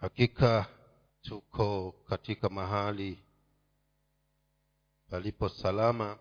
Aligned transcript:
hakika 0.00 0.66
tuko 1.22 1.92
katika 2.08 2.48
mahali 2.48 3.18
palipo 5.10 5.48
salama. 5.48 6.18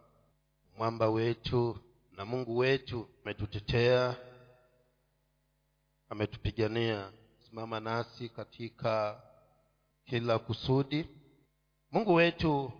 Mwamba 0.78 1.10
wetu 1.10 1.78
na 2.12 2.26
mungu 2.26 2.58
wetu 2.58 3.10
ametutetea 3.24 4.16
ametupigania. 6.10 7.12
Simama 7.50 7.80
nasi 7.80 8.30
katika 8.30 9.22
kila 10.06 10.40
kusudi. 10.40 11.08
Mungu 11.92 12.14
wetu 12.14 12.72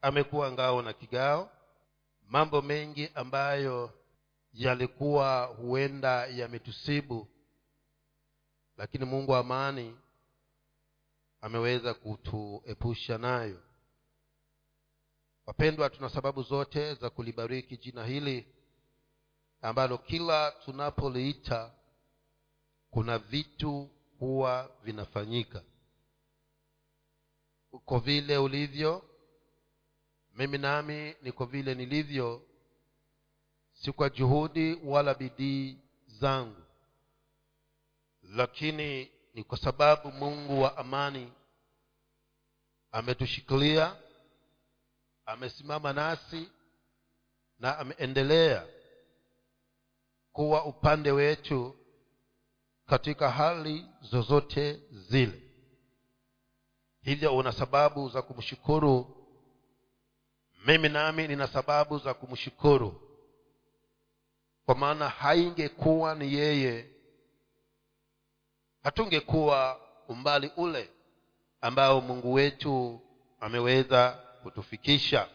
amekuwa 0.00 0.52
ngao 0.52 0.82
na 0.82 0.92
kigao. 0.92 1.50
Mambo 2.28 2.62
mengi 2.62 3.10
ambayo 3.14 3.90
yalikuwa 4.52 5.44
huenda 5.44 6.26
yametusibu 6.26 7.28
lakini 8.76 9.04
mungu 9.04 9.32
wa 9.32 9.38
amani 9.38 9.96
ameweza 11.40 11.94
kutuepusha 11.94 13.18
nayo. 13.18 13.62
Wapendwa 15.46 15.90
tuna 15.90 16.08
sababu 16.08 16.42
zote 16.42 16.94
za 16.94 17.10
kulibariki 17.10 17.76
jina 17.76 18.04
hili 18.06 18.46
ambalo 19.60 19.98
kila 19.98 20.50
tunapoliita 20.50 21.74
kuna 22.90 23.18
vitu 23.18 23.90
huwa 24.18 24.70
vinafanyika. 24.84 25.62
Uko 27.72 27.98
vile 27.98 28.38
ulivyo 28.38 29.02
mimi 30.34 30.58
nami 30.58 31.14
niko 31.22 31.44
vile 31.44 31.74
nilivyo 31.74 32.42
si 33.72 33.92
kwa 33.92 34.10
juhudi 34.10 34.74
wala 34.84 35.14
bidii 35.14 35.78
zangu 36.06 36.63
lakini 38.30 39.10
ni 39.34 39.44
kwa 39.44 39.58
sababu 39.58 40.12
mungu 40.12 40.62
wa 40.62 40.76
amani 40.76 41.32
ametushikilia 42.92 43.96
amesimama 45.26 45.92
nasi 45.92 46.48
na 47.58 47.78
ameendelea 47.78 48.66
kuwa 50.32 50.64
upande 50.64 51.10
wetu 51.12 51.76
katika 52.86 53.30
hali 53.30 53.86
zozote 54.00 54.80
zile. 54.92 55.42
Hivyo 57.02 57.36
una 57.36 57.52
sababu 57.52 58.08
za 58.08 58.22
kumshukuru. 58.22 59.26
Mimi 60.66 60.88
nami 60.88 61.28
nina 61.28 61.46
sababu 61.46 61.98
za 61.98 62.14
kumshukuru. 62.14 63.00
Kwa 64.66 64.74
maana 64.74 65.08
haingekuwa 65.08 66.14
ni 66.14 66.34
yeye 66.34 66.93
hatungekuwa 68.84 69.80
umbali 70.08 70.52
ule 70.56 70.90
ambao 71.60 72.00
mungu 72.00 72.32
wetu 72.32 73.00
ameweza 73.40 74.12
kutufikisha. 74.42 75.28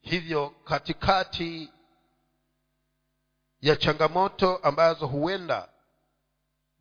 Hivyo 0.00 0.50
katikati 0.50 1.72
ya 3.60 3.76
changamoto 3.76 4.56
ambazo 4.56 5.06
huenda 5.06 5.68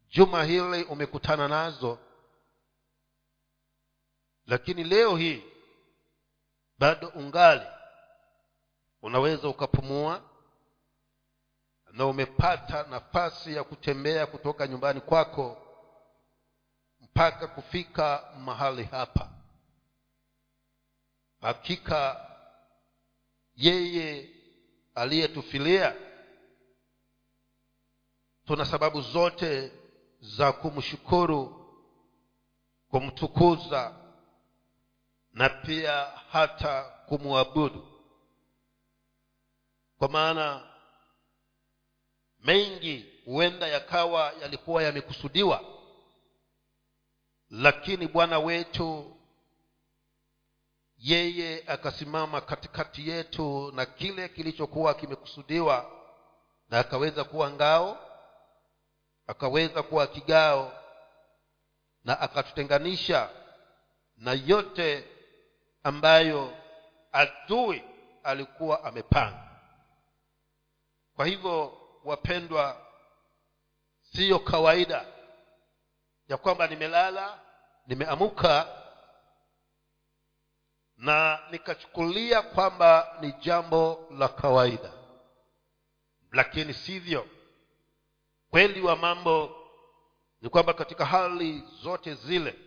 juma 0.10 0.44
hili 0.44 0.84
umekutana 0.84 1.48
nazo 1.48 2.00
lakini 4.46 4.84
leo 4.84 5.18
hii 5.18 5.44
bado 6.78 7.08
ungali 7.08 7.66
unaweza 9.02 9.48
ukapumua 9.50 10.31
na 11.94 12.06
umepata 12.06 12.84
nafasi 12.84 13.56
ya 13.56 13.64
kutembea 13.64 14.26
kutoka 14.26 14.68
nyumbani 14.68 15.02
kwako 15.02 15.58
mpaka 17.02 17.48
kufika 17.48 18.34
mahali 18.40 18.84
hapa. 18.84 19.30
Hakika 21.42 22.28
yeye 23.56 24.30
aliyetufilia 24.96 25.96
tuna 28.46 28.66
sababu 28.66 29.02
zote 29.02 29.72
za 30.20 30.52
kumshukuru 30.52 31.58
kumtukuza 32.90 33.96
na 35.34 35.50
pia 35.50 36.06
hata 36.32 36.84
kumwabudu. 36.84 37.88
Kwa 39.98 40.10
maana 40.10 40.71
mengi 42.44 43.06
huenda 43.26 43.68
yakawa 43.68 44.34
yalikuwa 44.42 44.84
yamekusudiwa 44.84 45.64
lakini 47.50 48.08
bwana 48.08 48.40
wetu 48.40 49.18
yeye 50.98 51.64
akasimama 51.68 52.42
katikati 52.42 53.10
yetu 53.10 53.72
na 53.76 53.86
kile 53.86 54.30
kilichokuwa 54.30 54.94
kimekusudiwa 54.94 55.92
na 56.70 56.80
akaweza 56.80 57.24
kuwa 57.24 57.52
ngao 57.52 57.98
akaweza 59.28 59.84
kuwa 59.84 60.08
kigao 60.08 60.74
na 62.04 62.20
akatutenganisha 62.20 63.30
na 64.18 64.34
yote 64.46 65.08
ambayo 65.84 66.58
adui 67.12 67.84
alikuwa 68.24 68.84
amepanga. 68.84 69.50
Kwa 71.16 71.26
hivyo 71.26 71.81
wapendwa 72.04 72.88
siyo 74.12 74.40
kawaida 74.40 75.06
ya 76.28 76.38
kwamba 76.38 76.68
nimelala 76.68 77.40
nimeamuka 77.88 78.78
na 80.98 81.40
nikachukulia 81.52 82.42
kwamba 82.42 83.18
ni 83.22 83.32
jambo 83.34 84.08
la 84.18 84.28
kawaida. 84.28 84.94
Lakini 86.32 86.74
sivyo 86.74 87.28
kweli 88.50 88.82
wa 88.82 88.96
mambo 88.96 89.58
ni 90.42 90.50
kwamba 90.50 90.74
katika 90.74 91.06
hali 91.06 91.64
zote 91.82 92.14
zile 92.16 92.60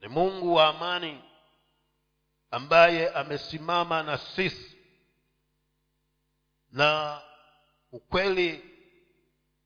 ni 0.00 0.08
mungu 0.08 0.54
wa 0.54 0.68
amani 0.68 1.24
ambaye 2.50 3.10
amesimama 3.10 4.02
na 4.02 4.18
sisi 4.18 4.76
na 6.70 7.20
ukweli 7.94 8.64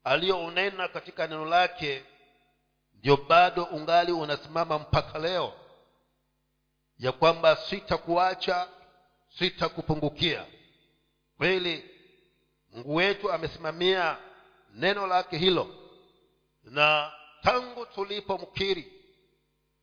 aliyounena 0.05 0.89
katika 0.89 1.27
neno 1.27 1.45
lake 1.45 2.05
ndio 2.95 3.17
bado 3.17 3.65
ungali 3.65 4.13
unasimama 4.13 4.79
mpaka 4.79 5.19
leo 5.19 5.53
ya 6.99 7.13
kwamba 7.13 7.57
sitakuacha 7.57 8.69
sitakupungukia. 9.39 10.47
Kweli 11.37 11.91
mungu 12.73 12.95
wetu 12.95 13.33
amesimamia 13.33 14.19
neno 14.75 15.07
lake 15.07 15.39
hilo 15.39 15.75
na 16.63 17.13
tangu 17.43 17.87
tulipomkiri 17.87 18.93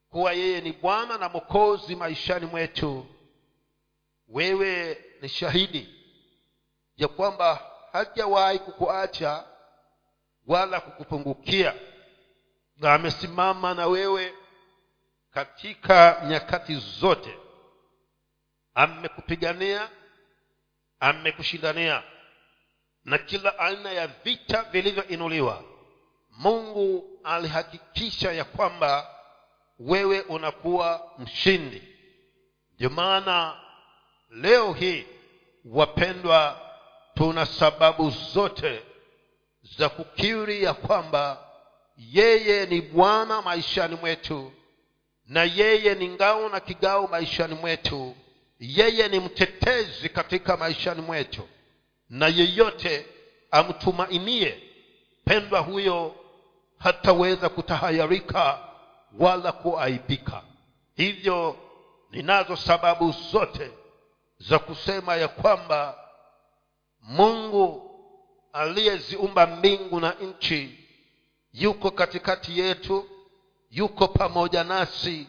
kuwa 0.09 0.34
yeye 0.34 0.61
ni 0.61 0.72
bwana 0.72 1.17
na 1.17 1.29
mokozi 1.29 1.95
maishani 1.95 2.45
mwetu 2.45 3.05
wewe 4.28 4.97
ni 5.22 5.29
shahidi 5.29 5.89
ya 6.97 7.07
kwamba 7.07 7.72
hajawahi 7.95 8.59
kukuacha 8.59 9.44
wala 10.47 10.79
kukupungukia. 10.79 11.73
Na 12.78 12.94
amesimama 12.94 13.73
na 13.73 13.88
wewe 13.88 14.33
katika 15.31 16.22
nyakati 16.28 16.75
zote. 16.75 17.38
Amekupigania 18.73 19.89
amekushindania. 21.00 22.03
Na 23.05 23.17
kila 23.17 23.59
aina 23.59 23.91
ya 23.91 24.07
vita 24.07 24.63
vilivyoinuliwa 24.63 25.63
mungu 26.29 27.20
alihakikisha 27.23 28.31
ya 28.31 28.43
kwamba 28.43 29.16
wewe 29.79 30.22
unakuwa 30.22 31.11
mshindi. 31.17 31.84
Ndio 32.73 32.90
maana 32.90 33.59
leo 34.29 34.73
hii 34.73 35.05
wapendwa 35.66 36.65
tuna 37.16 37.46
sababu 37.46 38.09
zote 38.09 38.84
za 39.78 39.90
kukiri 39.90 40.64
ya 40.64 40.73
kwamba 40.73 41.38
yeye 41.97 42.66
ni 42.66 42.82
bwana 42.82 43.41
maishani 43.41 43.96
mwetu 43.96 44.52
na 45.28 45.44
yeye 45.44 45.96
ni 45.96 46.08
ngao 46.09 46.50
na 46.50 46.59
kigao 46.59 47.08
maishani 47.08 47.56
mwetu. 47.56 48.16
Yeye 48.59 49.08
ni 49.08 49.20
mtetezi 49.20 50.09
katika 50.09 50.58
maishani 50.58 51.02
mwetu 51.02 51.47
na 52.09 52.28
yeyote 52.28 53.06
amtumainie 53.52 54.64
pendwa 55.26 55.59
huyo 55.59 56.16
hataweza 56.78 57.50
kutahayarika 57.50 58.59
wala 59.20 59.52
kuaibika. 59.52 60.41
Hivyo 60.96 61.58
ninazo 62.11 62.56
sababu 62.56 63.11
zote 63.32 63.72
za 64.40 64.59
kusema 64.59 65.16
ya 65.16 65.28
kwamba 65.28 65.97
mungu 67.07 67.91
aliyeziumba 68.53 69.47
mbingu 69.47 69.99
na 69.99 70.11
nchi 70.13 70.79
yuko 71.53 71.91
katikati 71.91 72.59
yetu 72.59 73.09
yuko 73.72 74.07
pamoja 74.07 74.63
nasi 74.63 75.28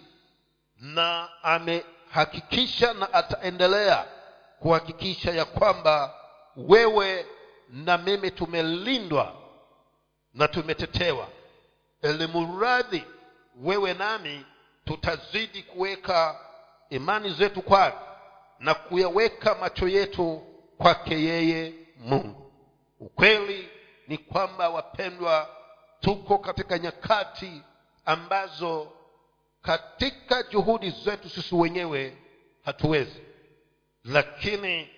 na 0.76 1.28
amehakikisha 1.42 2.92
na 2.94 3.12
ataendelea 3.12 4.04
kuhakikisha 4.60 5.30
ya 5.30 5.44
kwamba 5.44 6.14
wewe 6.56 7.26
na 7.70 7.98
mimi 7.98 8.30
tumelindwa 8.30 9.34
na 10.34 10.48
tumetetewa. 10.48 11.28
Elimuradhi 12.02 13.04
wewe 13.62 13.94
nami 13.94 14.46
tutazidi 14.84 15.62
kuweka 15.62 16.40
imani 16.90 17.30
zetu 17.30 17.62
kwake 17.62 17.96
na 18.58 18.74
kuyaweka 18.74 19.54
macho 19.54 19.88
yetu 19.88 20.42
kwake 20.78 21.22
yeye 21.22 21.72
mungu. 21.98 22.52
Ukweli 23.00 23.68
ni 24.08 24.18
kwamba 24.18 24.68
wapendwa 24.68 25.48
tuko 26.00 26.38
katika 26.38 26.78
nyakati 26.78 27.62
ambazo 28.04 28.92
katika 29.62 30.42
juhudi 30.42 30.90
zetu 30.90 31.28
sisi 31.30 31.54
wenyewe 31.54 32.16
hatuwezi. 32.64 33.22
Lakini 34.04 34.88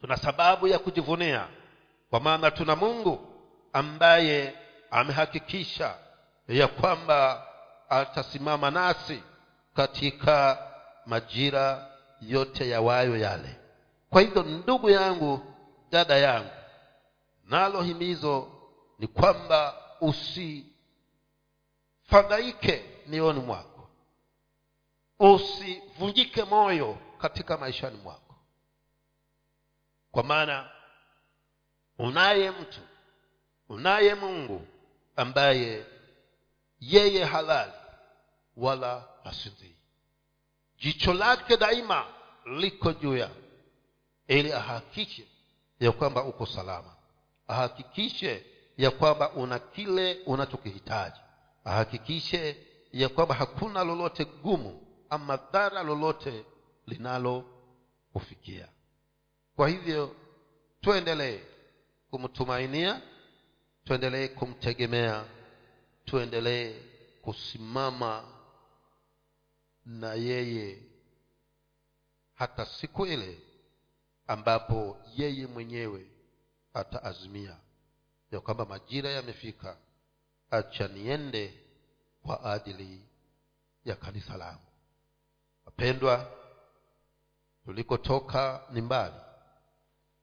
tuna 0.00 0.16
sababu 0.16 0.68
ya 0.68 0.78
kujivunia 0.78 1.48
kwa 2.10 2.20
maana 2.20 2.50
tuna 2.50 2.76
mungu 2.76 3.28
ambaye 3.72 4.54
amehakikisha 4.90 5.94
ya 6.48 6.68
kwamba 6.68 7.46
atasimama 7.88 8.70
nasi 8.70 9.22
katika 9.74 10.58
majira 11.06 11.90
yote 12.20 12.68
yawayo 12.68 13.16
yale 13.16 13.56
kwa 14.12 14.20
hivyo 14.22 14.42
ndugu 14.42 14.90
yangu 14.90 15.40
dada 15.90 16.16
yangu 16.18 16.50
nalo 17.44 17.82
himizo 17.82 18.52
ni 18.98 19.06
kwamba 19.06 19.74
usifadhaike 20.00 22.84
mioyoni 23.06 23.40
mwako. 23.40 23.88
Usivunjike 25.18 26.44
moyo 26.44 26.98
katika 27.18 27.58
maishani 27.58 27.96
mwako. 27.96 28.34
Kwa 30.10 30.22
maana 30.22 30.70
unaye 31.98 32.50
mtu 32.50 32.80
unaye 33.68 34.14
mungu 34.14 34.66
ambaye 35.16 35.86
yeye 36.80 37.24
halali 37.24 37.72
wala 38.56 39.08
hasidhii. 39.24 39.76
Jicho 40.78 41.14
lake 41.14 41.56
daima 41.56 42.06
liko 42.46 42.92
juu 42.92 43.16
yako 43.16 43.41
ili 44.38 44.52
ahakikishe 44.52 45.26
ya 45.80 45.92
kwamba 45.92 46.24
uko 46.24 46.46
salama. 46.46 46.94
Ahakikishe 47.48 48.46
ya 48.76 48.90
kwamba 48.90 49.30
una 49.32 49.58
kile 49.58 50.14
unachokihitaji. 50.26 51.20
Ahakikishe 51.64 52.56
ya 52.92 53.08
kwamba 53.08 53.34
hakuna 53.34 53.84
lolote 53.84 54.24
gumu 54.24 54.86
ama 55.10 55.36
dhara 55.36 55.82
lolote 55.82 56.44
linalokufikia. 56.86 58.68
Kwa 59.56 59.68
hivyo 59.68 60.16
tuendelee 60.80 61.40
kumtumainia 62.10 63.02
tuendelee 63.84 64.28
kumtegemea 64.28 65.24
tuendelee 66.04 66.74
kusimama 67.22 68.24
na 69.86 70.14
yeye 70.14 70.82
hata 72.34 72.66
siku 72.66 73.06
ile 73.06 73.38
ambapo 74.26 74.98
yeye 75.16 75.46
mwenyewe 75.46 76.06
ataazimia. 76.74 77.56
Ya 78.30 78.40
kwamba 78.40 78.64
majira 78.66 79.10
yamefika 79.10 79.76
acha 80.50 80.88
niende 80.88 81.58
kwa 82.22 82.52
ajili 82.52 83.02
ya 83.84 83.96
kanisa 83.96 84.36
langu. 84.36 84.66
Wapendwa 85.64 86.30
tulikotoka 87.64 88.62
ni 88.72 88.80
mbali 88.80 89.14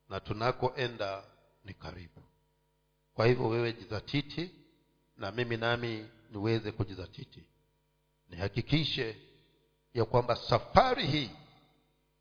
na 0.08 0.20
tunakoenda 0.20 1.22
ni 1.64 1.74
karibu. 1.74 2.22
Kwa 3.14 3.26
hivyo 3.26 3.48
wewe 3.48 3.72
jizatiti 3.72 4.50
na 5.16 5.32
mimi 5.32 5.56
nami 5.56 6.08
niweze 6.30 6.72
kujizatiti. 6.72 7.44
Nihakikishe 8.28 9.16
ya 9.94 10.04
kwamba 10.04 10.36
safari 10.36 11.06
hii 11.06 11.30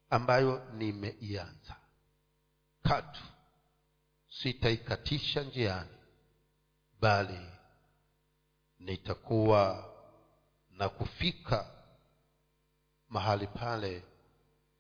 ambayo 0.10 0.66
nimeianza. 0.74 1.76
Katu 2.84 3.24
sitaikatisha 4.30 5.44
njiani 5.44 5.98
bali 7.02 7.50
nitakuwa 8.80 9.94
na 10.70 10.90
kufika 10.90 11.72
mahali 13.10 13.48
pale 13.48 14.04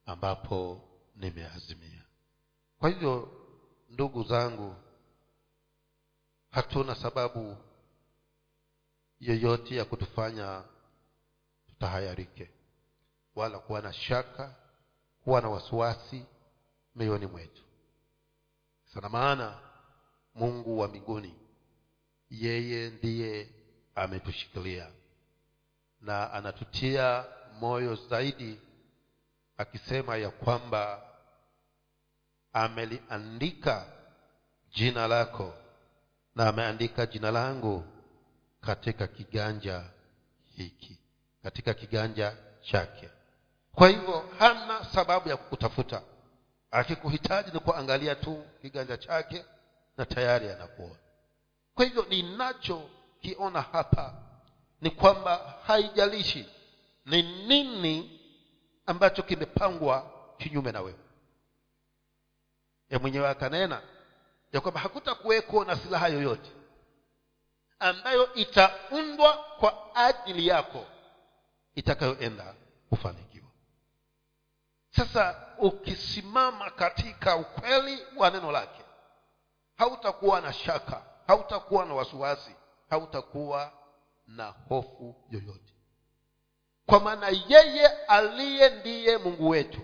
ambapo 0.05 0.81
nimeazimia. 1.15 2.03
Kwa 2.79 2.89
hivyo 2.89 3.31
ndugu 3.89 4.23
zangu 4.23 4.75
hatuna 6.51 6.95
sababu 6.95 7.57
yoyote 9.19 9.75
ya 9.75 9.85
kutufanya 9.85 10.63
tutahayarike 11.67 12.49
wala 13.35 13.59
kuwa 13.59 13.81
na 13.81 13.93
shaka 13.93 14.55
kuwa 15.23 15.41
na 15.41 15.49
wasiwasi 15.49 16.25
mioyoni 16.95 17.25
mwetu. 17.25 17.63
Sana 18.93 19.09
maana 19.09 19.59
mungu 20.35 20.79
wa 20.79 20.87
mbinguni 20.87 21.35
yeye 22.29 22.89
ndiye 22.89 23.49
ametushikilia 23.95 24.91
na 26.01 26.33
anatutia 26.33 27.25
moyo 27.59 27.95
zaidi 27.95 28.59
akisema 29.57 30.17
ya 30.17 30.29
kwamba 30.29 31.01
ameliandika 32.53 33.85
jina 34.71 35.07
lako 35.07 35.53
na 36.35 36.47
ameandika 36.47 37.05
jina 37.05 37.31
langu 37.31 37.83
katika 38.61 39.07
kiganja 39.07 39.83
hiki 40.55 40.99
katika 41.43 41.73
kiganja 41.73 42.37
chake 42.61 43.09
kwa 43.79 43.89
hivyo 43.89 44.29
hana 44.39 44.85
sababu 44.85 45.29
ya 45.29 45.37
kukutafuta. 45.37 46.01
Akikuhitaji 46.71 47.51
ni 47.51 47.59
kuangalia 47.59 48.15
tu 48.15 48.43
kiganja 48.61 48.97
chake 48.97 49.45
na 49.97 50.05
tayari 50.05 50.49
anakuona. 50.49 50.95
Kwa 51.75 51.85
hivyo 51.85 52.05
ninachokiona 52.09 53.61
hapa 53.61 54.13
ni 54.81 54.89
kwamba 54.91 55.55
haijalishi 55.67 56.49
ni 57.05 57.21
nini 57.47 58.19
ambacho 58.85 59.23
kimepangwa 59.23 60.11
kinyume 60.37 60.71
na 60.71 60.81
wewe. 60.81 60.99
Ya 62.89 62.99
mwenyewe 62.99 63.29
akanena 63.29 63.81
ya 64.53 64.61
kwamba 64.61 64.79
hakutakuweko 64.79 65.65
na 65.65 65.75
silaha 65.75 66.07
yoyote 66.07 66.51
ambayo 67.79 68.33
itaundwa 68.33 69.33
kwa 69.33 69.95
ajili 69.95 70.47
yako 70.47 70.85
itakayoenda 71.75 72.55
kufanikiwa 72.89 73.28
sasa 74.99 75.35
ukisimama 75.57 76.69
katika 76.69 77.35
ukweli 77.35 78.05
wa 78.17 78.29
neno 78.29 78.51
lake 78.51 78.81
hautakuwa 79.77 80.41
na 80.41 80.53
shaka 80.53 81.01
hautakuwa 81.27 81.85
na 81.85 81.93
wasiwasi 81.93 82.55
hautakuwa 82.89 83.71
na 84.27 84.53
hofu 84.69 85.15
yoyote. 85.29 85.73
Kwa 86.85 86.99
maana 86.99 87.27
yeye 87.47 87.87
aliye 87.87 88.69
ndiye 88.69 89.17
mungu 89.17 89.49
wetu 89.49 89.81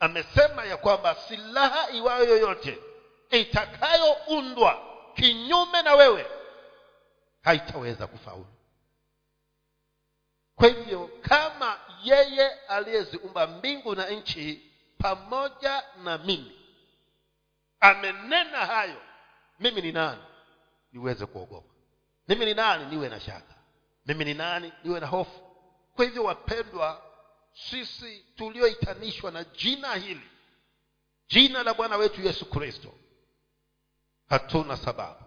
amesema 0.00 0.64
ya 0.64 0.76
kwamba 0.76 1.14
silaha 1.14 1.90
iwayo 1.90 2.24
yoyote 2.28 2.78
itakayoundwa 3.30 4.78
kinyume 5.14 5.82
na 5.82 5.94
wewe 5.94 6.26
haitaweza 7.42 8.06
kufaulu 8.06 8.53
kwa 10.64 10.72
hivyo 10.72 11.10
kama 11.22 11.80
yeye 12.04 12.50
aliyeziumba 12.50 13.46
mbingu 13.46 13.94
na 13.94 14.10
nchi 14.10 14.72
pamoja 14.98 15.82
na 16.04 16.18
mimi 16.18 16.52
amenena 17.80 18.66
hayo 18.66 19.02
mimi 19.60 19.80
ni 19.82 19.92
nani 19.92 20.22
niweze 20.92 21.26
kuogopa? 21.26 21.74
Mimi 22.28 22.44
ni 22.44 22.54
nani 22.54 22.86
niwe 22.86 23.08
na 23.08 23.20
shaka? 23.20 23.54
Mimi 24.06 24.24
ni 24.24 24.34
nani 24.34 24.72
niwe 24.84 25.00
na 25.00 25.06
hofu? 25.06 25.40
Kwa 25.96 26.04
hivyo 26.04 26.24
wapendwa 26.24 27.02
sisi 27.70 28.24
tulioitanishwa 28.36 29.30
na 29.30 29.44
jina 29.44 29.94
hili 29.94 30.30
jina 31.28 31.62
la 31.62 31.74
bwana 31.74 31.96
wetu 31.96 32.20
yesu 32.22 32.46
kristo 32.50 32.92
hatuna 34.28 34.76
sababu 34.76 35.24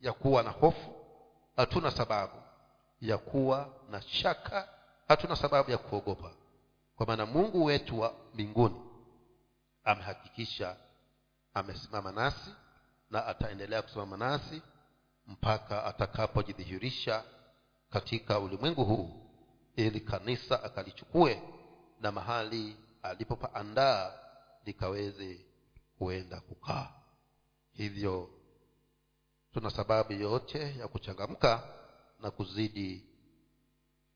ya 0.00 0.12
kuwa 0.12 0.42
na 0.42 0.50
hofu 0.50 0.94
hatuna 1.56 1.90
sababu 1.90 2.47
ya 3.00 3.18
kuwa 3.18 3.74
na 3.90 4.02
shaka 4.02 4.68
hatuna 5.08 5.36
sababu 5.36 5.70
ya 5.70 5.78
kuogopa. 5.78 6.32
Kwa 6.96 7.06
maana 7.06 7.26
mungu 7.26 7.64
wetu 7.64 8.00
wa 8.00 8.14
mbinguni 8.34 8.80
amehakikisha 9.84 10.76
amesimama 11.54 12.12
nasi 12.12 12.50
na 13.10 13.26
ataendelea 13.26 13.82
kusimama 13.82 14.16
nasi 14.16 14.62
mpaka 15.26 15.84
atakapojidhihirisha 15.84 17.24
katika 17.90 18.38
ulimwengu 18.38 18.84
huu 18.84 19.30
ili 19.76 20.00
kanisa 20.00 20.62
akalichukue 20.62 21.42
na 22.00 22.12
mahali 22.12 22.76
alipopaandaa 23.02 24.12
likaweze 24.64 25.46
kuenda 25.98 26.40
kukaa. 26.40 26.88
Hivyo 27.72 28.30
tuna 29.54 29.70
sababu 29.70 30.12
yote 30.12 30.78
ya 30.78 30.88
kuchangamka 30.88 31.62
na 32.18 32.30
kuzidi 32.30 33.06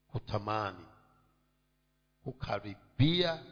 kutamani 0.06 0.86
kukaribia 2.24 3.42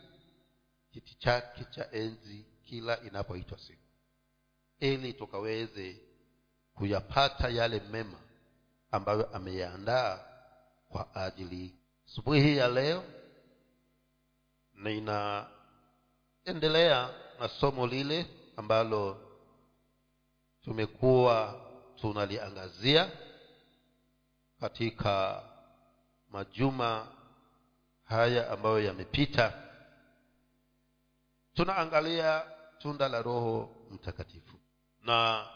kiti 0.92 1.14
chake 1.14 1.64
cha 1.64 1.92
enzi 1.92 2.46
kila 2.64 3.00
inapoitwa 3.02 3.58
siku 3.58 3.82
ili 4.80 5.12
tukaweze 5.12 6.00
kuyapata 6.74 7.48
yale 7.48 7.80
mema 7.80 8.18
ambayo 8.90 9.34
ameyaandaa 9.36 10.24
kwa 10.88 11.14
ajili 11.14 11.74
asubuhi 12.06 12.40
hii 12.42 12.56
ya 12.56 12.68
leo. 12.68 13.04
Ninaendelea 16.44 17.10
na 17.40 17.48
somo 17.48 17.86
lile 17.86 18.26
ambalo 18.56 19.20
tumekuwa 20.64 21.60
tunaliangazia 22.00 23.10
katika 24.60 25.42
majuma 26.30 27.08
haya 28.04 28.50
ambayo 28.50 28.80
yamepita 28.80 29.52
tunaangalia 31.54 32.42
tunda 32.78 33.08
la 33.08 33.22
roho 33.22 33.76
mtakatifu. 33.90 34.56
Na 35.02 35.46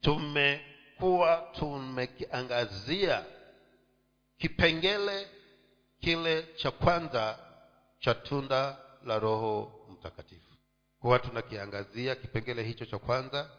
tumekuwa 0.00 1.36
tumekiangazia 1.58 3.24
kipengele 4.38 5.28
kile 6.00 6.42
cha 6.42 6.70
kwanza 6.70 7.38
cha 7.98 8.14
tunda 8.14 8.76
la 9.04 9.18
roho 9.18 9.72
mtakatifu. 9.90 10.54
Huwa 11.00 11.18
tunakiangazia 11.18 12.14
kipengele 12.14 12.62
hicho 12.62 12.84
cha 12.86 12.98
kwanza 12.98 13.50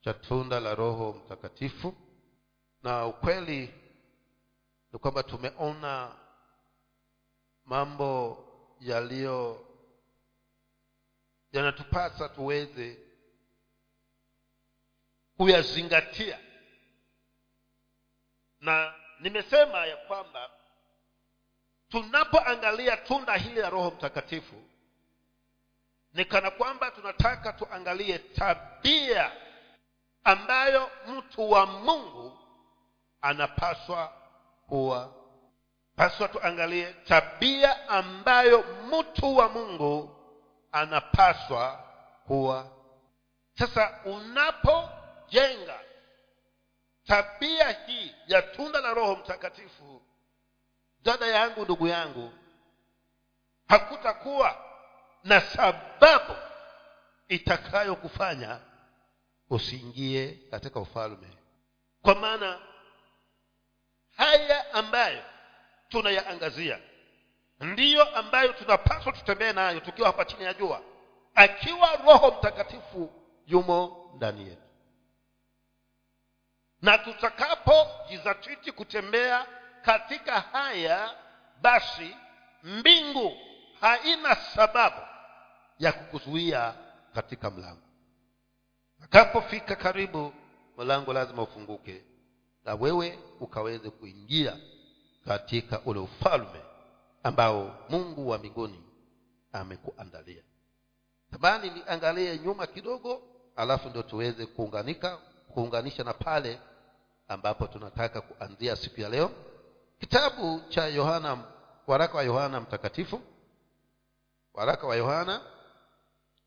cha 0.00 0.14
tunda 0.14 0.60
la 0.60 0.74
roho 0.74 1.12
mtakatifu. 1.24 1.94
Na 2.82 3.06
ukweli 3.06 3.74
ni 4.92 4.98
kwamba 4.98 5.22
tumeona 5.22 6.16
mambo 7.64 8.44
yaliyo 8.80 9.66
yanatupasa 11.52 12.28
tuweze 12.28 12.98
kuyazingatia. 15.36 16.38
Na 18.60 18.94
nimesema 19.20 19.86
ya 19.86 19.96
kwamba 19.96 20.50
tunapoangalia 21.88 22.96
tunda 22.96 23.36
hili 23.36 23.60
la 23.60 23.70
roho 23.70 23.90
mtakatifu 23.90 24.62
ni 26.12 26.24
kana 26.24 26.50
kwamba 26.50 26.90
tunataka 26.90 27.52
tuangalie 27.52 28.18
tabia 28.18 29.32
ambayo 30.24 30.90
mtu 31.08 31.50
wa 31.50 31.66
mungu 31.66 32.38
anapaswa 33.20 34.21
kuwa 34.72 35.14
paswa 35.96 36.28
tuangalie 36.28 36.92
tabia 36.92 37.88
ambayo 37.88 38.64
mtu 38.90 39.36
wa 39.36 39.48
mungu 39.48 40.16
anapaswa 40.72 41.84
kuwa. 42.26 42.70
Sasa 43.58 44.00
unapojenga 44.04 45.80
tabia 47.06 47.70
hii 47.70 48.14
ya 48.26 48.42
tunda 48.42 48.80
la 48.80 48.94
roho 48.94 49.16
mtakatifu 49.16 50.02
dada 51.02 51.26
yangu 51.26 51.64
ndugu 51.64 51.86
yangu 51.88 52.32
hakutakuwa 53.68 54.56
na 55.24 55.40
sababu 55.40 56.34
itakayokufanya 57.28 58.60
usiingie 59.50 60.38
katika 60.50 60.80
ufalme. 60.80 61.28
Kwa 62.02 62.14
maana 62.14 62.71
haya 64.16 64.74
ambayo 64.74 65.22
tunayaangazia 65.88 66.78
ndiyo 67.60 68.16
ambayo 68.16 68.52
tunapaswa 68.52 69.12
tutembee 69.12 69.52
nayo 69.52 69.80
tukiwa 69.80 70.06
hapa 70.06 70.24
chini 70.24 70.44
ya 70.44 70.54
jua 70.54 70.82
akiwa 71.34 71.96
roho 71.96 72.30
mtakatifu 72.38 73.12
yumo 73.46 74.10
ndani 74.16 74.48
yetu. 74.48 74.62
Na 76.82 76.98
tutakapojizatiti 76.98 78.72
kutembea 78.72 79.46
katika 79.82 80.40
haya 80.40 81.14
basi 81.60 82.16
mbingu 82.62 83.36
haina 83.80 84.34
sababu 84.34 84.96
ya 85.78 85.92
kukuzuia 85.92 86.74
katika 87.14 87.50
mlango. 87.50 87.82
Akapofika 89.04 89.76
karibu 89.76 90.34
mlango 90.78 91.12
lazima 91.12 91.42
ufunguke 91.42 92.04
na 92.64 92.74
wewe 92.74 93.18
ukaweze 93.40 93.90
kuingia 93.90 94.56
katika 95.24 95.80
ule 95.80 96.00
ufalme 96.00 96.60
ambao 97.22 97.76
mungu 97.88 98.28
wa 98.28 98.38
mbinguni 98.38 98.82
amekuandalia. 99.52 100.42
Tamani 101.30 101.70
niangalie 101.70 102.38
nyuma 102.38 102.66
kidogo 102.66 103.22
alafu 103.56 103.88
ndio 103.88 104.02
tuweze 104.02 104.46
kuunganika 104.46 105.16
kuunganisha 105.54 106.04
na 106.04 106.14
pale 106.14 106.60
ambapo 107.28 107.66
tunataka 107.66 108.20
kuanzia 108.20 108.76
siku 108.76 109.00
ya 109.00 109.08
leo. 109.08 109.30
Kitabu 110.00 110.60
cha 110.68 110.86
yohana 110.86 111.44
waraka 111.86 112.16
wa 112.16 112.22
yohana 112.22 112.60
mtakatifu. 112.60 113.20
Waraka 114.54 114.86
wa 114.86 114.96
yohana 114.96 115.40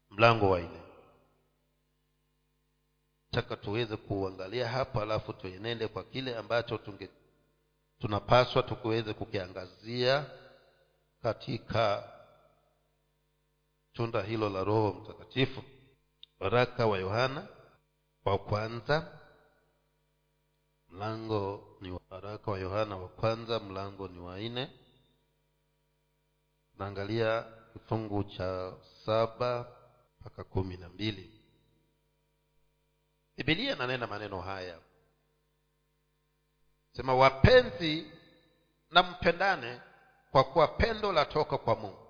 mlango 0.09 0.49
wa 0.49 0.59
nne 0.59 0.81
taka 3.35 3.55
tuweze 3.57 3.97
kuangalia 3.97 4.67
hapo 4.69 5.01
alafu 5.01 5.33
tuenende 5.33 5.87
kwa 5.87 6.03
kile 6.03 6.35
ambacho 6.37 6.77
tunge 6.77 7.09
tunapaswa 7.99 8.63
tukiweze 8.63 9.13
kukiangazia 9.13 10.25
katika 11.23 12.11
tunda 13.93 14.21
hilo 14.23 14.49
la 14.49 14.63
roho 14.63 14.93
mtakatifu. 14.93 15.63
Waraka 16.39 16.85
wa 16.87 16.97
yohana 16.97 17.47
wa 18.25 18.37
kwanza 18.37 19.19
mlango 20.89 21.77
ni 21.81 21.99
waraka 22.09 22.51
wa 22.51 22.59
yohana 22.59 22.97
wa 22.97 23.07
kwanza 23.09 23.59
mlango 23.59 24.07
ni 24.07 24.19
wa 24.19 24.39
nne. 24.39 24.71
Naangalia 26.77 27.45
kifungu 27.73 28.23
cha 28.23 28.73
saba 29.05 29.67
mpaka 30.21 30.43
kumi 30.43 30.77
na 30.77 30.89
mbili 30.89 31.34
bibilia 33.37 33.75
inanena 33.75 34.07
maneno 34.07 34.41
haya. 34.41 34.79
Sema 36.91 37.15
wapenzi 37.15 38.11
na 38.91 39.03
mpendane 39.03 39.81
kwa 40.31 40.43
kuwa 40.43 40.67
pendo 40.67 41.11
latoka 41.11 41.57
kwa 41.57 41.75
mungu. 41.75 42.07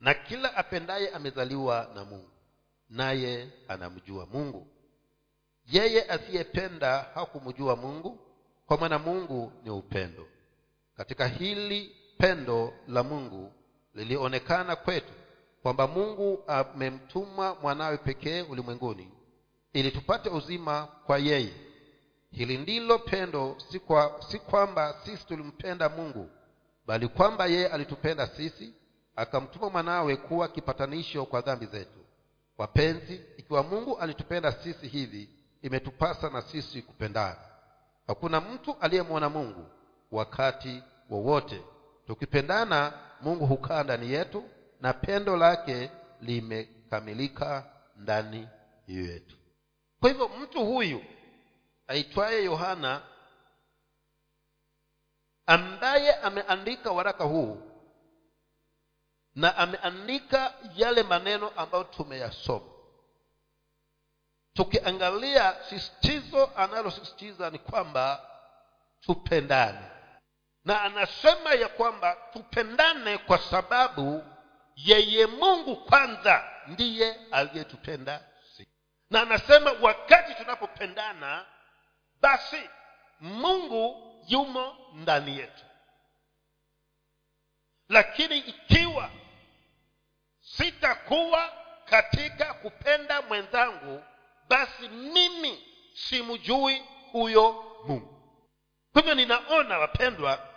Na 0.00 0.14
kila 0.14 0.56
apendaye 0.56 1.10
amezaliwa 1.10 1.90
na 1.94 2.04
mungu 2.04 2.30
naye 2.88 3.50
anamjua 3.68 4.26
mungu. 4.26 4.66
Yeye 5.66 6.08
asiyependa 6.10 6.98
hakumjua 7.14 7.76
mungu 7.76 8.18
kwa 8.66 8.78
maana 8.78 8.98
mungu 8.98 9.52
ni 9.64 9.70
upendo. 9.70 10.28
Katika 10.96 11.26
hili 11.28 11.96
pendo 12.18 12.74
la 12.88 13.02
mungu 13.02 13.52
lilionekana 13.94 14.76
kwetu 14.76 15.12
kwamba 15.62 15.86
mungu 15.86 16.44
amemtuma 16.46 17.54
mwanawe 17.54 17.96
pekee 17.96 18.42
ulimwenguni 18.42 19.10
ili 19.72 19.90
tupate 19.90 20.28
uzima 20.30 20.86
kwa 21.06 21.18
yeye. 21.18 21.52
Hili 22.30 22.58
ndilo 22.58 22.98
pendo 22.98 23.56
si, 23.70 23.78
kwa, 23.78 24.20
si 24.28 24.38
kwamba 24.38 24.94
sisi 25.04 25.26
tulimpenda 25.26 25.88
mungu 25.88 26.30
bali 26.86 27.08
kwamba 27.08 27.46
yeye 27.46 27.68
alitupenda 27.68 28.26
sisi 28.26 28.72
akamtuma 29.16 29.70
mwanawe 29.70 30.16
kuwa 30.16 30.48
kipatanisho 30.48 31.24
kwa 31.26 31.40
dhambi 31.40 31.66
zetu. 31.66 31.98
Wapenzi 32.58 33.20
ikiwa 33.36 33.62
mungu 33.62 33.98
alitupenda 33.98 34.52
sisi 34.52 34.88
hivi 34.88 35.28
imetupasa 35.62 36.30
na 36.30 36.42
sisi 36.42 36.82
kupendana. 36.82 37.36
Hakuna 38.06 38.40
mtu 38.40 38.76
aliyemwona 38.80 39.28
mungu 39.28 39.66
wakati 40.10 40.82
wowote. 41.10 41.62
Tukipendana 42.06 42.92
mungu 43.20 43.46
hukaa 43.46 43.82
ndani 43.82 44.12
yetu 44.12 44.44
na 44.80 44.92
pendo 44.92 45.36
lake 45.36 45.90
limekamilika 46.20 47.64
ndani 47.96 48.48
yetu 48.86 49.36
kwa 50.02 50.10
hivyo 50.10 50.28
mtu 50.28 50.66
huyu 50.66 51.04
aitwaye 51.86 52.44
yohana 52.44 53.02
ambaye 55.46 56.14
ameandika 56.14 56.90
waraka 56.92 57.24
huu 57.24 57.62
na 59.34 59.56
ameandika 59.56 60.54
yale 60.76 61.02
maneno 61.02 61.48
ambayo 61.56 61.84
tumeyasoma. 61.84 62.66
Tukiangalia 64.54 65.64
sisitizo 65.68 66.50
analosisitiza 66.56 67.50
ni 67.50 67.58
kwamba 67.58 68.30
tupendane. 69.00 69.86
Na 70.64 70.82
anasema 70.82 71.54
ya 71.54 71.68
kwamba 71.68 72.16
tupendane 72.32 73.18
kwa 73.18 73.38
sababu 73.38 74.24
yeye 74.76 75.26
mungu 75.26 75.76
kwanza 75.76 76.50
ndiye 76.66 77.26
aliyetupenda 77.30 78.31
na 79.12 79.22
anasema 79.22 79.72
wakati 79.80 80.34
tunapopendana 80.34 81.46
basi 82.20 82.70
mungu 83.20 84.14
yumo 84.28 84.76
ndani 84.92 85.38
yetu. 85.38 85.64
Lakini 87.88 88.38
ikiwa 88.38 89.10
sitakuwa 90.40 91.52
katika 91.84 92.54
kupenda 92.54 93.22
mwenzangu 93.22 94.04
basi 94.48 94.88
mimi 94.88 95.66
simjui 95.94 96.84
huyo 97.12 97.52
mungu. 97.86 98.32
Kwa 98.92 99.00
hivyo 99.02 99.14
ninaona 99.14 99.78
wapendwa 99.78 100.48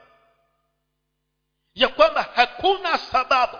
ya 1.73 1.87
kwamba 1.87 2.23
hakuna 2.35 2.97
sababu 2.97 3.57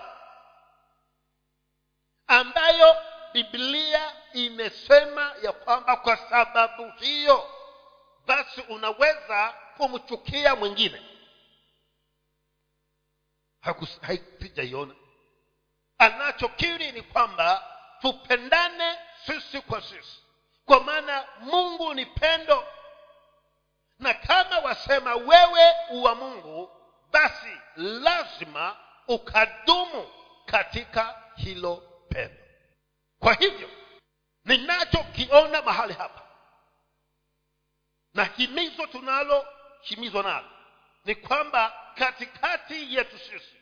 ambayo 2.26 2.96
biblia 3.32 4.15
imesema 4.36 5.34
ya 5.42 5.52
kwamba 5.52 5.96
kwa 5.96 6.16
sababu 6.16 6.90
hiyo 6.90 7.50
basi 8.26 8.60
unaweza 8.60 9.54
kumchukia 9.76 10.56
mwingine. 10.56 11.02
Haijaiona 14.02 14.94
anachokiri 15.98 16.92
ni 16.92 17.02
kwamba 17.02 17.64
tupendane 18.00 18.98
sisi 19.26 19.60
kwa 19.60 19.80
sisi. 19.82 20.22
Kwa 20.64 20.80
maana 20.80 21.24
mungu 21.40 21.94
ni 21.94 22.06
pendo. 22.06 22.64
Na 23.98 24.14
kama 24.14 24.58
wasema 24.58 25.14
wewe 25.14 25.74
uwa 25.90 26.14
mungu 26.14 26.70
basi 27.12 27.60
lazima 27.76 28.76
ukadumu 29.08 30.08
katika 30.46 31.22
hilo 31.36 31.76
pendo. 32.08 32.42
Kwa 33.18 33.34
hivyo 33.34 33.70
ninachokiona 34.46 35.62
mahali 35.62 35.94
hapa. 35.94 36.22
Na 38.14 38.24
himizo 38.24 38.86
tunalohimizwa 38.86 40.22
nalo. 40.22 40.50
Ni 41.04 41.14
kwamba 41.14 41.92
katikati 41.94 42.94
yetu 42.94 43.18
sisi. 43.18 43.56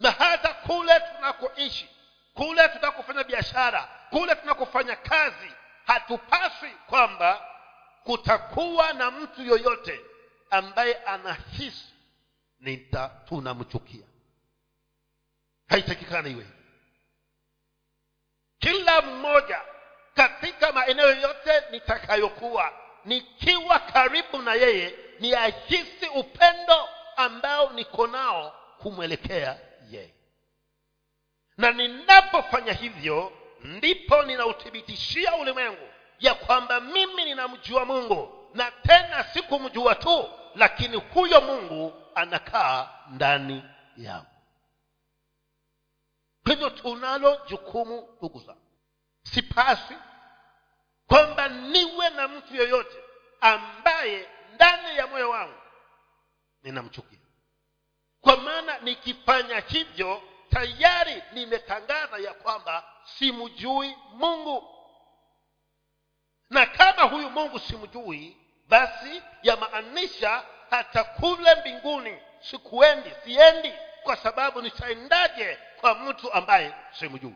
Na 0.00 0.10
hata 0.10 0.54
kule 0.54 1.00
tunakoishi 1.00 1.88
kule 2.34 2.68
tunakofanya 2.68 3.24
biashara 3.24 3.82
kule 4.10 4.34
tunakofanya 4.34 4.96
kazi 4.96 5.52
hatupaswi 5.86 6.70
kwamba 6.70 7.46
kutakuwa 8.04 8.92
na 8.92 9.10
mtu 9.10 9.42
yoyote 9.42 10.00
ambaye 10.50 10.94
anahisi 10.94 11.94
tunamchukia. 13.28 14.06
Haitakikana 15.68 16.28
iwe 16.28 16.46
kila 18.60 19.02
mmoja 19.02 19.60
katika 20.14 20.72
maeneo 20.72 21.12
yote 21.14 21.62
nitakayokuwa 21.70 22.72
nikiwa 23.04 23.78
karibu 23.78 24.38
na 24.42 24.54
yeye 24.54 24.94
niahisi 25.20 26.06
upendo 26.14 26.88
ambao 27.16 27.70
niko 27.72 28.06
nao 28.06 28.54
kumwelekea 28.78 29.58
yeye. 29.90 30.14
Na 31.58 31.70
ninapofanya 31.70 32.72
hivyo 32.72 33.32
ndipo 33.60 34.22
ninauthibitishia 34.22 35.34
ulimwengu 35.36 35.88
ya 36.20 36.34
kwamba 36.34 36.80
mimi 36.80 37.24
ninamjua 37.24 37.84
mungu 37.84 38.50
na 38.54 38.70
tena 38.70 39.24
sikumjua 39.24 39.94
tu 39.94 40.28
lakini 40.54 40.96
huyo 40.96 41.40
mungu 41.40 41.92
anakaa 42.14 42.88
ndani 43.10 43.64
yangu 43.96 44.26
kwa 46.44 46.52
hivyo 46.52 46.70
tunalo 46.70 47.40
jukumu 47.46 48.08
ndugu 48.18 48.40
zangu. 48.40 48.60
Sipasi 49.22 49.94
kwamba 51.06 51.48
niwe 51.48 52.10
na 52.10 52.28
mtu 52.28 52.56
yoyote 52.56 52.96
ambaye 53.40 54.28
ndani 54.54 54.96
ya 54.96 55.06
moyo 55.06 55.30
wangu 55.30 55.60
ninamchukia. 56.62 57.18
Kwa 58.20 58.36
maana 58.36 58.78
nikifanya 58.78 59.60
hivyo 59.60 60.22
tayari 60.50 61.22
nimetangaza 61.32 62.18
ya 62.18 62.34
kwamba 62.34 62.84
simjui 63.18 63.96
mungu. 64.12 64.76
Na 66.50 66.66
kama 66.66 67.02
huyu 67.02 67.30
mungu 67.30 67.58
simjui 67.58 68.36
basi 68.68 69.22
yamaanisha 69.42 70.42
hata 70.70 71.04
kule 71.04 71.54
mbinguni 71.54 72.18
sikuendi 72.40 73.10
siendi 73.24 73.72
kwa 74.02 74.16
sababu 74.16 74.62
nitaendaje 74.62 75.58
kwa 75.80 75.94
mtu 75.94 76.32
ambaye 76.32 76.74
simjui. 76.92 77.34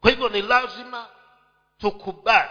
Kwa 0.00 0.10
hivyo 0.10 0.28
ni 0.28 0.42
lazima 0.42 1.08
tukubali 1.78 2.50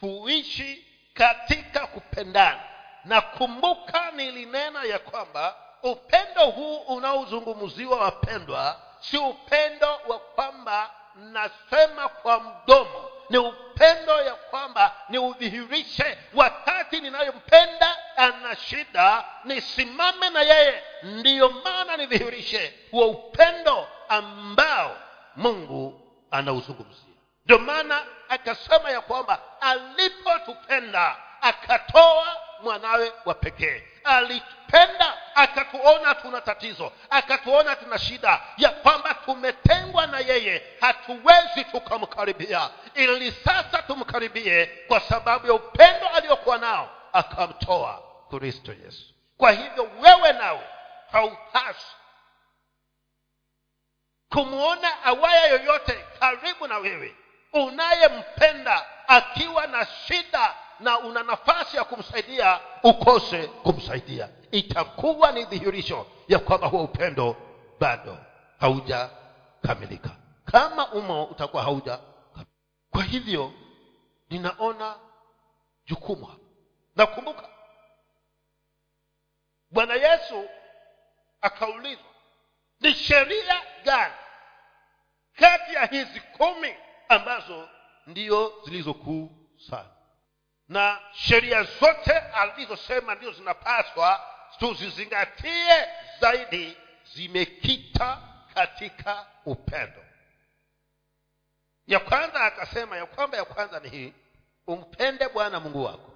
tuishi 0.00 0.86
katika 1.14 1.86
kupendana. 1.86 2.60
Na 3.04 3.20
kumbuka 3.20 4.10
nilinena 4.10 4.82
ya 4.84 4.98
kwamba 4.98 5.56
upendo 5.82 6.46
huu 6.50 6.76
unaozungumziwa 6.76 7.98
wapendwa 8.00 8.80
si 9.00 9.18
upendo 9.18 10.00
wa 10.06 10.18
kwamba 10.18 10.90
nasema 11.14 12.08
kwa 12.08 12.40
mdomo 12.40 13.10
ni 13.30 13.38
upendo 13.38 14.22
ya 14.22 14.34
kwamba 14.34 14.96
ni 15.08 15.18
udhihirishe 15.18 16.18
wakati 16.34 17.00
ninayompenda 17.00 17.96
ana 18.16 18.56
shida 18.56 19.24
nisimame 19.44 20.30
na 20.30 20.42
yeye. 20.42 20.82
Ndiyo 21.02 21.50
maana 21.50 21.96
nidhihirishe 21.96 22.74
huo 22.90 23.08
upendo 23.08 23.88
ambao 24.08 24.96
mungu 25.36 26.00
anauzungumzia. 26.30 27.14
Ndio 27.44 27.58
maana 27.58 28.02
akasema 28.28 28.90
ya 28.90 29.00
kwamba 29.00 29.38
alipotupenda 29.60 31.16
akatoa 31.40 32.36
mwanawe 32.62 33.12
wa 33.24 33.34
pekee. 33.34 33.82
Alitupenda 34.04 35.18
akatuona 35.34 36.14
tuna 36.14 36.40
tatizo. 36.40 36.92
Akatuona 37.10 37.76
tuna 37.76 37.98
shida. 37.98 38.40
Ya 38.56 38.70
kwamba 38.70 39.14
tumetengwa 39.14 40.06
na 40.06 40.18
yeye. 40.18 40.62
Hatuwezi 40.80 41.64
tukamkaribia. 41.72 42.70
Ili 42.94 43.32
sasa 43.32 43.82
tumkaribie 43.82 44.66
kwa 44.66 45.00
sababu 45.00 45.46
ya 45.46 45.54
upendo 45.54 46.08
aliyokuwa 46.08 46.58
nao 46.58 46.90
akamtoa 47.12 48.02
kristo 48.30 48.72
yesu. 48.84 49.14
Kwa 49.36 49.52
hivyo 49.52 49.90
wewe 50.00 50.32
nawe 50.32 50.60
haupasi 51.12 51.86
kumwona 54.32 55.04
awaya 55.04 55.46
yoyote 55.46 56.04
karibu 56.20 56.66
na 56.66 56.78
wewe 56.78 57.16
unayempenda 57.52 58.86
akiwa 59.08 59.66
na 59.66 59.86
shida 59.86 60.54
na 60.80 60.98
una 60.98 61.22
nafasi 61.22 61.76
ya 61.76 61.84
kumsaidia 61.84 62.60
ukose 62.82 63.46
kumsaidia 63.46 64.28
itakuwa 64.58 65.32
ni 65.32 65.44
dhihirisho 65.44 66.06
ya 66.28 66.38
kwamba 66.38 66.66
huo 66.66 66.84
upendo 66.84 67.36
bado 67.80 68.18
haujakamilika. 68.60 70.10
Kama 70.44 70.92
umo 70.92 71.24
utakuwa 71.24 71.62
hauja 71.62 71.98
kwa 72.90 73.02
hivyo 73.02 73.52
ninaona 74.30 74.96
jukumu 75.86 76.24
hapa. 76.26 76.40
Nakumbuka 76.96 77.48
bwana 79.70 79.94
yesu 79.94 80.48
akaulizwa 81.40 82.04
ni 82.80 82.94
sheria 82.94 83.62
gani 83.84 84.14
kati 85.36 85.74
ya 85.74 85.86
hizi 85.86 86.20
kumi 86.20 86.74
ambazo 87.08 87.68
ndio 88.06 88.52
zilizokuu 88.64 89.30
sana? 89.70 89.90
Na 90.68 91.00
sheria 91.12 91.62
zote 91.62 92.12
alizosema 92.18 93.14
ndio 93.14 93.32
zinapaswa 93.32 94.33
tuzizingatie 94.58 95.88
zaidi 96.20 96.76
zimekita 97.14 98.22
katika 98.54 99.26
upendo. 99.44 100.04
Ya 101.86 102.00
kwanza 102.00 102.40
akasema 102.40 102.96
ya 102.96 103.06
kwamba 103.06 103.36
ya 103.36 103.44
kwanza 103.44 103.80
ni 103.80 103.88
hii 103.88 104.12
umpende 104.66 105.28
bwana 105.28 105.60
mungu 105.60 105.84
wako 105.84 106.12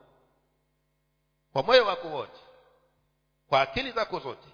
kwa 1.52 1.62
moyo 1.62 1.86
wako 1.86 2.08
wote 2.08 2.40
kwa 3.48 3.60
akili 3.60 3.92
zako 3.92 4.18
zote 4.18 4.48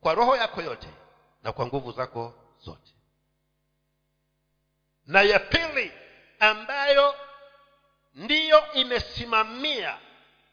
kwa 0.00 0.14
roho 0.14 0.36
yako 0.36 0.62
yote 0.62 0.88
na 1.42 1.52
kwa 1.52 1.66
nguvu 1.66 1.92
zako 1.92 2.34
zote. 2.60 2.92
Na 5.06 5.22
ya 5.22 5.38
pili 5.38 5.92
ambayo 6.40 7.14
ndiyo 8.14 8.72
imesimamia 8.72 9.98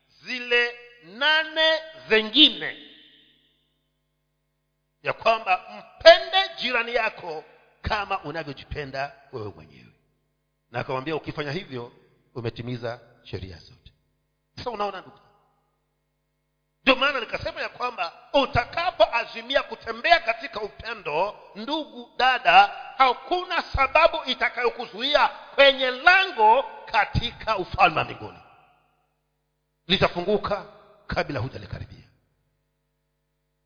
zile 0.08 0.80
nane 1.04 1.82
zengine. 2.10 2.78
Ya 5.04 5.14
kwamba 5.14 5.62
mpende 6.00 6.50
jirani 6.62 6.94
yako 6.96 7.44
kama 7.82 8.24
unavyojipenda 8.24 9.16
wewe 9.32 9.50
mwenyewe. 9.56 9.94
Na 10.72 10.80
akamwambia 10.80 11.16
ukifanya 11.16 11.52
hivyo 11.52 11.92
umetimiza 12.36 13.00
sheria 13.24 13.58
zote. 13.58 13.92
Sasa 14.56 14.70
unaona 14.70 15.02
ndugu 15.02 15.20
ndio 16.84 16.96
maana 16.96 17.20
nikasema 17.20 17.62
ya 17.62 17.70
kwamba 17.70 18.14
utakapoazimia 18.34 19.64
kutembea 19.64 20.20
katika 20.20 20.62
upendo 20.62 21.36
ndugu 21.56 22.12
dada 22.18 22.72
hakuna 22.98 23.62
sababu 23.62 24.18
itakayokuzuia 24.26 25.28
kwenye 25.28 25.92
lango 25.92 26.64
katika 26.86 27.58
ufalme 27.58 27.98
wa 27.98 28.04
mbinguni. 28.04 28.40
Litafunguka 29.88 30.66
kabla 31.08 31.40
hujalikaribia 31.40 31.93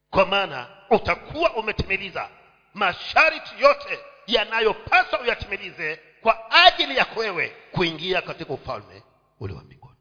kwa 0.10 0.26
maana 0.26 0.68
utakuwa 0.90 1.54
umetimiliza 1.54 2.30
masharti 2.74 3.64
yote 3.64 4.00
yanayopaswa 4.28 5.20
uyatimilize 5.22 6.00
kwa 6.22 6.52
ajili 6.52 6.98
yako 6.98 7.20
wewe 7.20 7.50
kuingia 7.72 8.22
katika 8.22 8.54
ufalme 8.54 9.04
ule 9.40 9.54
wa 9.54 9.64
mbinguni. 9.64 9.98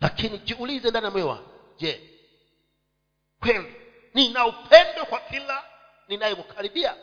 Lakini 0.00 0.38
jiulize 0.38 0.90
ndani 0.90 1.04
ya 1.06 1.10
moyo 1.10 1.50
je 1.78 2.10
kweli 3.40 3.74
nina 4.14 4.46
upendo 4.46 5.04
kwa 5.04 5.20
kila 5.20 5.64
ninayemkaribia? 6.08 6.94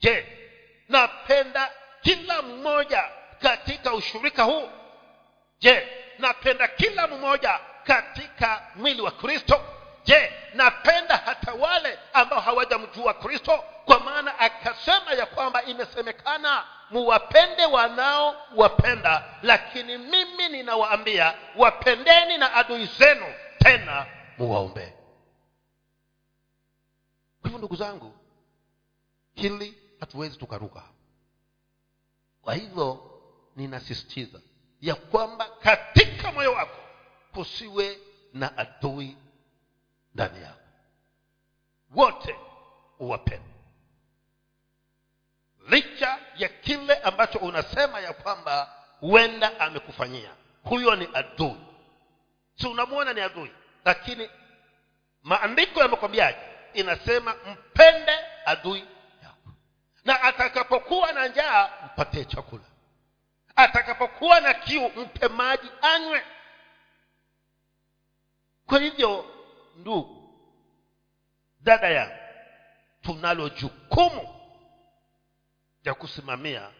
Je 0.00 0.26
napenda 0.88 1.72
kila 2.00 2.42
mmoja 2.42 3.04
katika 3.40 3.94
ushirika 3.94 4.42
huu? 4.42 4.68
Je 5.60 5.88
napenda 6.18 6.68
kila 6.68 7.06
mmoja 7.06 7.60
katika 7.90 8.62
mwili 8.76 9.00
wa 9.02 9.10
kristo. 9.10 9.60
Je 10.04 10.32
napenda 10.54 11.16
hata 11.16 11.52
wale 11.52 11.98
ambao 12.12 12.40
hawajamjua 12.40 13.14
kristo? 13.14 13.64
Kwa 13.84 14.00
maana 14.00 14.38
akasema 14.38 15.12
ya 15.12 15.26
kwamba 15.26 15.62
imesemekana 15.62 16.64
muwapende 16.90 17.66
wanaowapenda 17.66 19.24
lakini 19.42 19.98
mimi 19.98 20.48
ninawaambia 20.48 21.34
wapendeni 21.56 22.38
na 22.38 22.54
adui 22.54 22.86
zenu 22.86 23.26
tena 23.58 24.06
muwaombee. 24.38 24.92
Kwa 27.40 27.44
hivyo 27.50 27.58
ndugu 27.58 27.76
zangu 27.76 28.14
hili 29.34 29.78
hatuwezi 30.00 30.36
tukaruka. 30.38 30.82
Kwa 32.42 32.54
hivyo 32.54 33.10
ninasisitiza 33.56 34.40
ya 34.80 34.94
kwamba 34.94 35.46
katika 35.62 36.32
moyo 36.32 36.52
wako 36.52 36.79
kusiwe 37.34 37.98
na 38.32 38.58
adui 38.58 39.16
ndani 40.14 40.42
yako. 40.42 40.60
Wote 41.94 42.36
uwapende. 42.98 43.50
Licha 45.68 46.18
ya 46.36 46.48
kile 46.48 46.94
ambacho 46.94 47.38
unasema 47.38 48.00
ya 48.00 48.12
kwamba 48.12 48.74
huenda 49.00 49.60
amekufanyia 49.60 50.30
huyo 50.64 50.96
ni 50.96 51.08
adui. 51.14 51.56
Si 52.60 52.66
unamwona 52.66 53.12
ni 53.12 53.20
adui 53.20 53.50
lakini 53.84 54.30
maandiko 55.22 55.80
yamekwambiaje? 55.80 56.38
Inasema 56.74 57.34
mpende 57.34 58.18
adui 58.46 58.84
yako. 59.22 59.52
Na 60.04 60.22
atakapokuwa 60.22 61.12
na 61.12 61.28
njaa 61.28 61.70
mpatie 61.86 62.24
chakula. 62.24 62.64
Atakapokuwa 63.56 64.40
na 64.40 64.54
kiu 64.54 64.88
mpe 64.88 65.28
maji 65.28 65.70
anywe 65.82 66.22
kwa 68.70 68.80
hivyo 68.80 69.24
ndugu 69.76 70.34
dada 71.60 71.88
yangu 71.88 72.14
tunalo 73.02 73.48
jukumu 73.48 74.34
ya 75.84 75.94
kusimamia 75.94 76.70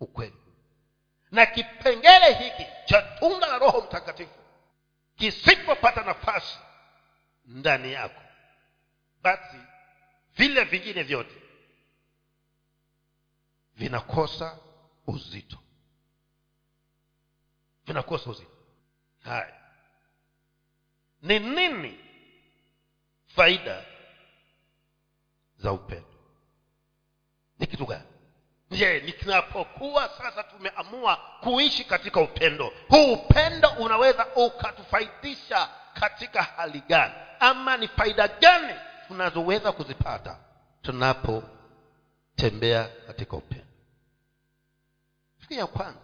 ukweli. 0.00 0.36
Na 1.30 1.46
kipengele 1.46 2.32
hiki 2.34 2.66
cha 2.84 3.02
tunda 3.02 3.46
la 3.46 3.58
roho 3.58 3.80
mtakatifu 3.80 4.38
kisipopata 5.16 6.02
nafasi 6.04 6.58
ndani 7.44 7.92
yako 7.92 8.22
basi 9.22 9.56
vile 10.36 10.64
vingine 10.64 11.02
vyote 11.02 11.34
vinakosa 13.76 14.58
uzito. 15.06 15.58
Vinakosa 17.86 18.30
uzito. 18.30 18.50
Haya 19.20 19.57
ni 21.22 21.38
nini 21.38 21.98
faida 23.26 23.84
za 25.56 25.72
upendo? 25.72 26.08
Ni 27.58 27.66
kitu 27.66 27.86
gani? 27.86 28.04
Je 28.70 29.00
nikinapokuwa 29.00 30.08
sasa 30.08 30.42
tumeamua 30.42 31.16
kuishi 31.40 31.84
katika 31.84 32.20
upendo 32.20 32.72
huu 32.88 33.12
upendo 33.12 33.68
unaweza 33.70 34.26
ukatufaidisha 34.36 35.68
katika 35.94 36.42
hali 36.42 36.80
gani? 36.80 37.14
Ama 37.40 37.76
ni 37.76 37.88
faida 37.88 38.28
gani 38.28 38.74
tunazoweza 39.08 39.72
kuzipata 39.72 40.38
tunapotembea 40.82 42.84
katika 43.06 43.36
upendo? 43.36 43.64
Fikiri 45.38 45.60
ya 45.60 45.66
kwanza 45.66 46.00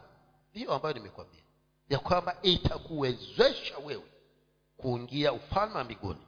hiyo 0.53 0.75
ambayo 0.75 0.95
nimekwambia 0.95 1.41
ya 1.89 1.99
kwamba 1.99 2.37
itakuwezesha 2.43 3.79
wewe 3.79 4.03
kuingia 4.77 5.33
ufalme 5.33 5.79
wa 5.79 5.85
mbinguni 5.85 6.27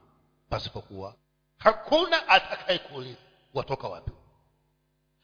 pasipokuwa 0.49 1.15
hakuna 1.57 2.27
atakayekuuliza 2.27 3.17
watoka 3.53 3.87
wapi. 3.87 4.11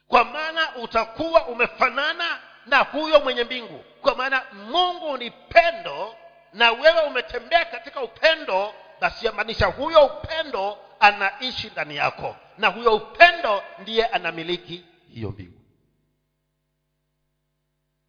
Kwa 0.08 0.24
maana 0.24 0.76
utakuwa 0.76 1.46
umefanana 1.46 2.40
na 2.66 2.78
huyo 2.78 3.20
mwenye 3.20 3.44
mbingu. 3.44 3.84
Kwa 4.02 4.14
maana 4.14 4.42
mungu 4.52 5.16
ni 5.16 5.30
pendo 5.30 6.14
na 6.52 6.72
wewe 6.72 7.00
umetembea 7.06 7.64
katika 7.64 8.02
upendo 8.02 8.74
basi 9.00 9.26
yamaanisha 9.26 9.66
huyo 9.66 10.06
upendo 10.06 10.78
anaishi 11.00 11.70
ndani 11.70 11.96
yako 11.96 12.36
na 12.58 12.68
huyo 12.68 12.94
upendo 12.96 13.62
ndiye 13.78 14.06
anamiliki 14.06 14.84
hiyo 15.14 15.30
mbingu. 15.30 15.60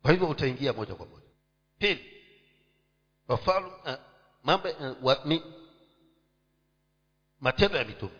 Kwa 0.02 0.12
hivyo 0.12 0.28
utaingia 0.28 0.74
moja 0.74 0.96
kwa 0.96 1.06
moja. 1.06 1.26
Pili 1.78 2.24
wafalme 3.28 3.68
uh, 3.86 3.94
mambo 4.46 4.70
uh, 4.70 5.42
matendo 7.40 7.78
ya 7.78 7.86
mitume. 7.86 8.20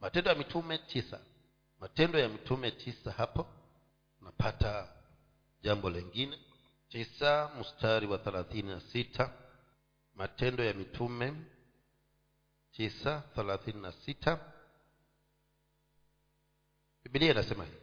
Matendo 0.00 0.30
ya 0.30 0.36
mitume 0.36 0.78
tisa. 0.78 1.20
Matendo 1.80 2.18
ya 2.18 2.28
mitume 2.28 2.70
tisa 2.70 3.12
hapo. 3.12 3.46
Napata 4.20 4.88
jambo 5.62 5.90
lengine 5.90 6.38
tisa 6.88 7.50
mstari 7.60 8.06
wa 8.06 8.18
thelathini 8.18 8.68
na 8.68 8.80
sita. 8.80 9.30
Matendo 10.14 10.64
ya 10.64 10.74
mitume 10.74 11.34
tisa 12.72 13.22
thelathini 13.34 13.80
na 13.82 13.92
sita. 13.92 14.38
Bibilia 17.02 17.30
inasema 17.30 17.64
hivi. 17.64 17.76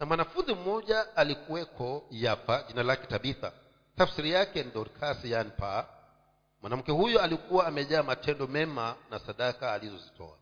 Na 0.00 0.06
mwanafunzi 0.06 0.54
mmoja 0.54 1.16
alikuweko 1.16 2.06
yafa 2.10 2.62
jina 2.68 2.82
lake 2.82 3.06
tabitha 3.06 3.52
tafsiri 3.96 4.30
yake 4.30 4.62
ni 4.62 4.70
dorkasi 4.70 5.30
yani 5.30 5.50
paa 5.50 5.84
mwanamke 6.60 6.92
huyo 6.92 7.22
alikuwa 7.22 7.66
amejaa 7.66 8.02
matendo 8.02 8.46
mema 8.46 8.96
na 9.10 9.18
sadaka 9.18 9.72
alizozitoa. 9.72 10.36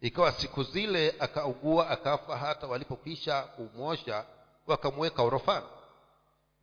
Ikawa 0.00 0.32
siku 0.32 0.62
zile 0.62 1.14
akaugua 1.18 1.90
akafa 1.90 2.36
hata 2.36 2.66
walipokwisha 2.66 3.42
kumwosha 3.42 4.24
wakamweka 4.66 5.22
orofani. 5.22 5.66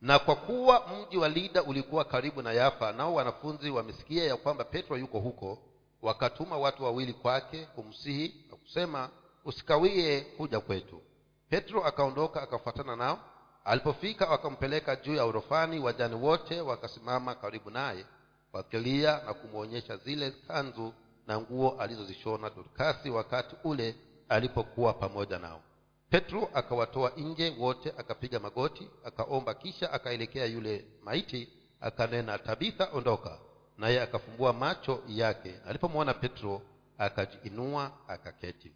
Na 0.00 0.18
kwa 0.18 0.36
kuwa 0.36 0.86
mji 0.88 1.16
wa 1.18 1.28
lida 1.28 1.62
ulikuwa 1.62 2.04
karibu 2.04 2.42
na 2.42 2.52
yafa 2.52 2.92
nao 2.92 3.14
wanafunzi 3.14 3.70
wamesikia 3.70 4.24
ya 4.24 4.36
kwamba 4.36 4.64
petro 4.64 4.96
yuko 4.98 5.18
huko 5.20 5.58
wakatuma 6.02 6.58
watu 6.58 6.84
wawili 6.84 7.12
kwake 7.12 7.64
kumsihi 7.66 8.44
na 8.50 8.56
kusema 8.56 9.10
usikawie 9.44 10.20
kuja 10.20 10.60
kwetu. 10.60 11.02
Petro 11.50 11.84
akaondoka 11.84 12.42
akafuatana 12.42 12.96
nao 12.96 13.18
alipofika 13.64 14.26
wakampeleka 14.26 14.96
juu 14.96 15.14
ya 15.14 15.26
urofani 15.26 15.78
wajani 15.78 16.14
wote 16.14 16.60
wakasimama 16.60 17.34
karibu 17.34 17.70
naye 17.70 18.06
wakilia 18.52 19.22
na 19.26 19.34
kumwonyesha 19.34 19.96
zile 19.96 20.30
kanzu 20.30 20.94
na 21.26 21.40
nguo 21.40 21.70
alizozishona 21.80 22.50
dorkasi 22.50 23.10
wakati 23.10 23.56
ule 23.64 23.94
alipokuwa 24.28 24.92
pamoja 24.92 25.38
nao. 25.38 25.60
Petro 26.10 26.50
akawatoa 26.54 27.10
nje 27.16 27.54
wote 27.58 27.94
akapiga 27.98 28.40
magoti 28.40 28.88
akaomba 29.04 29.54
kisha 29.54 29.92
akaelekea 29.92 30.44
yule 30.46 30.84
maiti 31.02 31.48
akanena 31.80 32.38
tabitha 32.38 32.88
ondoka. 32.92 33.38
Naye 33.78 34.02
akafumbua 34.02 34.52
macho 34.52 35.02
yake. 35.08 35.54
Alipomwona 35.68 36.14
petro 36.14 36.62
akajiinua 36.98 37.92
akaketi. 38.08 38.72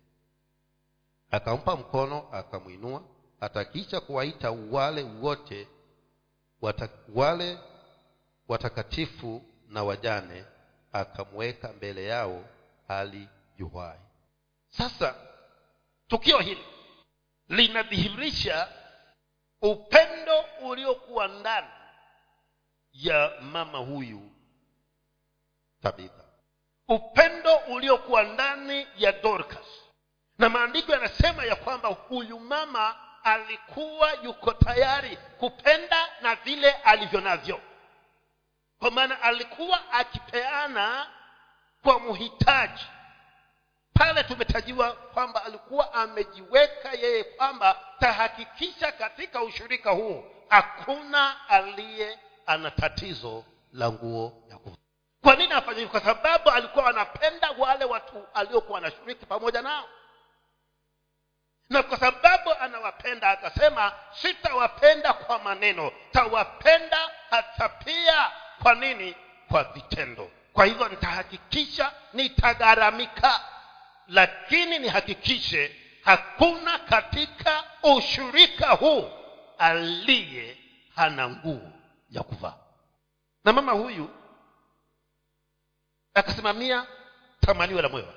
Akampa 1.31 1.77
mkono 1.77 2.29
akamwinua 2.33 3.03
atakisha 3.41 4.01
kuwaita 4.01 4.51
wale 4.51 5.03
wote 5.03 5.69
wale 7.15 7.59
watakatifu 8.49 9.43
na 9.69 9.85
wajane 9.85 10.45
akamweka 10.93 11.73
mbele 11.73 12.05
yao 12.05 12.45
hali 12.89 13.29
juhai 13.59 13.99
sasa 14.69 15.15
tukio 16.09 16.39
hili 16.39 16.65
linadhihirisha 17.49 18.69
upendo 19.63 20.45
uliokuwa 20.63 21.29
ndani 21.29 21.69
ya 22.93 23.33
mama 23.41 23.79
huyu 23.79 24.31
tabitha. 25.83 26.25
Upendo 26.89 27.57
uliokuwa 27.57 28.23
ndani 28.23 28.87
ya 28.97 29.13
dorcas. 29.13 29.67
Na 30.39 30.49
maandiko 30.49 30.93
yanasema 30.93 31.45
ya 31.45 31.57
kwamba 31.57 31.89
huyu 31.89 32.41
mama 32.41 32.97
alikuwa 33.27 34.13
yuko 34.13 34.53
tayari 34.53 35.17
kupenda 35.39 36.09
na 36.21 36.35
vile 36.35 36.71
alivyo 36.73 37.21
navyo. 37.21 37.61
Kwa 38.79 38.91
maana 38.91 39.23
alikuwa 39.23 39.93
akipeana 39.93 41.07
kwa 41.83 42.01
mhitaji 42.01 42.87
pale 43.95 44.25
tumetajiwa 44.25 44.93
kwamba 44.93 45.45
alikuwa 45.45 45.95
amejiweka 45.95 46.93
yeye 46.93 47.25
kwamba 47.25 47.81
tahakikisha 47.99 48.93
katika 48.93 49.43
ushirika 49.43 49.91
huu 49.91 50.25
hakuna 50.49 51.49
aliye 51.49 52.19
ana 52.47 52.71
tatizo 52.71 53.45
la 53.73 53.91
nguo 53.93 54.43
ya 54.51 54.59
kuvaa 54.59 54.77
kwa 55.23 55.37
nini 55.37 55.53
afanya 55.53 55.87
kwa 55.87 56.01
sababu 56.01 56.51
alikuwa 56.51 56.87
anapenda 56.87 57.51
wale 57.59 57.85
watu 57.85 58.25
aliokuwa 58.35 58.79
anashiriki 58.79 59.27
pamoja 59.27 59.63
nao 59.63 59.89
na 61.71 61.83
kwa 61.83 61.99
sababu 61.99 62.53
anawapenda 62.61 63.31
akasema 63.31 63.93
sitawapenda 64.13 65.13
kwa 65.13 65.39
maneno. 65.39 65.93
Tawapenda 66.13 67.11
hata 67.31 67.69
pia 67.69 68.31
kwa 68.63 68.75
nini? 68.75 69.17
Kwa 69.49 69.65
vitendo. 69.65 70.31
Kwa 70.53 70.65
hivyo 70.67 70.89
nitahakikisha 70.89 71.93
nitagharamika 72.13 73.41
lakini 74.09 74.79
nihakikishe 74.79 75.77
hakuna 76.05 76.79
katika 76.79 77.65
ushirika 77.83 78.71
huu 78.71 79.11
aliye 79.59 80.59
hana 80.97 81.29
nguo 81.29 81.73
ya 82.11 82.23
kuvaa. 82.23 82.55
Na 83.45 83.53
mama 83.53 83.73
huyu 83.73 84.11
akasimamia 86.15 86.87
tamanio 87.41 87.83
la 87.83 87.89
moyo 87.89 88.15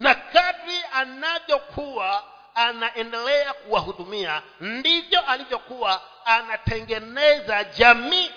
na 0.00 0.14
kadri 0.14 0.80
anavyokuwa 0.92 2.24
anaendelea 2.56 3.52
kuwahudumia 3.54 4.42
ndivyo 4.60 5.20
alivyokuwa 5.20 6.02
anatengeneza 6.26 7.64
jamii 7.64 8.30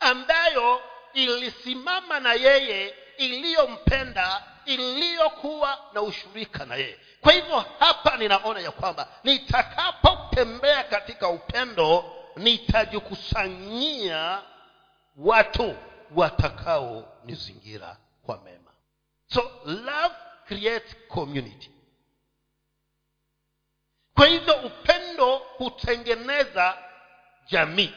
ambayo 0.00 0.80
ilisimama 1.12 2.20
na 2.20 2.32
yeye 2.32 2.94
iliyompenda 3.16 4.44
iliyokuwa 4.64 5.78
na 5.92 6.02
ushirika 6.02 6.64
na 6.64 6.74
yeye. 6.74 6.98
Kwa 7.20 7.32
hivyo 7.32 7.64
hapa 7.78 8.16
ninaona 8.16 8.60
ya 8.60 8.70
kwamba 8.70 9.08
nitakapotembea 9.24 10.84
katika 10.84 11.28
upendo 11.28 12.14
nitajikusanyia 12.36 14.42
watu 15.16 15.76
watakaonizingira 16.14 17.96
kwa 18.22 18.40
mema. 18.40 18.70
So 19.34 19.50
love 19.64 20.14
creates 20.48 20.96
community 21.08 21.70
kwa 24.14 24.26
hivyo 24.26 24.54
upendo 24.54 25.36
hutengeneza 25.36 26.78
jamii. 27.46 27.94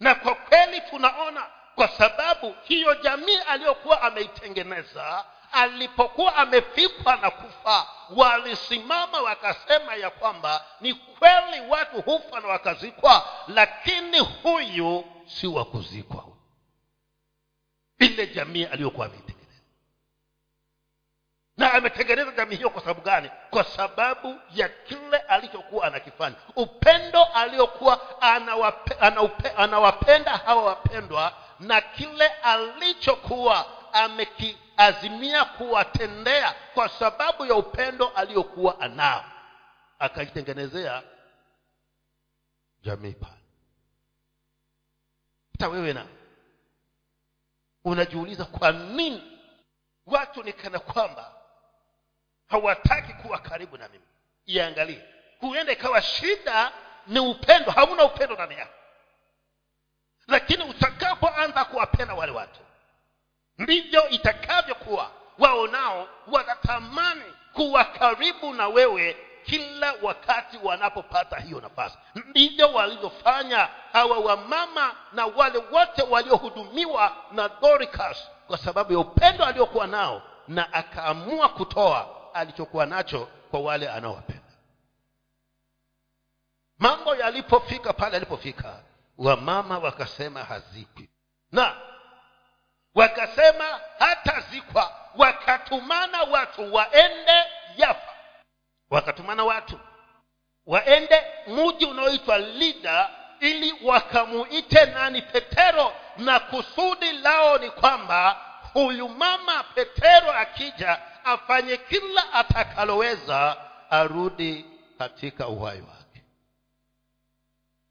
Na 0.00 0.14
kwa 0.14 0.34
kweli 0.34 0.80
tunaona 0.80 1.46
kwa 1.74 1.88
sababu 1.88 2.54
hiyo 2.62 2.94
jamii 2.94 3.36
aliyokuwa 3.48 4.02
ameitengeneza 4.02 5.24
alipokuwa 5.52 6.36
amefikwa 6.36 7.16
na 7.16 7.30
kufa 7.30 7.86
walisimama 8.16 9.20
wakasema 9.20 9.94
ya 9.94 10.10
kwamba 10.10 10.66
ni 10.80 10.94
kweli 10.94 11.60
watu 11.68 12.00
hufa 12.02 12.40
na 12.40 12.48
wakazikwa 12.48 13.28
lakini 13.48 14.18
huyu 14.18 15.04
si 15.26 15.46
wa 15.46 15.64
kuzikwa. 15.64 16.24
Ile 17.98 18.26
jamii 18.26 18.64
aliyokuwa 18.64 19.06
ameitengeneza 19.06 19.31
na 21.62 21.72
ametengeneza 21.74 22.30
jamii 22.30 22.56
hiyo 22.56 22.70
kwa 22.70 22.80
sababu 22.82 23.00
gani? 23.00 23.30
Kwa 23.50 23.64
sababu 23.64 24.40
ya 24.54 24.68
kile 24.68 25.16
alichokuwa 25.18 25.86
anakifanya. 25.86 26.36
Upendo 26.56 27.24
aliokuwa 27.24 28.20
anawape, 28.22 28.94
anawape, 28.94 29.48
anawapenda 29.50 30.36
hawa 30.36 30.64
wapendwa 30.64 31.32
na 31.60 31.80
kile 31.80 32.26
alichokuwa 32.28 33.66
amekiazimia 33.92 35.44
kuwatendea 35.44 36.54
kwa 36.74 36.88
sababu 36.88 37.46
ya 37.46 37.54
upendo 37.54 38.08
aliyokuwa 38.08 38.80
anao. 38.80 39.24
Akaitengenezea 39.98 41.02
jamii 42.82 43.12
pale. 43.12 43.42
Hata 45.52 45.68
wewe 45.68 45.92
na 45.92 46.06
unajiuliza 47.84 48.44
kwa 48.44 48.72
nini? 48.72 49.38
Watu 50.06 50.42
ni 50.42 50.52
kana 50.52 50.78
kwamba 50.78 51.41
hawataki 52.52 53.12
kuwa 53.12 53.38
karibu 53.38 53.76
na 53.76 53.88
mimi. 53.88 54.04
Iangalie. 54.46 55.02
Huenda 55.40 55.72
ikawa 55.72 56.02
shida 56.02 56.72
ni 57.06 57.20
upendo 57.20 57.70
hauna 57.70 58.04
upendo 58.04 58.34
ndani 58.34 58.54
yako. 58.54 58.72
Lakini 60.28 60.64
utakapoanza 60.64 61.64
kuwapenda 61.64 62.14
wale 62.14 62.32
watu 62.32 62.60
ndivyo 63.58 64.08
itakavyokuwa. 64.08 65.10
Wao 65.38 65.66
nao 65.66 66.08
wanatamani 66.26 67.22
kuwa 67.52 67.84
karibu 67.84 68.54
na 68.54 68.68
wewe 68.68 69.16
kila 69.44 69.94
wakati 70.02 70.58
wanapopata 70.62 71.36
hiyo 71.36 71.60
nafasi. 71.60 71.98
Ndivyo 72.14 72.72
walivyofanya 72.72 73.68
hawa 73.92 74.18
wamama 74.18 74.94
na 75.12 75.26
wale 75.26 75.58
wote 75.58 76.02
waliohudumiwa 76.02 77.16
na 77.32 77.48
doricas 77.48 78.28
kwa 78.46 78.58
sababu 78.58 78.92
ya 78.92 78.98
upendo 78.98 79.44
aliokuwa 79.44 79.86
nao 79.86 80.22
na 80.48 80.72
akaamua 80.72 81.48
kutoa 81.48 82.21
alichokuwa 82.34 82.86
nacho 82.86 83.28
kwa 83.50 83.60
wale 83.60 83.88
anaowapenda. 83.90 84.42
Mambo 86.78 87.16
yalipofika 87.16 87.92
pale 87.92 88.16
alipofika 88.16 88.82
wamama 89.18 89.78
wakasema 89.78 90.44
hazikwi. 90.44 91.08
Na 91.52 91.76
wakasema 92.94 93.80
hatazikwa 93.98 94.92
wakatumana 95.16 96.22
watu 96.22 96.74
waende 96.74 97.44
yafa 97.76 98.12
wakatumana 98.90 99.44
watu 99.44 99.80
waende 100.66 101.22
muji 101.46 101.84
unaoitwa 101.86 102.38
lida 102.38 103.10
ili 103.40 103.74
wakamuite 103.84 104.86
nani? 104.86 105.22
Petero. 105.22 105.92
Na 106.16 106.40
kusudi 106.40 107.12
lao 107.12 107.58
ni 107.58 107.70
kwamba 107.70 108.40
huyu 108.72 109.08
mama 109.08 109.62
petero 109.62 110.32
akija 110.32 111.00
afanye 111.24 111.76
kila 111.76 112.32
atakaloweza 112.32 113.56
arudi 113.90 114.64
katika 114.98 115.48
uhai 115.48 115.80
wake. 115.80 116.22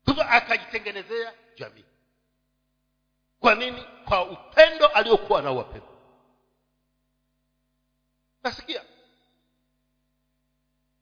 Hivyo 0.06 0.24
akajitengenezea 0.24 1.34
jamii. 1.56 1.86
Kwa 3.40 3.56
nini? 3.56 3.86
Kwa 4.06 4.24
upendo 4.32 4.88
aliokuwa 4.88 5.42
na 5.42 5.52
wapendo 5.52 5.88
nasikia. 8.44 8.82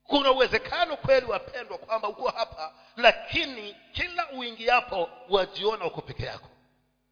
Kuna 0.03 0.31
uwezekano 0.31 0.97
kweli 0.97 1.25
wapendwa 1.25 1.77
kwamba 1.77 2.07
uko 2.07 2.29
hapa 2.29 2.73
lakini 2.97 3.75
kila 3.91 4.29
uingiapo 4.31 5.09
wajiona 5.29 5.85
uko 5.85 6.01
peke 6.01 6.23
yako. 6.23 6.49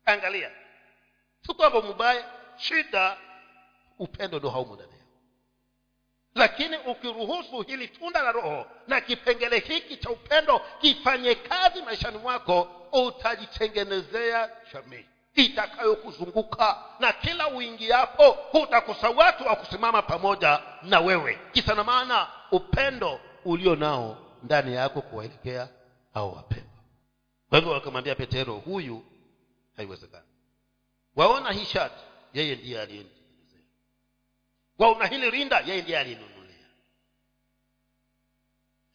Angalia. 0.05 0.51
Si 1.47 1.53
kwamba 1.53 1.81
mubaya 1.81 2.25
shida 2.57 3.17
upendo 3.99 4.39
ndo 4.39 4.49
haumo 4.49 4.75
ndani 4.75 4.96
lakini 6.37 6.77
ukiruhusu 6.77 7.61
hili 7.61 7.87
tunda 7.87 8.21
la 8.23 8.31
roho 8.31 8.65
na 8.87 9.01
kipengele 9.01 9.59
hiki 9.59 9.97
cha 9.97 10.09
upendo 10.09 10.61
kifanye 10.81 11.35
kazi 11.35 11.81
maishani 11.81 12.17
mwako 12.17 12.67
utajitengenezea 12.91 14.49
jamii 14.73 15.05
itakayokuzunguka. 15.35 16.83
Na 16.99 17.13
kila 17.13 17.47
uingiapo 17.47 18.31
hutakosa 18.31 19.09
watu 19.09 19.47
wa 19.47 19.55
kusimama 19.55 20.01
pamoja 20.01 20.61
na 20.83 20.99
wewe. 20.99 21.39
Kisa 21.51 21.75
na 21.75 21.83
maana 21.83 22.27
upendo 22.51 23.19
ulio 23.45 23.75
nao 23.75 24.17
ndani 24.43 24.73
yako 24.75 25.01
kuwaelekea 25.01 25.67
au 26.13 26.35
wapendwa. 26.35 26.71
Kwa 27.49 27.57
hivyo 27.57 27.73
wakamwambia 27.73 28.15
petero 28.15 28.53
huyu 28.53 29.05
haiwezekani. 29.77 30.23
Waona 31.15 31.51
hii 31.51 31.65
shati 31.65 32.03
yeye 32.33 32.55
ndiye 32.55 32.81
aliyenitengenezea 32.81 33.16
waona 34.79 35.05
hili 35.07 35.29
rinda 35.31 35.59
yeye 35.65 35.81
ndiye 35.81 35.99
aliyenunulia 35.99 36.37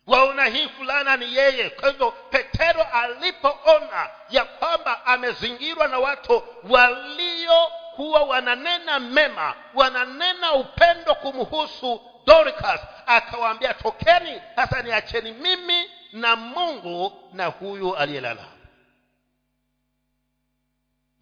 waona 0.07 0.45
hii 0.47 0.69
fulana 0.69 1.17
ni 1.17 1.37
yeye. 1.37 1.71
Kwa 1.71 1.91
hivyo 1.91 2.11
petero 2.11 2.83
alipoona 2.83 4.11
ya 4.31 4.45
kwamba 4.45 5.07
amezingirwa 5.07 5.89
na 5.89 5.99
watu 5.99 6.43
waliokuwa 6.71 8.23
wananena 8.23 8.99
mema 9.01 9.55
wananena 9.75 10.53
upendo 10.55 11.15
kumhusu 11.15 12.01
dorcas 12.27 12.81
akawaambia 13.07 13.75
tokeni 13.75 14.43
sasa 14.57 14.83
niacheni 14.83 15.33
mimi 15.33 15.91
na 16.13 16.37
mungu 16.37 17.13
na 17.33 17.47
huyu 17.47 17.97
aliyelala. 17.97 18.49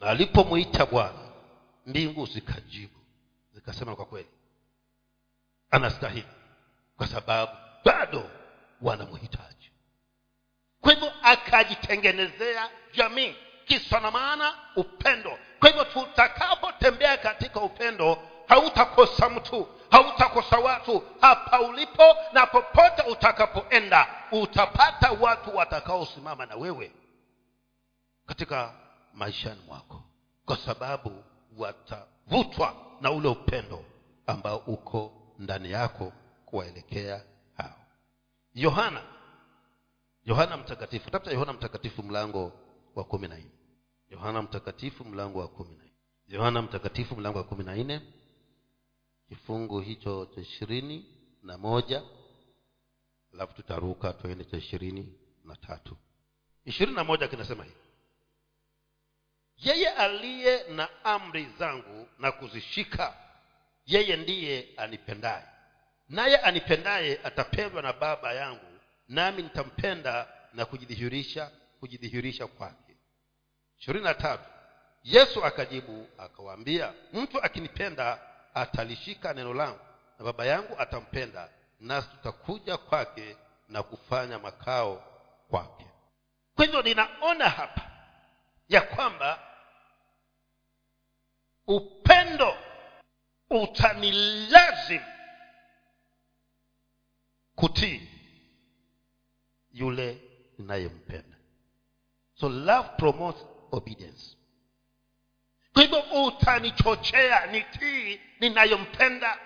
Alipomwita 0.00 0.86
bwana 0.86 1.28
mbingu 1.86 2.26
zikajibu 2.26 2.98
zikasema 3.54 3.96
kwa 3.96 4.04
kweli 4.04 4.28
anastahili 5.70 6.28
kwa 6.96 7.06
sababu 7.06 7.52
bado 7.84 8.30
wanamhitaji. 8.82 9.70
Kwa 10.80 10.92
hivyo 10.92 11.12
akajitengenezea 11.22 12.70
jamii 12.92 13.36
kisa 13.64 14.00
na 14.00 14.10
maana 14.10 14.54
upendo. 14.76 15.38
Kwa 15.60 15.68
hivyo 15.68 15.84
tutakapotembea 15.84 17.16
katika 17.16 17.60
upendo 17.60 18.18
hautakosa 18.48 19.28
mtu 19.28 19.68
hautakosa 19.90 20.58
watu. 20.58 21.02
Hapa 21.20 21.60
ulipo 21.60 22.02
na 22.32 22.46
popote 22.46 23.02
utakapoenda 23.02 24.06
utapata 24.32 25.10
watu 25.10 25.56
watakaosimama 25.56 26.46
na 26.46 26.56
wewe 26.56 26.92
katika 28.26 28.72
maishani 29.14 29.60
mwako 29.66 30.02
kwa 30.44 30.56
sababu 30.56 31.24
watavutwa 31.56 32.74
na 33.00 33.10
ule 33.10 33.28
upendo 33.28 33.84
ambao 34.26 34.56
uko 34.56 35.12
ndani 35.40 35.70
yako 35.70 36.12
kuwaelekea 36.46 37.24
hao. 37.56 37.84
Yohana 38.54 39.02
yohana 40.24 40.56
mtakatifu 40.56 41.10
tafuta 41.10 41.30
yohana 41.30 41.52
mtakatifu 41.52 42.02
mlango 42.02 42.52
wa 42.94 43.04
kumi 43.04 43.28
na 43.28 43.38
nne. 43.38 43.50
Yohana 44.08 44.42
mtakatifu 44.42 45.04
mlango 45.04 45.38
wa 45.38 45.48
kumi 45.48 45.76
na 45.76 45.82
nne. 45.84 45.92
Yohana 46.28 46.62
mtakatifu 46.62 47.16
mlango 47.16 47.38
wa 47.38 47.44
kumi 47.44 47.64
na 47.64 47.76
nne. 47.76 48.00
Kifungu 49.28 49.80
hicho 49.80 50.26
cha 50.34 50.40
ishirini 50.40 51.06
na 51.42 51.58
moja. 51.58 52.02
Alafu 53.34 53.54
tutaruka 53.54 54.12
twende 54.12 54.44
cha 54.44 54.56
ishirini 54.56 55.18
na 55.44 55.56
tatu. 55.56 55.96
Ishirini 56.64 56.96
na 56.96 57.04
moja 57.04 57.28
kinasema 57.28 57.64
hivi. 57.64 57.76
Yeye 59.56 59.88
aliye 59.88 60.68
na 60.68 61.04
amri 61.04 61.46
zangu 61.58 62.08
na 62.18 62.32
kuzishika 62.32 63.29
yeye 63.90 64.16
ndiye 64.16 64.68
anipendaye. 64.76 65.44
Naye 66.08 66.36
anipendaye 66.36 67.20
atapendwa 67.24 67.82
na 67.82 67.92
baba 67.92 68.32
yangu 68.32 68.78
nami 69.08 69.42
nitampenda 69.42 70.28
na 70.52 70.64
kujidhihirisha 70.64 71.50
kujidhihirisha 71.80 72.46
kwake. 72.46 72.96
Ishirini 73.78 74.04
na 74.04 74.14
tatu. 74.14 74.44
Yesu 75.04 75.44
akajibu 75.44 76.06
akawaambia 76.18 76.92
mtu 77.12 77.42
akinipenda 77.42 78.18
atalishika 78.54 79.32
neno 79.34 79.54
langu 79.54 79.78
na 80.18 80.24
baba 80.24 80.46
yangu 80.46 80.76
atampenda 80.78 81.48
nasi 81.80 82.08
tutakuja 82.08 82.76
kwake 82.76 83.36
na 83.68 83.82
kufanya 83.82 84.38
makao 84.38 85.04
kwake. 85.48 85.86
Kwa 86.54 86.64
hivyo 86.64 86.82
ninaona 86.82 87.48
hapa 87.48 87.90
ya 88.68 88.80
kwamba 88.80 89.38
upendo 91.66 92.56
utanilazim 93.50 95.00
kutii 97.54 98.08
yule 99.72 100.18
ninayempenda. 100.58 101.36
So 102.34 102.48
love 102.48 102.88
promotes 102.98 103.46
obedience. 103.72 104.36
Kwa 105.72 105.82
hivyo 105.82 106.00
utanichochea 106.26 107.46
nitii 107.46 108.20
ninayompenda 108.40 109.38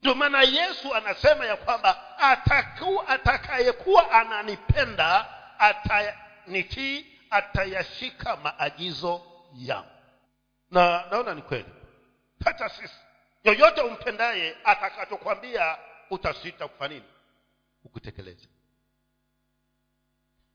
ndio 0.00 0.14
maana 0.14 0.42
yesu 0.42 0.94
anasema 0.94 1.46
ya 1.46 1.56
kwamba 1.56 2.18
atakayekuwa 3.08 4.10
ananipenda 4.10 5.26
atanitii 5.58 7.06
atayashika 7.30 8.36
maagizo 8.36 9.22
yangu. 9.54 9.88
Na 10.70 11.04
naona 11.10 11.34
ni 11.34 11.42
kweli. 11.42 11.68
Hata 12.44 12.68
sisi 12.68 12.94
yoyote 13.44 13.80
umpendaye 13.80 14.56
atakachokwambia 14.64 15.78
utasita 16.10 16.68
kufanya 16.68 16.94
nini? 16.94 17.06
Ukutekeleza 17.84 18.46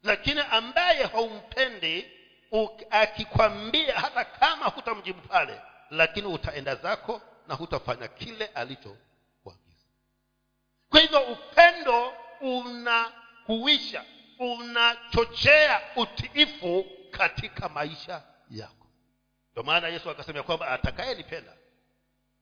lakini 0.04 0.42
ambaye 0.52 1.04
haumpendi 1.04 2.12
akikwambia 2.90 4.00
hata 4.00 4.26
kama 4.26 4.66
hutamjibu 4.66 5.22
pale 5.22 5.62
lakini 5.90 6.28
utaenda 6.28 6.76
zako 6.76 7.22
na 7.48 7.54
hutafanya 7.56 8.08
kile 8.08 8.46
alichokuagiza. 8.46 9.86
Kwa 10.90 11.00
hivyo 11.00 11.22
upendo 11.22 12.14
unahuisha 12.42 14.04
unachochea 14.40 15.82
utiifu 15.96 16.86
katika 17.12 17.70
maisha 17.70 18.24
yako. 18.52 18.88
Ndio 19.52 19.64
maana 19.64 19.88
yesu 19.88 20.10
akasema 20.10 20.44
kwamba 20.44 20.68
atakayenipenda 20.68 21.54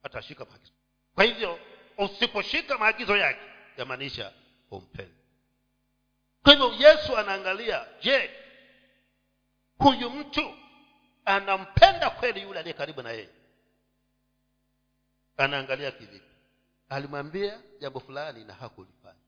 atashika 0.05 0.45
maagizo. 0.45 0.71
Kwa 1.15 1.23
hivyo 1.23 1.59
usiposhika 1.97 2.77
maagizo 2.77 3.17
yake 3.17 3.39
yamaanisha 3.77 4.33
umpendi 4.71 5.15
kwa 6.43 6.53
hivyo 6.53 6.73
yesu 6.89 7.17
anaangalia 7.17 7.85
je 8.01 8.29
huyu 9.77 10.09
mtu 10.09 10.53
anampenda 11.25 12.09
kweli 12.09 12.41
yule 12.41 12.59
aliye 12.59 12.73
karibu 12.73 13.01
na 13.01 13.11
yeye? 13.11 13.29
Anaangalia 15.37 15.91
kivipi? 15.91 16.25
Alimwambia 16.89 17.61
jambo 17.79 17.99
fulani 17.99 18.43
na 18.43 18.53
hakulifanya. 18.53 19.19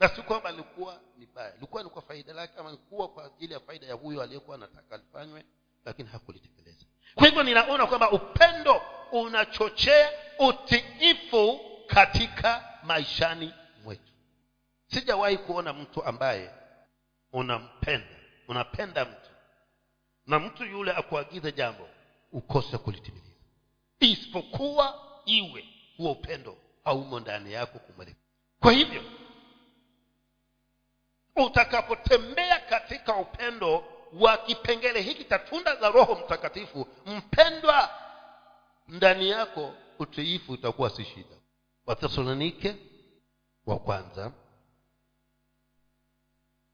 Na 0.00 0.08
si 0.08 0.22
kwamba 0.22 0.48
alikuwa 0.48 1.00
ni 1.18 1.26
baya. 1.26 1.56
Ilikuwa 1.56 1.82
ni 1.82 1.90
kwa 1.90 2.02
faida 2.02 2.32
lake 2.32 2.52
ama 2.58 2.68
ilikuwa 2.68 3.08
kwa 3.08 3.24
ajili 3.24 3.52
ya 3.54 3.60
faida 3.60 3.86
ya 3.86 3.94
huyo 3.94 4.22
aliyekuwa 4.22 4.56
anataka 4.56 4.94
alifanywe 4.94 5.44
lakini 5.84 6.08
hakulitekeleza. 6.08 6.86
Kwa 7.14 7.26
hivyo 7.26 7.42
ninaona 7.42 7.86
kwamba 7.86 8.10
upendo 8.10 8.82
unachochea 9.12 10.12
utiifu 10.38 11.60
katika 11.86 12.64
maishani 12.82 13.54
mwetu. 13.84 14.12
Sijawahi 14.86 15.38
kuona 15.38 15.72
mtu 15.72 16.04
ambaye 16.04 16.50
unampenda 17.32 18.06
unapenda 18.48 19.04
mtu 19.04 19.30
na 20.26 20.38
mtu 20.38 20.64
yule 20.64 20.92
akuagize 20.92 21.52
jambo 21.52 21.88
ukose 22.32 22.78
kulitimiliza 22.78 23.30
isipokuwa 24.00 25.00
iwe 25.24 25.64
huo 25.96 26.12
upendo 26.12 26.56
haumo 26.84 27.20
ndani 27.20 27.52
yako 27.52 27.78
kumwelekea 27.78 28.22
kwa 28.60 28.72
hivyo 28.72 29.02
utakapotembea 31.36 32.58
katika 32.60 33.16
upendo 33.16 33.84
wa 34.12 34.36
kipengele 34.36 35.00
hiki 35.00 35.24
cha 35.24 35.38
tunda 35.38 35.74
la 35.74 35.88
roho 35.90 36.14
mtakatifu 36.14 36.86
mpendwa 37.06 37.90
ndani 38.88 39.28
yako 39.30 39.74
utiifu 39.98 40.52
utakuwa 40.52 40.90
si 40.90 41.04
shida. 41.04 41.36
Wathesalonike 41.86 42.76
wa 43.66 43.78
kwanza. 43.78 44.32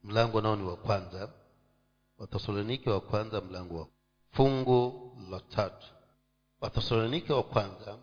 Mlango 0.02 0.40
nao 0.40 0.56
ni 0.56 0.62
wa 0.62 0.76
kwanza. 0.76 1.32
Wathesalonike 2.18 2.90
wa 2.90 3.00
kwanza 3.00 3.40
mlango 3.40 3.78
wa 3.78 3.86
fungu 4.30 5.16
la 5.30 5.40
tatu. 5.40 5.86
Wathesalonike 6.60 7.32
wa 7.32 7.42
kwanza 7.42 7.98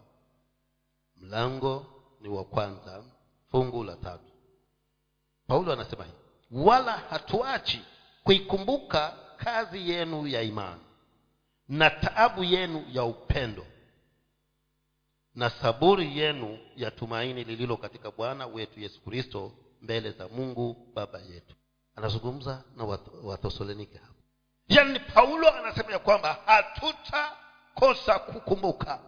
mlango 1.15 1.85
ni 2.21 2.29
wa 2.29 2.43
kwanza 2.43 3.03
fungu 3.51 3.83
la 3.83 3.95
tatu. 3.95 4.31
Paulo 5.47 5.73
anasema 5.73 6.03
hivi 6.03 6.17
wala 6.51 6.97
hatuachi 6.97 7.81
kuikumbuka 8.23 9.17
kazi 9.37 9.89
yenu 9.89 10.27
ya 10.27 10.41
imani 10.41 10.81
na 11.67 11.89
taabu 11.89 12.43
yenu 12.43 12.85
ya 12.91 13.03
upendo 13.03 13.65
na 15.37 15.49
saburi 15.49 16.17
yenu 16.19 16.59
ya 16.75 16.91
tumaini 16.91 17.43
lililo 17.43 17.77
katika 17.77 18.11
bwana 18.11 18.47
wetu 18.47 18.79
yesu 18.79 19.01
kristo 19.01 19.51
mbele 19.81 20.11
za 20.11 20.27
mungu 20.27 20.91
baba 20.93 21.19
yetu. 21.19 21.55
Anazungumza 21.95 22.63
na 22.77 22.83
wathesalonike 23.23 23.97
hapo 23.97 24.13
yani 24.67 24.99
paulo 24.99 25.53
anasema 25.53 25.91
ya 25.91 25.99
kwamba 25.99 26.37
hatutakosa 26.45 28.19
kukumbuka. 28.19 28.99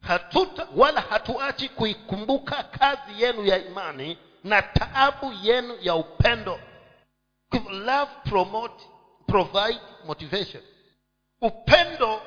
Hatuta 0.00 0.68
wala 0.76 1.00
hatuachi 1.00 1.68
kuikumbuka 1.68 2.62
kazi 2.62 3.22
yenu 3.22 3.44
ya 3.44 3.66
imani 3.66 4.18
na 4.44 4.62
taabu 4.62 5.32
yenu 5.42 5.76
ya 5.80 5.94
upendo. 5.94 6.60
Love 7.70 8.10
promote 8.24 8.84
provide 9.26 9.80
motivation. 10.06 10.62
Upendo 11.40 12.22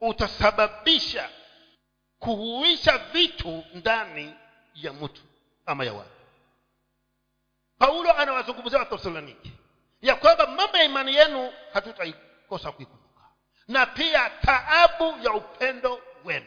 utasababisha 0.00 1.28
kuhuisha 2.20 2.98
vitu 2.98 3.64
ndani 3.74 4.34
ya 4.74 4.92
mtu 4.92 5.22
ama 5.66 5.84
ya 5.84 5.92
watu. 5.92 6.10
Paulo 7.78 8.12
anawazungumzia 8.12 8.78
wathesaloniki 8.78 9.52
ya 10.02 10.16
kwamba 10.16 10.46
mambo 10.46 10.76
ya 10.78 10.84
imani 10.84 11.14
yenu 11.14 11.52
hatutaikosa 11.72 12.72
kuikumbuka. 12.72 13.24
Na 13.68 13.86
pia 13.86 14.30
taabu 14.30 15.14
ya 15.24 15.32
upendo 15.32 16.02
wenu. 16.24 16.46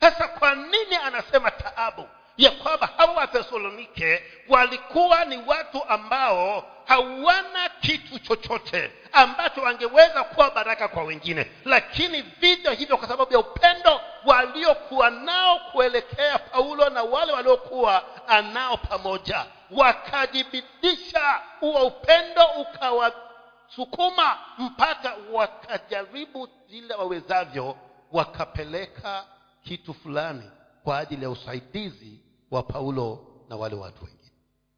Sasa 0.00 0.28
kwa 0.28 0.54
nini 0.54 0.96
anasema 1.02 1.50
taabu 1.50 2.08
ya 2.36 2.50
kwamba 2.50 2.88
hawa 2.96 3.12
wathesalonike 3.14 4.22
walikuwa 4.48 5.24
ni 5.24 5.36
watu 5.46 5.84
ambao 5.84 6.70
hawana 6.84 7.68
kitu 7.80 8.18
chochote 8.18 8.92
ambacho 9.12 9.60
wangeweza 9.62 10.24
kuwa 10.24 10.50
baraka 10.50 10.88
kwa 10.88 11.04
wengine. 11.04 11.50
Lakini 11.64 12.22
vivyo 12.22 12.72
hivyo 12.72 12.96
kwa 12.96 13.08
sababu 13.08 13.32
ya 13.32 13.38
upendo 13.38 14.00
waliokuwa 14.24 15.10
nao 15.10 15.58
kuelekea 15.72 16.38
paulo 16.38 16.90
na 16.90 17.02
wale 17.02 17.32
waliokuwa 17.32 18.04
anao 18.28 18.76
pamoja 18.76 19.46
wakajibidisha 19.70 21.40
huo 21.60 21.86
upendo 21.86 22.44
ukawasukuma 22.46 24.38
mpaka 24.58 25.14
wakajaribu 25.32 26.48
vile 26.68 26.94
wawezavyo 26.94 27.76
wakapeleka 28.12 29.24
kitu 29.64 29.94
fulani 29.94 30.50
kwa 30.84 30.98
ajili 30.98 31.22
ya 31.24 31.30
usaidizi 31.30 32.20
wa 32.50 32.62
paulo 32.62 33.26
na 33.48 33.56
wale 33.56 33.74
watu 33.76 34.04
wengine. 34.04 34.30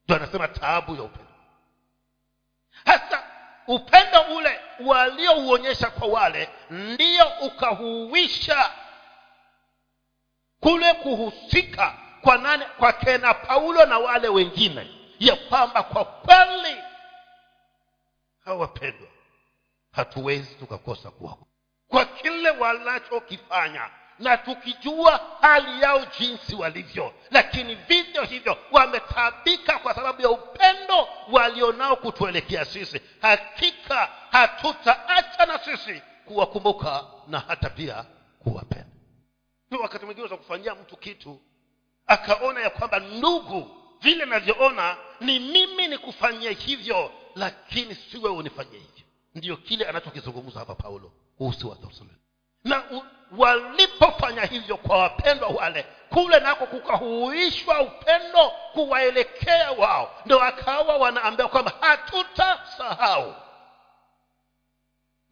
Ndio 0.04 0.16
anasema 0.16 0.48
taabu 0.48 0.96
ya 0.96 1.02
upendo. 1.02 1.32
Hasa 2.84 3.22
upendo 3.66 4.20
ule 4.36 4.60
waliouonyesha 4.84 5.90
kwa 5.90 6.08
wale 6.08 6.48
ndio 6.70 7.26
ukahuisha 7.42 8.72
kule 10.60 10.94
kuhusika 10.94 11.98
kwa 12.20 12.38
nane 12.38 12.64
kwa 12.78 12.92
kena 12.92 13.34
paulo 13.34 13.86
na 13.86 13.98
wale 13.98 14.28
wengine 14.28 14.90
ya 15.18 15.36
kwamba 15.36 15.82
kwa 15.82 16.04
kweli 16.04 16.82
hawapendwa. 18.44 19.08
Hatuwezi 19.92 20.54
tukakosa 20.54 21.10
kuwa 21.10 21.36
kwa 21.88 22.04
kile 22.04 22.50
wanachokifanya 22.50 23.90
na 24.18 24.36
tukijua 24.36 25.20
hali 25.40 25.82
yao 25.82 26.04
jinsi 26.18 26.54
walivyo 26.54 27.14
lakini 27.30 27.74
vivyo 27.74 28.22
hivyo 28.22 28.58
wametaabika 28.72 29.78
kwa 29.78 29.94
sababu 29.94 30.22
ya 30.22 30.30
upendo 30.30 31.08
walionao 31.32 31.96
kutuelekea 31.96 32.64
sisi. 32.64 33.00
Hakika 33.22 34.08
hatutaacha 34.30 35.46
na 35.46 35.58
sisi 35.58 36.02
kuwakumbuka 36.24 37.04
na 37.28 37.38
hata 37.40 37.70
pia 37.70 38.04
kuwapenda. 38.38 38.86
Wakati 39.82 40.04
mwingine 40.06 40.28
za 40.28 40.36
kufanyia 40.36 40.74
mtu 40.74 40.96
kitu 40.96 41.40
akaona 42.06 42.60
ya 42.60 42.70
kwamba 42.70 42.98
ndugu 43.00 43.70
vile 44.00 44.24
navyoona 44.24 44.96
ni 45.20 45.38
mimi 45.38 45.88
nikufanyie 45.88 46.52
hivyo 46.52 47.12
lakini 47.34 47.94
siwe 47.94 48.30
unifanyie 48.30 48.78
hivyo. 48.80 49.04
Ndiyo 49.34 49.56
kile 49.56 49.84
anachokizungumza 49.84 50.58
hapa 50.58 50.74
paulo 50.74 51.12
kuhusu 51.38 51.68
wathesalonike 51.70 52.20
na 52.66 52.82
walipofanya 53.36 54.44
hivyo 54.44 54.76
kwa 54.76 54.98
wapendwa 54.98 55.48
wale 55.48 55.86
kule 56.10 56.40
nako 56.40 56.66
kukahuishwa 56.66 57.80
upendo 57.80 58.50
kuwaelekea 58.72 59.70
wao. 59.70 60.14
Ndo 60.26 60.40
akawa 60.42 60.96
wanaambia 60.96 61.48
kwamba 61.48 61.72
hatutasahau 61.80 63.34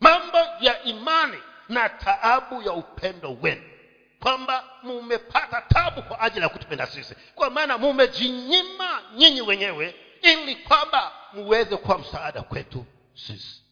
mambo 0.01 0.39
ya 0.61 0.83
imani 0.83 1.39
na 1.69 1.89
taabu 1.89 2.63
ya 2.63 2.73
upendo 2.73 3.37
wenu. 3.43 3.63
Kwamba 4.21 4.65
mumepata 4.83 5.61
tabu 5.63 6.03
kwa 6.03 6.21
ajili 6.21 6.43
ya 6.43 6.49
kutupenda 6.49 6.87
sisi. 6.87 7.15
Kwa 7.35 7.51
maana 7.51 7.79
mumejinyima 7.79 9.03
nyinyi 9.15 9.41
wenyewe 9.41 9.95
ili 10.23 10.57
kwamba 10.57 11.13
muweze 11.33 11.77
kuwa 11.77 11.99
msaada 11.99 12.43
kwetu 12.43 12.85
sisi. 13.15 13.63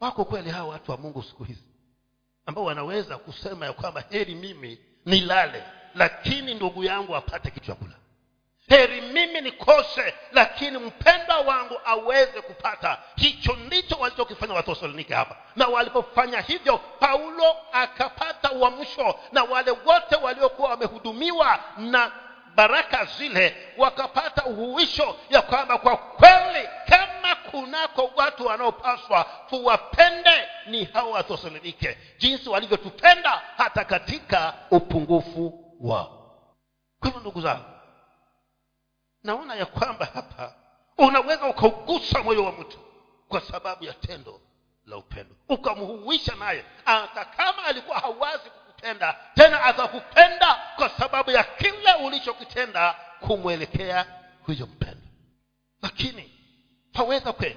Wako 0.00 0.24
kweli 0.24 0.50
hawa 0.50 0.68
watu 0.68 0.90
wa 0.90 0.96
mungu 0.96 1.22
siku 1.22 1.44
hizi 1.44 1.65
ambao 2.46 2.64
wanaweza 2.64 3.18
kusema 3.18 3.66
ya 3.66 3.72
kwamba 3.72 4.04
heri 4.10 4.34
mimi 4.34 4.78
nilale 5.06 5.62
lakini 5.94 6.54
ndugu 6.54 6.84
yangu 6.84 7.16
apate 7.16 7.50
kitu 7.50 7.66
cha 7.66 7.74
kula. 7.74 7.92
Heri 8.68 9.00
mimi 9.00 9.40
nikose 9.40 10.14
lakini 10.32 10.78
mpendwa 10.78 11.38
wangu 11.40 11.80
aweze 11.84 12.40
kupata. 12.40 12.98
Hicho 13.16 13.52
ndicho 13.66 13.96
walichokifanya 13.96 14.54
wathesalonike 14.54 15.14
hapa. 15.14 15.36
Na 15.56 15.66
walipofanya 15.66 16.40
hivyo 16.40 16.78
paulo 16.78 17.56
akapata 17.72 18.52
uamsho 18.52 19.18
na 19.32 19.42
wale 19.44 19.70
wote 19.70 20.16
waliokuwa 20.22 20.70
wamehudumiwa 20.70 21.60
na 21.76 22.12
baraka 22.54 23.04
zile 23.04 23.56
wakapata 23.76 24.44
uhuisho 24.44 25.16
ya 25.30 25.42
kwamba 25.42 25.78
kwa 25.78 25.96
kweli 25.96 26.68
kunako 27.60 28.10
watu 28.16 28.46
wanaopaswa 28.46 29.26
tuwapende 29.50 30.48
ni 30.66 30.84
hawa 30.84 31.10
wathesalonike 31.10 31.98
jinsi 32.18 32.48
walivyotupenda 32.48 33.42
hata 33.56 33.84
katika 33.84 34.54
upungufu 34.70 35.74
wao. 35.80 36.32
Kwa 37.00 37.06
hivyo 37.08 37.20
ndugu 37.20 37.40
zangu 37.40 37.64
naona 39.22 39.54
ya 39.54 39.66
kwamba 39.66 40.04
hapa 40.14 40.54
unaweza 40.98 41.46
ukaugusa 41.46 42.22
moyo 42.22 42.44
wa 42.44 42.52
mtu 42.52 42.78
kwa 43.28 43.40
sababu 43.40 43.84
ya 43.84 43.92
tendo 43.92 44.40
la 44.86 44.96
upendo. 44.96 45.34
Ukamhuisha 45.48 46.34
naye 46.34 46.64
hata 46.84 47.24
kama 47.24 47.64
alikuwa 47.64 47.98
hawazi 47.98 48.50
kukupenda 48.50 49.16
tena 49.34 49.62
atakupenda 49.62 50.62
kwa 50.76 50.88
sababu 50.88 51.30
ya 51.30 51.44
kile 51.44 51.94
ulichokitenda 52.04 52.96
kumwelekea 53.20 54.06
huyo 54.46 54.66
mpendo 54.66 55.06
lakini 55.82 56.35
twaweza 56.96 57.32
kweli? 57.32 57.56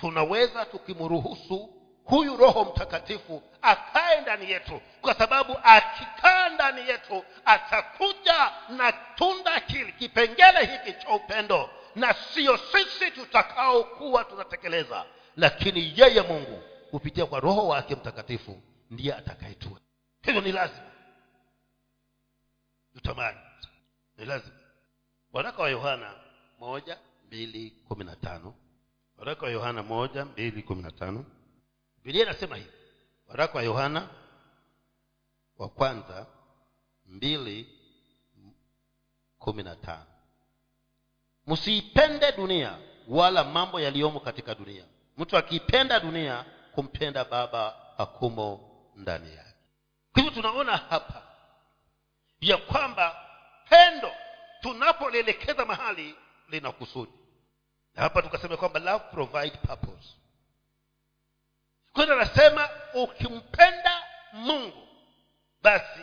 Tunaweza 0.00 0.66
tukimruhusu 0.66 1.74
huyu 2.04 2.36
roho 2.36 2.64
mtakatifu 2.64 3.42
akae 3.62 4.20
ndani 4.20 4.50
yetu 4.50 4.80
kwa 5.00 5.14
sababu 5.14 5.56
akikaa 5.62 6.48
ndani 6.48 6.88
yetu 6.88 7.24
atakuja 7.44 8.52
na 8.68 8.92
tunda 8.92 9.58
hili 9.58 9.92
kipengele 9.92 10.64
hiki 10.66 11.02
cha 11.02 11.08
upendo 11.14 11.70
na 11.94 12.14
siyo 12.14 12.56
sisi 12.56 13.10
tutakaokuwa 13.10 14.24
tunatekeleza. 14.24 15.04
Lakini 15.36 15.92
yeye 15.96 16.22
mungu 16.22 16.62
kupitia 16.90 17.26
kwa 17.26 17.40
roho 17.40 17.68
wake 17.68 17.94
mtakatifu 17.94 18.62
ndiye 18.90 19.14
atakayetua 19.14 19.80
hivyo 20.22 20.40
ni 20.40 20.52
lazima 20.52 20.90
tutamani 22.94 23.38
ni 24.16 24.24
lazima. 24.24 24.56
Waraka 25.32 25.62
wa 25.62 25.70
yohana 25.70 26.14
moja 26.58 26.98
mbili 27.28 27.70
kumi 27.70 28.04
na 28.04 28.16
tano. 28.16 28.54
Waraka 29.18 29.46
wa 29.46 29.52
yohana 29.52 29.82
moja 29.82 30.24
mbili 30.24 30.62
kumi 30.62 30.82
na 30.82 30.90
tano. 30.90 31.24
Bibilia 31.96 32.22
inasema 32.22 32.56
hivi. 32.56 32.70
Waraka 33.28 33.58
wa 33.58 33.62
yohana 33.64 34.08
wa 35.58 35.68
kwanza 35.68 36.26
mbili 37.06 37.68
kumi 39.38 39.62
na 39.62 39.76
tano. 39.76 40.06
Msiipende 41.46 42.32
dunia 42.32 42.78
wala 43.08 43.44
mambo 43.44 43.80
yaliyomo 43.80 44.20
katika 44.20 44.54
dunia. 44.54 44.84
Mtu 45.18 45.36
akiipenda 45.36 46.00
dunia 46.00 46.44
kumpenda 46.72 47.24
baba 47.24 47.76
hakumo 47.96 48.70
ndani 48.96 49.34
yake. 49.36 49.54
Kwa 50.12 50.22
hivyo 50.22 50.30
tunaona 50.42 50.76
hapa 50.76 51.22
ya 52.40 52.56
kwamba 52.56 53.16
pendo 53.68 54.10
tunapolielekeza 54.60 55.64
mahali 55.66 56.14
lina 56.48 56.72
kusudi 56.72 57.12
na 57.98 58.04
hapa 58.04 58.22
tukasema 58.22 58.56
kwamba 58.56 58.80
love 58.80 59.04
provide 59.10 59.56
purpose. 59.66 60.08
Kwani 61.92 62.12
anasema 62.12 62.68
ukimpenda 62.94 64.02
mungu 64.32 64.88
basi 65.62 66.00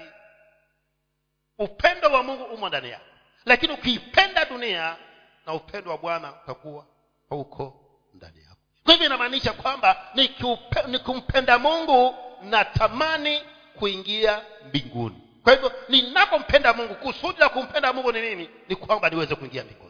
upendo 1.57 2.11
wa 2.11 2.23
mungu 2.23 2.43
umo 2.43 2.67
ndani 2.69 2.89
yako. 2.89 3.05
Lakini 3.45 3.73
ukiipenda 3.73 4.45
dunia 4.45 4.95
na 5.45 5.53
upendo 5.53 5.91
wa 5.91 5.97
bwana 5.97 6.33
utakuwa 6.43 6.85
huko 7.29 7.81
ndani 8.13 8.39
yako. 8.43 8.57
Kwa 8.83 8.93
hivyo 8.93 9.07
inamaanisha 9.07 9.53
kwamba 9.53 10.11
nikimpenda 10.87 11.59
mungu 11.59 12.15
natamani 12.41 13.41
kuingia 13.79 14.41
mbinguni. 14.67 15.21
Kwa 15.43 15.53
hivyo 15.53 15.71
ninapompenda 15.89 16.73
mungu 16.73 16.95
kusudi 16.95 17.39
la 17.39 17.49
kumpenda 17.49 17.93
mungu 17.93 18.11
ni 18.11 18.21
nini? 18.21 18.49
Ni 18.69 18.75
kwamba 18.75 19.09
niweze 19.09 19.35
kuingia 19.35 19.63
mbinguni 19.63 19.84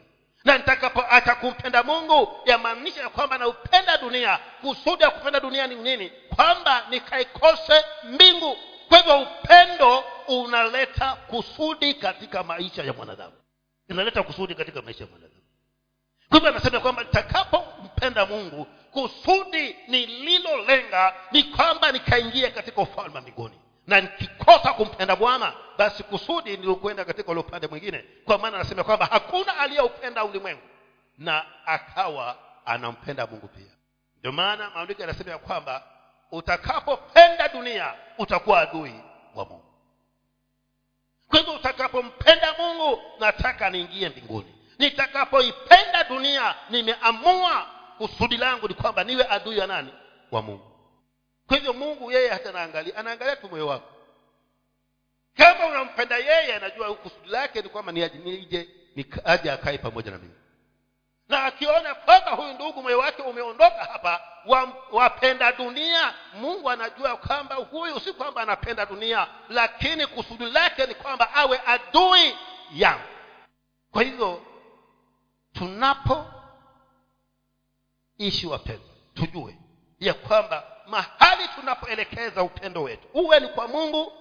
na 0.46 0.58
nitakapoacha 0.58 1.36
kumpenda 1.36 1.84
mungu 1.84 2.40
yamaanisha 2.46 3.02
ya 3.02 3.10
kwamba 3.10 3.38
naupenda 3.38 3.98
dunia. 3.98 4.40
Kusudi 4.62 5.04
ya 5.04 5.10
kupenda 5.10 5.40
dunia 5.40 5.68
ni 5.68 5.76
nini? 5.76 6.10
Kwamba 6.36 6.84
nikaikose 6.90 7.86
mbingu. 8.04 8.58
Kwa 8.90 8.98
hivyo 8.98 9.20
upendo 9.22 10.04
unaleta 10.28 11.16
kusudi 11.16 11.94
katika 11.94 12.44
maisha 12.44 12.84
ya 12.84 12.94
mwanadamu. 12.94 13.34
Inaleta 13.90 14.24
kusudi 14.24 14.56
katika 14.56 14.82
maisha 14.82 15.04
ya 15.04 15.10
mwanadamu. 15.10 15.42
Kwa 16.30 16.38
hivyo 16.38 16.50
anasema 16.50 16.80
kwamba 16.80 17.04
nitakapompenda 17.04 18.26
mungu 18.26 18.68
kusudi 18.92 19.76
nililolenga 19.88 21.14
ni 21.32 21.44
kwamba 21.44 21.92
nikaingia 21.92 22.52
katika 22.52 22.82
ufalme 22.82 23.16
wa 23.16 23.22
mbinguni 23.22 23.60
na 23.88 24.02
nikikosa 24.02 24.74
kumpenda 24.74 25.16
bwana 25.16 25.54
basi 25.78 26.04
kusudi 26.04 26.58
nilikwenda 26.58 27.06
katika 27.06 27.32
ule 27.32 27.40
upande 27.40 27.68
mwingine. 27.68 28.06
Kwa 28.26 28.38
maana 28.38 28.56
anasema 28.58 28.84
kwamba 28.84 29.06
hakuna 29.06 29.58
aliyeupenda 29.58 30.24
ulimwengu 30.26 30.62
na 31.18 31.46
akawa 31.66 32.38
anampenda 32.66 33.28
mungu 33.28 33.48
pia. 33.48 33.72
Ndio 34.20 34.32
maana 34.32 34.70
maandiko 34.70 35.02
yanasema 35.02 35.32
ya 35.32 35.38
kwamba 35.38 35.84
utakapopenda 36.32 37.48
dunia 37.48 37.94
utakuwa 38.18 38.62
adui 38.62 38.96
wa 39.36 39.46
mungu. 39.46 39.64
Kwa 41.30 41.40
hivyo 41.40 41.54
utakapompenda 41.54 42.54
mungu 42.60 43.02
nataka 43.20 43.70
niingie 43.70 44.10
mbinguni. 44.10 44.56
Nitakapoipenda 44.80 46.04
dunia 46.04 46.56
nimeamua 46.70 47.66
kusudi 47.98 48.38
langu 48.38 48.68
ni 48.68 48.74
kwamba 48.74 49.04
niwe 49.04 49.28
adui 49.30 49.58
ya 49.58 49.68
nani? 49.68 49.94
Wa 50.32 50.42
mungu 50.42 50.75
kwa 51.48 51.58
hivyo 51.58 51.74
mungu 51.74 52.12
yeye 52.12 52.30
hata 52.30 52.50
anaangalia 52.50 52.96
anaangalia 52.98 53.36
tu 53.36 53.50
moyo 53.50 53.68
wako. 53.68 53.90
Kama 55.38 55.66
unampenda 55.66 56.18
yeye 56.18 56.56
anajua 56.56 56.96
kusudi 56.96 57.30
lake 57.30 57.62
ni 57.62 57.70
kwamba 57.70 57.92
nije 57.92 58.68
aje 59.26 59.52
akae 59.52 59.78
pamoja 59.78 60.12
na 60.12 60.18
mimi. 60.18 60.34
Na 61.30 61.44
akiona 61.44 61.96
kwamba 61.96 62.32
huyu 62.32 62.54
ndugu 62.54 62.84
moyo 62.84 63.00
wake 63.00 63.22
umeondoka 63.22 63.84
hapa 63.84 64.22
wapenda 64.92 65.52
dunia 65.52 66.14
mungu 66.34 66.70
anajua 66.70 67.18
kwamba 67.18 67.56
huyu 67.56 68.00
si 68.00 68.14
kwamba 68.14 68.42
anapenda 68.42 68.86
dunia 68.86 69.28
lakini 69.50 70.08
kusudi 70.08 70.46
lake 70.46 70.86
ni 70.86 70.96
kwamba 70.96 71.34
awe 71.34 71.62
adui 71.66 72.36
yangu. 72.74 73.04
Kwa 73.92 74.04
hivyo 74.04 74.46
tunapoishi 75.54 76.28
wapendwa 78.48 78.90
tujue 79.14 79.58
ya 80.00 80.14
kwamba 80.14 80.64
mahali 80.88 81.48
tunapoelekeza 81.56 82.44
upendo 82.44 82.84
wetu. 82.84 83.08
Uwe 83.14 83.40
ni 83.40 83.48
kwa 83.48 83.68
mungu 83.68 84.14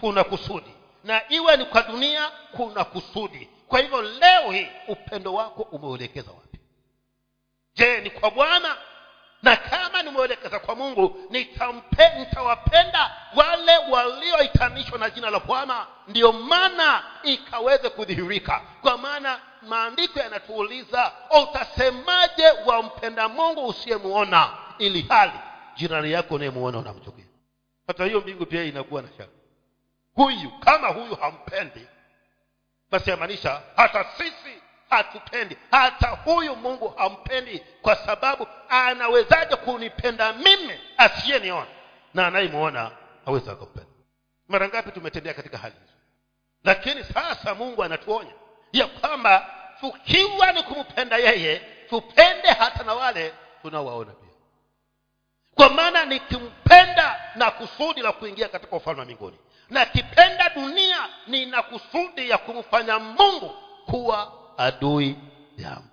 tuna 0.00 0.24
kusudi. 0.24 0.74
Na 1.04 1.22
iwe 1.28 1.56
ni 1.56 1.64
kwa 1.64 1.82
dunia 1.82 2.30
kuna 2.56 2.84
kusudi. 2.84 3.48
Kwa 3.68 3.80
hivyo 3.80 4.02
leo 4.02 4.50
hii 4.50 4.68
upendo 4.88 5.34
wako 5.34 5.62
umeuelekeza 5.62 6.30
wapi? 6.30 6.58
Je 7.74 8.00
ni 8.00 8.10
kwa 8.10 8.30
bwana? 8.30 8.76
Na 9.42 9.56
kama 9.56 10.02
nimeuelekeza 10.02 10.58
kwa 10.58 10.74
mungu 10.74 11.20
nitawapenda 12.18 13.16
wale 13.34 13.76
walioitanishwa 13.76 14.98
na 14.98 15.10
jina 15.10 15.30
la 15.30 15.40
bwana. 15.40 15.86
Ndiyo 16.08 16.32
maana 16.32 17.02
ikaweze 17.22 17.88
kudhihirika. 17.90 18.62
Kwa 18.82 18.98
maana 18.98 19.40
maandiko 19.62 20.18
yanatuuliza 20.18 21.12
utasemaje 21.42 22.50
wampenda 22.66 23.28
mungu 23.28 23.66
usiyemuona? 23.66 24.50
Ili 24.78 25.02
hali 25.08 25.32
jirani 25.78 26.12
yako 26.12 26.34
unayemuona 26.34 26.78
unamchukia. 26.78 27.24
Hata 27.86 28.04
hiyo 28.04 28.20
mbingu 28.20 28.46
pia 28.46 28.64
inakuwa 28.64 29.02
na 29.02 29.08
shaka. 29.08 29.32
Huyu 30.14 30.50
kama 30.60 30.88
huyu 30.88 31.14
hampendi 31.14 31.86
basi 32.90 33.10
yamaanisha 33.10 33.62
hata 33.76 34.04
sisi 34.04 34.62
hatupendi. 34.90 35.56
Hata 35.70 36.08
huyu 36.08 36.56
mungu 36.56 36.88
hampendi 36.88 37.58
kwa 37.82 37.96
sababu 37.96 38.46
anawezaje 38.68 39.56
kunipenda 39.56 40.32
mimi 40.32 40.80
asiyeniona? 40.96 41.66
Na 42.14 42.26
anayemwona 42.26 42.90
aweza 43.26 43.52
akampenda. 43.52 43.90
Mara 44.48 44.68
ngapi 44.68 44.90
tumetembea 44.92 45.34
katika 45.34 45.58
hali 45.58 45.74
hizo? 45.74 45.92
Lakini 46.64 47.04
sasa 47.04 47.54
mungu 47.54 47.84
anatuonya 47.84 48.32
ya 48.72 48.86
kwamba 48.86 49.50
tukiwa 49.80 50.52
ni 50.52 50.62
kumpenda 50.62 51.16
yeye 51.16 51.56
tupende 51.88 52.48
hata 52.48 52.84
na 52.84 52.94
wale 52.94 53.32
tunaowaona 53.62 54.12
pia 54.12 54.27
kwa 55.58 55.68
maana 55.70 56.04
nikimpenda 56.04 57.32
na 57.34 57.50
kusudi 57.50 58.00
la 58.02 58.12
kuingia 58.12 58.48
katika 58.48 58.76
ufalme 58.76 58.98
wa 59.00 59.04
mbinguni. 59.04 59.38
Na 59.70 59.86
kipenda 59.86 60.48
dunia 60.48 61.08
nina 61.26 61.62
kusudi 61.62 62.30
ya 62.30 62.38
kumfanya 62.38 62.98
mungu 62.98 63.48
kuwa 63.86 64.32
adui 64.58 65.16
yangu. 65.56 65.88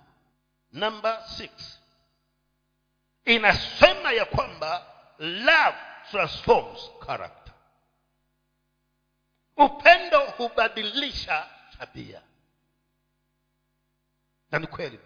Namba 0.72 1.28
inasema 3.24 4.12
ya 4.12 4.24
kwamba 4.24 4.86
love 5.18 5.76
transforms 6.10 6.90
character. 7.06 7.54
Upendo 9.56 10.20
hubadilisha 10.20 11.46
tabia. 11.78 12.22
Na 14.50 14.58
ni 14.58 14.66
kweli. 14.66 15.00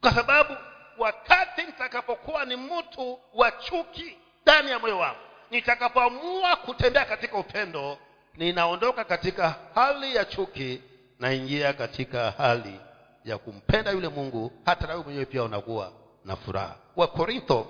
Kwa 0.00 0.14
sababu 0.14 0.56
wakati 1.00 1.62
nitakapokuwa 1.62 2.44
ni 2.44 2.56
mtu 2.56 3.18
wa 3.34 3.52
chuki 3.52 4.16
ndani 4.42 4.70
ya 4.70 4.78
moyo 4.78 4.98
wangu 4.98 5.18
nitakapoamua 5.50 6.56
kutembea 6.56 7.04
katika 7.04 7.38
upendo 7.38 7.98
ninaondoka 8.34 9.04
katika 9.04 9.54
hali 9.74 10.16
ya 10.16 10.24
chuki 10.24 10.82
naingia 11.18 11.72
katika 11.72 12.30
hali 12.30 12.80
ya 13.24 13.38
kumpenda 13.38 13.90
yule 13.90 14.08
mungu 14.08 14.52
hata 14.64 14.86
nawe 14.86 15.02
mwenyewe 15.02 15.24
pia 15.24 15.42
unakuwa 15.42 15.92
na 16.24 16.36
furaha. 16.36 16.76
Wakorintho 16.96 17.66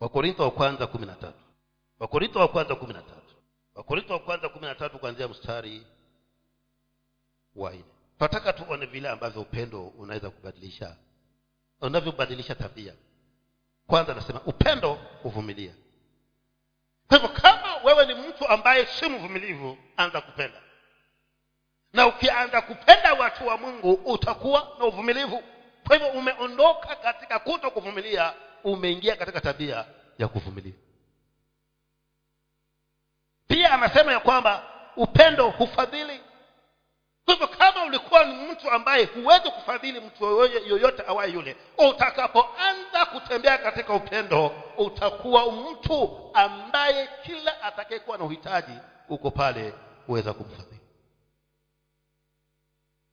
wakorintho 0.00 0.42
wa 0.42 0.50
kwanza 0.50 0.86
kumi 0.86 1.06
na 1.06 1.14
tatu. 1.14 1.38
Wakorintho 1.98 2.38
wa 2.38 2.48
kwanza 2.48 2.74
kumi 2.74 2.92
na 2.92 3.02
tatu. 3.02 3.34
Wakorintho 3.74 4.12
wa 4.12 4.18
kwanza 4.18 4.48
kumi 4.48 4.66
na 4.66 4.74
tatu 4.74 4.98
kuanzia 4.98 5.28
mstari 5.28 5.86
wa 7.56 7.70
nne. 7.70 7.84
Tunataka 8.18 8.52
tuone 8.52 8.86
vile 8.86 9.08
ambavyo 9.08 9.42
upendo 9.42 9.86
unaweza 9.86 10.30
kubadilisha 10.30 10.96
unavyobadilisha 11.86 12.54
tabia. 12.54 12.94
Kwanza 13.86 14.12
anasema 14.12 14.40
upendo 14.46 14.92
huvumilia. 15.22 15.72
Kwa 17.08 17.18
hivyo 17.18 17.34
kama 17.42 17.76
wewe 17.76 18.06
ni 18.06 18.14
mtu 18.14 18.48
ambaye 18.48 18.86
si 18.86 19.08
mvumilivu 19.08 19.78
anza 19.96 20.20
kupenda. 20.20 20.60
Na 21.92 22.06
ukianza 22.06 22.62
kupenda 22.62 23.12
watu 23.14 23.46
wa 23.46 23.56
mungu 23.56 23.92
utakuwa 23.92 24.76
na 24.78 24.84
uvumilivu. 24.84 25.42
Kwa 25.86 25.96
hivyo 25.96 26.12
umeondoka 26.12 26.96
katika 26.96 27.38
kuto 27.38 27.70
kuvumilia 27.70 28.32
umeingia 28.64 29.16
katika 29.16 29.40
tabia 29.40 29.84
ya 30.18 30.28
kuvumilia. 30.28 30.72
Pia 33.48 33.72
anasema 33.72 34.12
ya 34.12 34.20
kwamba 34.20 34.64
upendo 34.96 35.50
hufadhili 35.50 36.20
kwa 37.24 37.34
hivyo 37.34 37.46
kama 37.48 37.84
ulikuwa 37.84 38.24
ni 38.24 38.34
mtu 38.34 38.70
ambaye 38.70 39.04
huwezi 39.04 39.50
kufadhili 39.50 40.00
mtu 40.00 40.24
yoyote 40.44 41.02
awaye 41.06 41.32
yule 41.32 41.56
utakapoanza 41.90 43.04
kutembea 43.12 43.58
katika 43.58 43.92
upendo 43.94 44.52
utakuwa 44.78 45.52
mtu 45.52 46.30
ambaye 46.34 47.08
kila 47.22 47.62
atakayekuwa 47.62 48.18
na 48.18 48.24
uhitaji 48.24 48.72
uko 49.08 49.30
pale 49.30 49.74
huweza 50.06 50.32
kumfadhili. 50.32 50.78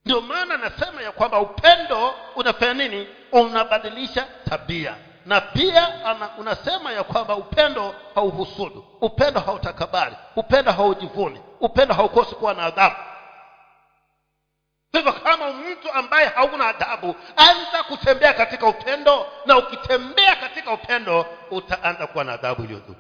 Ndio 0.05 0.21
maana 0.21 0.57
nasema 0.57 1.01
ya 1.01 1.11
kwamba 1.11 1.39
upendo 1.39 2.13
unafanya 2.35 2.73
nini? 2.73 3.07
Unabadilisha 3.31 4.27
tabia. 4.49 4.95
Na 5.25 5.41
pia 5.41 6.05
ana, 6.05 6.29
unasema 6.37 6.91
ya 6.91 7.03
kwamba 7.03 7.35
upendo 7.35 7.95
hauhusudu. 8.15 8.85
Upendo 9.01 9.39
hautakabari. 9.39 10.15
Upendo 10.35 10.71
haujivuni. 10.71 11.41
Upendo 11.59 11.93
haukosi 11.93 12.35
kuwa 12.35 12.53
na 12.53 12.63
adhabu 12.63 12.95
hivyo 14.93 15.13
kama 15.13 15.53
mtu 15.53 15.91
ambaye 15.91 16.27
hauna 16.27 16.67
adabu 16.67 17.15
anza 17.35 17.83
kutembea 17.83 18.33
katika 18.33 18.67
upendo 18.67 19.27
na 19.45 19.57
ukitembea 19.57 20.35
katika 20.35 20.71
upendo 20.73 21.25
utaanza 21.51 22.07
kuwa 22.07 22.23
na 22.23 22.33
adhabu 22.33 22.63
iliyodhuru 22.63 22.99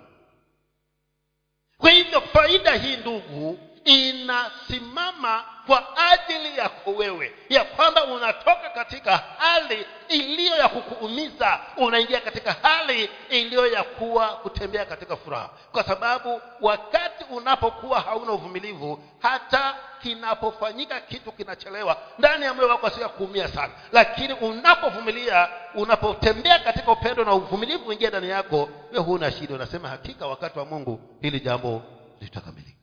kwa 1.77 1.89
hivyo 1.89 2.21
faida 2.21 2.73
hii 2.75 2.97
ndugu 2.97 3.59
inasimama 3.89 5.43
kwa 5.67 5.83
ajili 6.11 6.57
yako 6.57 6.91
wewe 6.91 7.33
ya 7.49 7.63
kwamba 7.63 8.03
unatoka 8.03 8.69
katika 8.75 9.17
hali 9.37 9.85
iliyo 10.09 10.55
ya 10.57 10.67
kukuumiza 10.69 11.59
unaingia 11.77 12.21
katika 12.21 12.55
hali 12.61 13.09
iliyo 13.29 13.67
ya 13.67 13.83
kuwa 13.83 14.27
kutembea 14.27 14.85
katika 14.85 15.15
furaha. 15.15 15.49
Kwa 15.71 15.83
sababu 15.83 16.41
wakati 16.61 17.23
unapokuwa 17.31 17.99
hauna 17.99 18.31
uvumilivu 18.31 19.03
hata 19.19 19.75
kinapofanyika 20.01 20.99
kitu 21.01 21.31
kinachelewa 21.31 21.97
ndani 22.19 22.45
ya 22.45 22.53
moyo 22.53 22.67
wako 22.69 22.87
asiya 22.87 23.09
kuumia 23.09 23.47
sana. 23.47 23.73
Lakini 23.91 24.33
unapovumilia 24.33 25.47
unapotembea 25.75 26.59
katika 26.59 26.91
upendo 26.91 27.23
na 27.25 27.33
uvumilivu 27.33 27.89
uingia 27.89 28.09
ndani 28.09 28.29
yako 28.29 28.69
we 28.93 28.99
huna 28.99 29.31
shida. 29.31 29.55
Unasema 29.55 29.89
hakika 29.89 30.27
wakati 30.27 30.59
wa 30.59 30.65
mungu 30.65 30.99
hili 31.21 31.39
jambo 31.39 31.81
litakamilika 32.21 32.78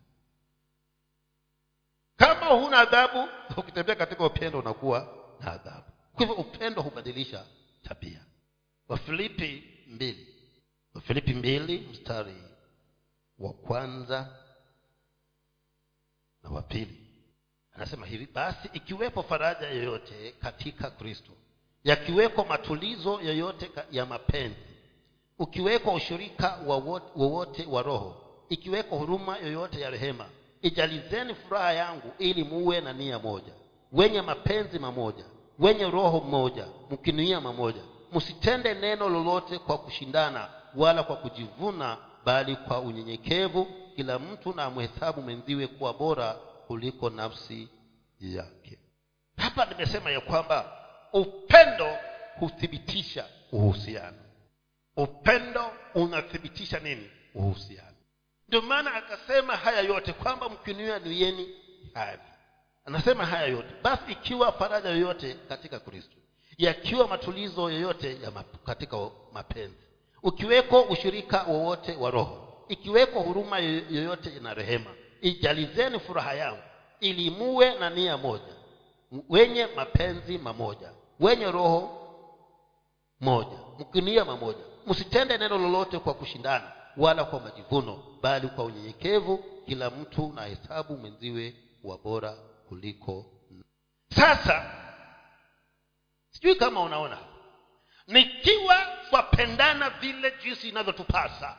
kama 2.17 2.47
huna 2.47 2.79
adhabu 2.79 3.29
ukitembea 3.57 3.95
katika 3.95 4.27
upendo 4.27 4.59
unakuwa 4.59 5.14
na 5.41 5.53
adhabu 5.53 5.85
kwa 6.14 6.27
hivyo 6.27 6.35
upendo 6.35 6.83
hubadilisha 6.83 7.45
tabia. 7.83 8.21
Wafilipi 8.89 9.64
mbili. 9.87 10.35
Wafilipi 10.95 11.35
mbili 11.35 11.79
mstari 11.79 12.37
wa 13.39 13.53
kwanza 13.53 14.29
na 16.43 16.51
wa 16.51 16.62
pili. 16.62 17.01
Anasema 17.73 18.07
hivi 18.07 18.27
basi 18.27 18.69
ikiwepo 18.73 19.23
faraja 19.23 19.67
yoyote 19.69 20.33
katika 20.41 20.91
kristo 20.91 21.33
yakiweko 21.85 22.45
matulizo 22.45 23.21
yoyote 23.21 23.71
ya 23.91 24.07
mapenzi 24.07 24.57
ukiweko 25.39 25.95
ushirika 25.95 26.57
wowote 27.17 27.67
wa 27.67 27.83
roho 27.83 28.23
ikiweko 28.49 28.97
huruma 28.99 29.39
yoyote 29.39 29.81
ya 29.81 29.91
rehema 29.91 30.29
ijalizeni 30.62 31.34
furaha 31.34 31.72
yangu 31.72 32.12
ili 32.18 32.44
muwe 32.44 32.80
na 32.80 32.92
nia 32.92 33.18
moja. 33.18 33.52
Wenye 33.92 34.22
mapenzi 34.22 34.78
mamoja. 34.78 35.24
Wenye 35.59 35.90
roho 35.90 36.20
mmoja. 36.20 36.66
Mkinuia 36.90 37.40
mamoja. 37.40 37.80
Msitende 38.12 38.74
neno 38.74 39.09
lolote 39.09 39.59
kwa 39.59 39.78
kushindana 39.78 40.48
wala 40.76 41.02
kwa 41.02 41.16
kujivuna 41.16 41.96
bali 42.24 42.57
kwa 42.57 42.80
unyenyekevu. 42.80 43.66
Kila 43.96 44.18
mtu 44.18 44.54
na 44.54 44.64
amhesabu 44.64 45.22
mwenziwe 45.22 45.66
kuwa 45.66 45.94
bora 45.94 46.32
kuliko 46.66 47.11
nafsi 47.11 47.68
yake. 48.20 48.78
Hapa 49.36 49.64
nimesema 49.66 50.11
ya 50.11 50.20
kwamba 50.20 50.72
upendo 51.12 51.96
huthibitisha 52.38 53.26
uhusiano. 53.52 54.16
Upendo 54.96 55.70
unathibitisha 55.94 56.78
nini? 56.80 57.11
Uhusiano 57.34 57.95
ndio 58.49 58.62
maana 58.62 58.94
akasema 58.94 59.57
haya 59.57 59.80
yote 59.80 60.12
kwamba 60.12 60.49
mkinua 60.49 60.99
nuyeni 60.99 61.49
haya 61.94 62.18
anasema 62.84 63.26
haya 63.26 63.47
yote. 63.47 63.68
Basi 63.82 64.12
ikiwa 64.12 64.53
faraja 64.53 64.88
yoyote 64.90 65.34
katika 65.49 65.80
kristo 65.80 66.16
yakiwa 66.59 67.09
matulizo 67.09 67.70
yoyote 67.70 68.20
ya 68.22 68.30
map, 68.30 68.64
katika 68.66 68.97
mapenzi 69.32 69.76
ukiweko 70.22 70.80
ushirika 70.82 71.42
wowote 71.42 71.97
wa 71.97 72.11
roho 72.11 72.64
ikiweko 72.68 73.20
huruma 73.20 73.59
yoyote 73.59 74.30
na 74.40 74.55
rehema 74.55 74.90
ijalizeni 75.20 75.99
furaha 76.01 76.34
yangu 76.34 76.62
ili 77.01 77.30
muwe 77.30 77.74
na 77.74 77.90
nia 77.90 78.16
moja 78.16 78.55
wenye 79.28 79.66
mapenzi 79.76 80.38
mamoja 80.38 80.90
wenye 81.20 81.51
roho 81.51 82.03
moja 83.20 83.59
mkinia 83.78 84.24
mamoja. 84.24 84.59
Msitende 84.86 85.38
neno 85.38 85.59
lolote 85.59 85.99
kwa 85.99 86.14
kushindana 86.14 86.72
wala 86.97 87.24
kwa 87.24 87.40
majivuno 87.40 88.18
bali 88.22 88.49
kwa 88.49 88.64
unyenyekevu 88.64 89.38
kila 89.66 89.90
mtu 89.90 90.32
na 90.32 90.42
hesabu 90.44 90.97
mwenziwe 90.97 91.55
wa 91.84 91.99
bora 91.99 92.32
kuliko 92.68 93.26
sasa 94.09 94.72
sijui 96.30 96.55
kama 96.55 96.80
unaona 96.80 97.18
nikiwa 98.07 98.86
twapendana 99.11 99.90
vile 99.90 100.34
jinsi 100.42 100.68
inavyotupasa 100.68 101.57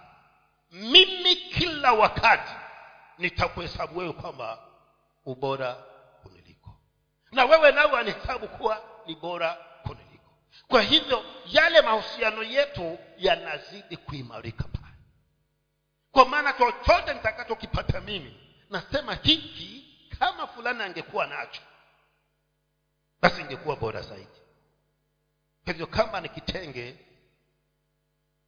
mimi 0.71 1.35
kila 1.35 1.91
wakati 1.93 2.51
nitakuhesabu 3.17 3.99
wewe 3.99 4.13
kwamba 4.13 4.59
ubora 5.25 5.73
kuniliko. 6.23 6.69
Na 7.31 7.45
wewe 7.45 7.71
nawe 7.71 7.99
anihesabu 7.99 8.47
kuwa 8.47 8.81
ni 9.05 9.15
bora 9.15 9.57
kuniliko. 9.83 10.33
Kwa 10.67 10.81
hivyo 10.81 11.23
yale 11.45 11.81
mahusiano 11.81 12.43
yetu 12.43 12.97
yanazidi 13.17 13.97
kuimarika 13.97 14.63
kwa 16.17 16.25
maana 16.25 16.53
chochote 16.53 17.13
nitakachokipata 17.13 18.01
mimi 18.01 18.37
nasema 18.69 19.15
hiki 19.15 19.85
kama 20.19 20.47
fulani 20.47 20.83
angekuwa 20.83 21.27
nacho 21.27 21.61
basi 23.21 23.41
ingekuwa 23.41 23.75
bora 23.75 24.01
zaidi. 24.01 24.27
Kwa 25.63 25.73
hivyo 25.73 25.87
kama 25.87 26.21
ni 26.21 26.29
kitenge 26.29 26.95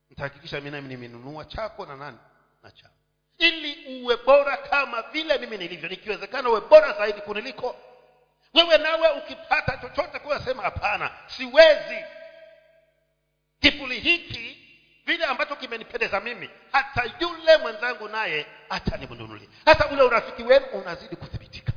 nitahakikisha 0.09 0.61
mi 0.61 0.71
nami 0.71 0.87
nimenunua 0.87 1.45
chako 1.45 1.85
na 1.85 1.95
nani 1.95 2.17
na 2.63 2.71
chako. 2.71 2.93
Ili 3.37 4.01
uwe 4.01 4.17
bora 4.17 4.57
kama 4.57 5.01
vile 5.01 5.37
mimi 5.37 5.57
nilivyo. 5.57 5.89
Nikiwezekana 5.89 6.49
uwe 6.49 6.61
bora 6.61 6.93
zaidi 6.93 7.21
kuniliko 7.21 7.75
wewe 8.53 8.77
nawe 8.77 9.09
ukipata 9.09 9.77
chochote 9.77 10.19
kuwasema 10.19 10.63
hapana 10.63 11.11
siwezi. 11.27 12.05
Kipuli 13.59 13.99
hiki 13.99 14.48
vile 15.09 15.25
ambacho 15.25 15.55
kimenipendeza 15.55 16.19
mimi 16.19 16.49
hata 16.71 17.03
yule 17.19 17.57
mwenzangu 17.57 18.07
naye 18.07 18.45
atanimnunulia. 18.69 19.47
Hata 19.65 19.87
ule 19.89 20.01
urafiki 20.03 20.43
wenu 20.43 20.65
unazidi 20.73 21.15
kuthibitika. 21.15 21.73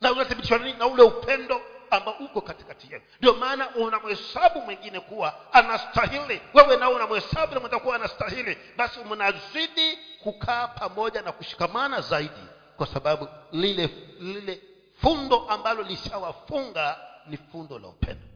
Na 0.00 0.12
unathibitishwa 0.12 0.58
nini? 0.58 0.78
Na 0.78 0.86
ule 0.86 1.02
upendo 1.02 1.60
ambao 1.90 2.14
uko 2.14 2.40
katikati 2.40 2.92
yenu. 2.92 3.04
Ndio 3.18 3.34
maana 3.34 3.70
unamhesabu 3.76 4.60
mwingine 4.60 5.00
kuwa 5.00 5.52
anastahili. 5.54 6.40
Wewe 6.54 6.76
nao 6.76 6.92
unamhesabu 6.94 7.68
na 7.68 7.78
kuwa 7.78 7.96
anastahili. 7.96 8.58
Basi 8.76 9.00
mnazidi 9.04 9.98
kukaa 10.22 10.68
pamoja 10.68 11.22
na 11.22 11.32
kushikamana 11.32 12.00
zaidi 12.00 12.46
kwa 12.76 12.86
sababu 12.86 13.28
lile 13.52 13.86
lile 14.20 14.62
fundo 15.00 15.48
ambalo 15.48 15.82
lishawafunga 15.82 16.98
ni 17.26 17.36
fundo 17.36 17.78
la 17.78 17.88
upendo. 17.88 18.26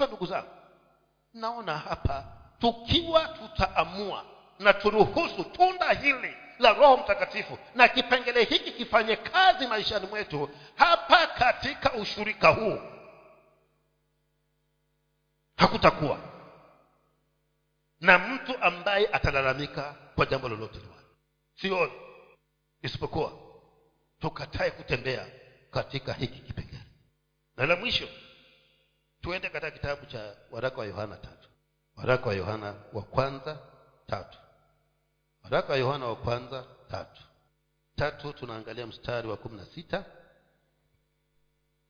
Ndugu 0.00 0.26
zangu 0.26 0.48
naona 1.36 1.78
hapa 1.78 2.24
tukiwa 2.58 3.28
tutaamua 3.28 4.24
na 4.58 4.72
turuhusu 4.72 5.44
tunda 5.44 5.92
hili 5.92 6.36
la 6.58 6.72
roho 6.72 6.96
mtakatifu 6.96 7.58
na 7.74 7.88
kipengele 7.88 8.44
hiki 8.44 8.72
kifanye 8.72 9.16
kazi 9.16 9.66
maishani 9.66 10.06
mwetu 10.06 10.50
hapa 10.74 11.26
katika 11.26 11.92
ushirika 11.92 12.48
huu 12.48 12.78
hakutakuwa 15.56 16.18
na 18.00 18.18
mtu 18.18 18.62
ambaye 18.62 19.08
atalalamika 19.12 19.94
kwa 20.14 20.26
jambo 20.26 20.48
lolote 20.48 20.78
sioni 21.54 21.92
isipokuwa 22.82 23.32
tukatae 24.20 24.70
kutembea 24.70 25.26
katika 25.70 26.12
hiki 26.12 26.38
kipengele. 26.40 26.82
Na 27.56 27.66
la 27.66 27.76
mwisho 27.76 28.08
tuende 29.26 29.48
katika 29.50 29.70
kitabu 29.70 30.06
cha 30.06 30.36
waraka 30.50 30.76
wa 30.80 30.86
yohana 30.86 31.16
tatu. 31.16 31.48
Waraka 31.96 32.26
wa 32.28 32.34
yohana 32.34 32.74
wa 32.92 33.02
kwanza 33.02 33.58
tatu. 34.06 34.38
Waraka 35.44 35.72
wa 35.72 35.78
yohana 35.78 36.06
wa 36.06 36.16
kwanza 36.16 36.64
tatu. 36.90 37.22
Tatu 37.96 38.32
tunaangalia 38.32 38.86
mstari 38.86 39.28
wa 39.28 39.36
kumi 39.36 39.56
na 39.56 39.64
sita 39.66 40.04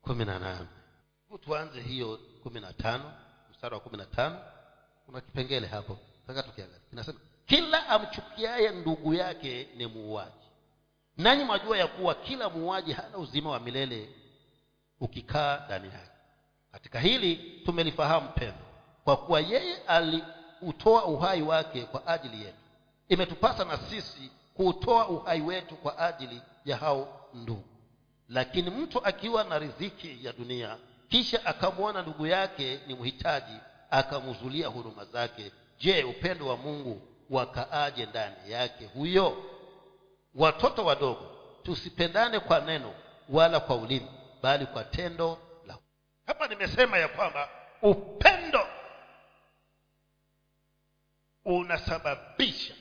kumi 0.02 0.24
na 0.24 0.38
nane. 0.38 0.66
Tuanze 1.44 1.80
hiyo 1.80 2.20
kumi 2.42 2.60
na 2.60 2.72
tano 2.72 3.12
mstari 3.50 3.74
wa 3.74 3.80
kumi 3.80 3.96
na 3.96 4.04
tano. 4.04 4.40
Kuna 5.06 5.20
kipengele 5.20 5.66
hapo. 5.66 5.98
Taka 6.26 6.42
tukiangalia 6.42 6.80
kinasema 6.90 7.20
kila 7.46 7.88
amchukiaye 7.88 8.70
ndugu 8.70 9.14
yake 9.14 9.68
ni 9.76 9.86
muuaji. 9.86 10.46
Nanyi 11.16 11.44
mwajua 11.44 11.78
ya 11.78 11.86
kuwa 11.86 12.14
kila 12.14 12.48
muuaji 12.50 12.92
hana 12.92 13.18
uzima 13.18 13.50
wa 13.50 13.60
milele 13.60 14.08
ukikaa 15.00 15.64
ndani 15.66 15.88
yake 15.88 16.15
katika 16.76 17.00
hili 17.00 17.36
tumelifahamu 17.64 18.28
pendo 18.28 18.64
kwa 19.04 19.16
kuwa 19.16 19.40
yeye 19.40 19.76
aliutoa 19.86 21.04
uhai 21.04 21.42
wake 21.42 21.82
kwa 21.82 22.06
ajili 22.06 22.44
yetu. 22.44 22.56
Imetupasa 23.08 23.64
na 23.64 23.76
sisi 23.76 24.30
kuutoa 24.54 25.08
uhai 25.08 25.40
wetu 25.40 25.76
kwa 25.76 25.98
ajili 25.98 26.42
ya 26.64 26.76
hao 26.76 27.28
ndugu. 27.34 27.64
Lakini 28.28 28.70
mtu 28.70 29.04
akiwa 29.04 29.44
na 29.44 29.58
riziki 29.58 30.18
ya 30.22 30.32
dunia 30.32 30.76
kisha 31.08 31.46
akamwona 31.46 32.02
ndugu 32.02 32.26
yake 32.26 32.80
ni 32.86 32.94
mhitaji 32.94 33.56
akamuzulia 33.90 34.68
huruma 34.68 35.04
zake 35.04 35.52
je 35.80 36.04
upendo 36.04 36.46
wa 36.46 36.56
mungu 36.56 37.02
wakaaje 37.30 38.06
ndani 38.06 38.36
yake 38.48 38.86
huyo? 38.86 39.36
Watoto 40.34 40.84
wadogo 40.84 41.26
tusipendane 41.62 42.40
kwa 42.40 42.60
neno 42.60 42.94
wala 43.28 43.60
kwa 43.60 43.76
ulimi 43.76 44.08
bali 44.42 44.66
kwa 44.66 44.84
tendo 44.84 45.38
hapa 46.26 46.48
nimesema 46.48 46.98
ya 46.98 47.08
kwamba 47.08 47.48
upendo 47.82 48.68
unasababisha 51.44 52.74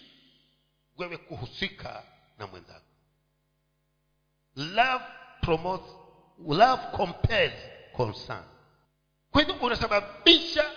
wewe 0.97 1.17
kuhusika 1.17 2.03
na 2.37 2.47
mwenzako. 2.47 2.85
Love 4.55 5.03
promotes 5.41 5.91
love 6.47 6.83
compels 6.97 7.53
concern. 7.93 8.43
Kwa 9.31 9.41
hivyo 9.41 9.55
unasababisha 9.55 10.71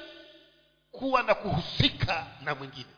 kuwa 0.93 1.23
na 1.23 1.35
kuhusika 1.35 2.27
na 2.43 2.55
mwingine. 2.55 2.91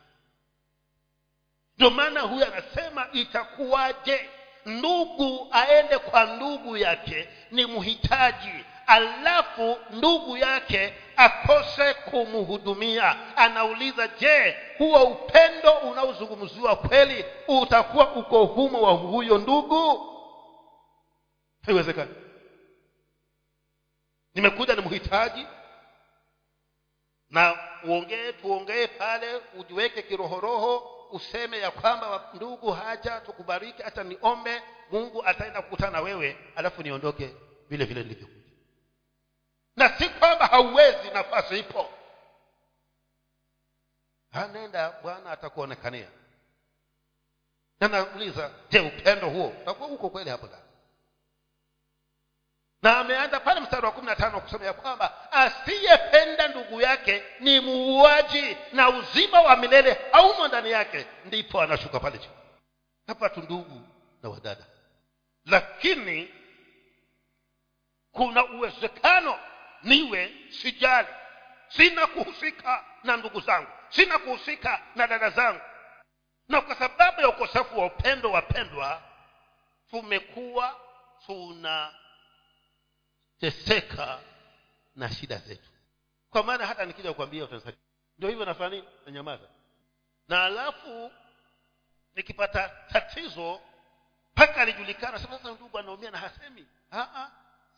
Ndio 1.77 1.91
maana 1.91 2.21
huyu 2.21 2.45
anasema 2.47 3.09
itakuwaje? 3.13 4.31
Ndugu 4.67 5.49
aende 5.53 5.99
kwa 5.99 6.25
ndugu 6.25 6.77
yake 6.77 7.29
ni 7.51 7.67
mhitaji 7.67 8.65
alafu 8.91 9.77
ndugu 9.91 10.37
yake 10.37 10.95
akose 11.17 11.95
kumhudumia. 11.95 13.37
Anauliza 13.37 14.09
je 14.09 14.57
huo 14.79 15.05
upendo 15.05 15.73
unaozungumziwa 15.73 16.77
kweli 16.77 17.25
utakuwa 17.49 18.13
uko 18.17 18.45
humo 18.45 18.83
wa 18.83 18.93
huyo 18.93 19.39
ndugu? 19.39 20.07
Haiwezekani. 21.67 22.15
Nimekuja 24.35 24.75
ni 24.77 24.83
mhitaji 24.83 25.47
na 27.31 27.59
uongee 27.89 28.33
tuongee 28.33 28.87
pale 28.87 29.41
ujiweke 29.59 30.03
kirohoroho 30.03 30.97
useme 31.13 31.59
ya 31.59 31.71
kwamba 31.71 32.31
ndugu 32.35 32.71
haja 32.73 33.21
tukubariki 33.21 33.83
hata 33.83 34.05
niombe 34.05 34.63
mungu 34.91 35.25
ataenda 35.27 35.63
kukutana 35.63 36.01
wewe 36.01 36.39
alafu 36.57 36.83
niondoke 36.83 37.35
vile 37.69 37.85
vile 37.85 38.03
nilivyokuja 38.03 38.40
na 39.81 39.99
si 39.99 40.09
kwamba 40.09 40.47
hauwezi 40.47 41.11
nafasi 41.11 41.59
ipo. 41.59 41.91
Anaenda 44.33 44.91
bwana 45.03 45.31
atakuonekania. 45.31 46.09
Na 47.81 47.89
nauliza 47.89 48.51
je 48.71 48.81
upendo 48.81 49.29
huo 49.31 49.49
utakuwa 49.49 49.89
huko 49.89 50.11
kweli 50.11 50.31
hapo 50.31 50.47
ndani? 50.47 50.63
Na 52.83 52.99
ameanza 52.99 53.41
pale 53.41 53.61
mstari 53.61 53.87
wa 53.87 53.93
kumi 53.93 54.07
na 54.07 54.17
tano 54.17 54.41
kusema 54.41 54.65
ya 54.65 54.73
kwamba 54.73 55.33
asiyependa 55.33 56.49
ndugu 56.49 56.81
yake 56.81 57.23
ni 57.41 57.61
muuaji 57.61 58.57
na 58.73 58.89
uzima 58.89 59.41
wa 59.41 59.57
milele 59.57 59.99
haumo 60.13 60.49
ndani 60.49 60.71
yake 60.71 61.07
ndipo 61.25 61.61
anashuka 61.61 62.01
pale 62.01 62.19
chini. 62.19 62.35
Hapa 63.07 63.31
tu 63.31 63.41
ndugu 63.41 63.81
na 64.23 64.29
wadada. 64.29 64.65
Lakini 65.47 66.35
kuna 68.13 68.45
uwezekano 68.45 69.39
niwe 69.83 70.35
sijali. 70.51 71.09
Sina 71.69 72.07
kuhusika 72.07 72.85
na 73.05 73.17
ndugu 73.17 73.41
zangu. 73.41 73.71
Sina 73.89 74.19
kuhusika 74.19 74.83
na 74.95 75.07
dada 75.07 75.31
zangu. 75.31 75.61
Na 76.49 76.61
kwa 76.61 76.75
sababu 76.75 77.21
ya 77.21 77.29
ukosefu 77.29 77.79
wa 77.79 77.87
upendo 77.87 78.31
wapendwa 78.33 79.03
tumekuwa 79.91 80.81
tunateseka 81.27 81.93
na 84.97 85.11
shida 85.11 85.37
zetu. 85.39 85.71
Kwa 86.31 86.43
maana 86.43 86.67
hata 86.67 86.85
nikija 86.85 87.11
kukwambia 87.11 87.45
utanisa 87.45 87.73
ndio 88.19 88.29
hivyo 88.31 88.45
nafanya 88.45 88.71
nini? 88.71 88.89
Nanyamaza. 89.07 89.49
Na 90.29 90.45
alafu 90.45 91.13
nikipata 92.15 92.69
tatizo 92.93 93.61
mpaka 94.33 94.61
alijulikana 94.61 95.19
sasa 95.19 95.51
ndugu 95.53 95.79
anaumia 95.79 96.11
na 96.11 96.19
hasemi. 96.19 96.67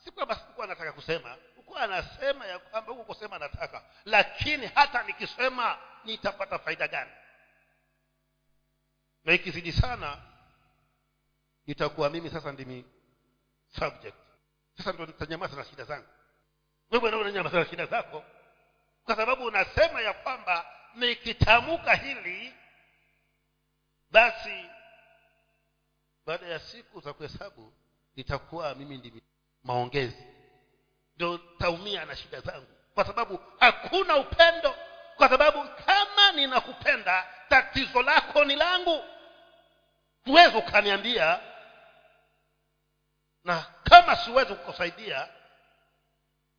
Si 0.03 0.11
kwamba 0.11 0.35
sikuwa 0.35 0.65
anataka 0.65 0.93
kusema 0.93 1.37
ukuwa 1.63 1.81
anasema 1.81 2.45
ya 2.45 2.59
kwamba 2.59 2.91
huko 2.93 3.03
kusema 3.03 3.39
nataka 3.39 3.83
lakini 4.05 4.67
hata 4.67 5.03
nikisema 5.03 5.77
nitapata 6.05 6.59
faida 6.59 6.87
gani? 6.87 7.11
Na 9.23 9.33
ikizidi 9.33 9.71
sana 9.71 10.21
itakuwa 11.65 12.09
mimi 12.09 12.29
sasa 12.29 12.51
ndimi 12.51 12.85
subject. 13.79 14.15
Sasa 14.77 14.91
ndo 14.93 15.05
nitanyamaza 15.05 15.55
na 15.55 15.65
shida 15.65 15.83
zangu. 15.83 16.07
Wewe 16.91 17.11
nao 17.11 17.19
unanyamaza 17.19 17.59
na 17.59 17.65
shida 17.65 17.85
zako? 17.85 18.23
Kwa 19.03 19.15
sababu 19.15 19.45
unasema 19.45 20.01
ya 20.01 20.13
kwamba 20.13 20.65
nikitamka 20.95 21.95
hili 21.95 22.53
basi 24.11 24.65
baada 26.25 26.45
ya 26.47 26.59
siku 26.59 27.01
za 27.01 27.13
kuhesabu 27.13 27.73
nitakuwa 28.15 28.75
mimi 28.75 28.97
ndimi 28.97 29.21
maongezi 29.63 30.32
ndio 31.15 31.37
taumia 31.37 32.05
na 32.05 32.15
shida 32.15 32.41
zangu. 32.41 32.67
Kwa 32.93 33.05
sababu 33.05 33.39
hakuna 33.59 34.15
upendo. 34.15 34.75
Kwa 35.17 35.29
sababu 35.29 35.69
kama 35.85 36.31
ninakupenda 36.31 37.27
tatizo 37.49 38.01
lako 38.01 38.45
ni 38.45 38.55
langu. 38.55 39.03
Huwezi 40.25 40.57
ukaniambia. 40.57 41.39
Na 43.43 43.65
kama 43.83 44.15
siwezi 44.15 44.55
kukusaidia 44.55 45.27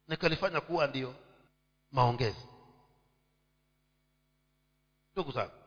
nikalifanya 0.08 0.60
kuwa 0.60 0.86
ndio 0.86 1.14
maongezi. 1.90 2.48
Ndugu 5.12 5.32
zangu 5.32 5.64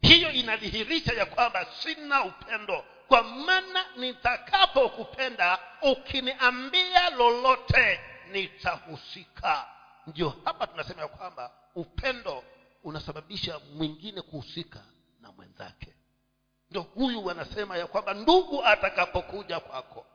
hiyo 0.00 0.30
inadhihirisha 0.30 1.12
ya 1.12 1.26
kwamba 1.26 1.64
sina 1.64 2.24
upendo 2.24 2.84
kwa 3.08 3.22
maana 3.22 3.84
nitakapokupenda 3.96 5.58
ukiniambia 5.82 7.10
lolote 7.10 8.00
nitahusika. 8.32 9.66
Ndio 10.06 10.34
hapa 10.44 10.66
tunasema 10.66 11.02
ya 11.02 11.08
kwamba 11.08 11.50
upendo 11.74 12.44
unasababisha 12.84 13.60
mwingine 13.74 14.22
kuhusika 14.22 14.80
na 15.20 15.32
mwenzake. 15.32 15.94
Ndio 16.70 16.82
huyu 16.82 17.24
wanasema 17.26 17.76
ya 17.78 17.86
kwamba 17.86 18.14
ndugu 18.14 18.64
atakapokuja 18.64 19.60
kwako 19.60 20.06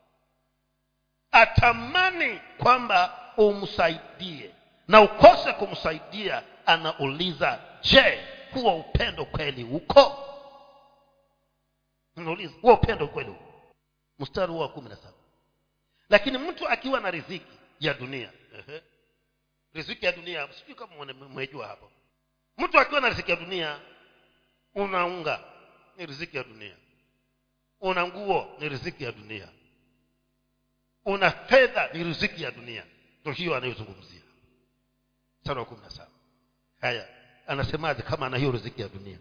atamani 1.31 2.41
kwamba 2.57 3.17
umsaidie 3.37 4.53
na 4.87 5.01
ukose 5.01 5.53
kumsaidia 5.53 6.43
anauliza 6.65 7.59
je 7.81 8.25
huo 8.53 8.75
upendo 8.77 9.25
kweli 9.25 9.63
uko 9.63 10.27
nauliza 12.16 12.53
huo 12.62 12.74
upendo 12.74 13.07
kweli 13.07 13.30
uko 13.30 13.51
mstari 14.20 14.51
huo 14.51 14.62
wa 14.62 14.70
kumi 14.70 14.89
na 14.89 14.95
saba. 14.95 15.18
Lakini 16.09 16.38
mtu 16.38 16.70
akiwa 16.70 16.99
na 16.99 17.12
riziki 17.12 17.57
ya 17.80 17.93
dunia. 17.93 18.32
Ehe. 18.59 18.82
riziki 19.74 20.05
ya 20.05 20.12
dunia 20.12 20.53
sijui 20.53 20.76
kama 20.76 21.05
mmejua 21.14 21.68
hapo. 21.68 21.91
Mtu 22.57 22.80
akiwa 22.80 23.01
na 23.01 23.09
riziki 23.09 23.32
ya 23.32 23.38
dunia 23.38 23.80
una 24.76 25.05
unga 25.05 25.43
ni 25.97 26.05
riziki 26.05 26.38
ya 26.38 26.43
dunia. 26.43 26.76
Una 27.80 28.07
nguo 28.07 28.55
ni 28.59 28.70
riziki 28.70 29.03
ya 29.03 29.12
dunia. 29.12 29.47
Una 31.05 31.32
fedha 31.32 31.89
ni 31.93 32.03
riziki 32.03 32.43
ya 32.43 32.51
dunia. 32.51 32.86
Ndo 33.22 33.32
hiyo 33.32 33.55
anayozungumzia. 33.55 34.22
Mstari 35.41 35.59
wa 35.59 35.66
kumi 35.66 35.82
na 35.82 35.89
saba. 35.89 36.12
Haya 36.82 37.07
anasemaje 37.47 38.01
kama 38.01 38.26
ana 38.26 38.38
hiyo 38.38 38.51
riziki 38.51 38.82
ya 38.82 38.89
dunia? 38.89 39.18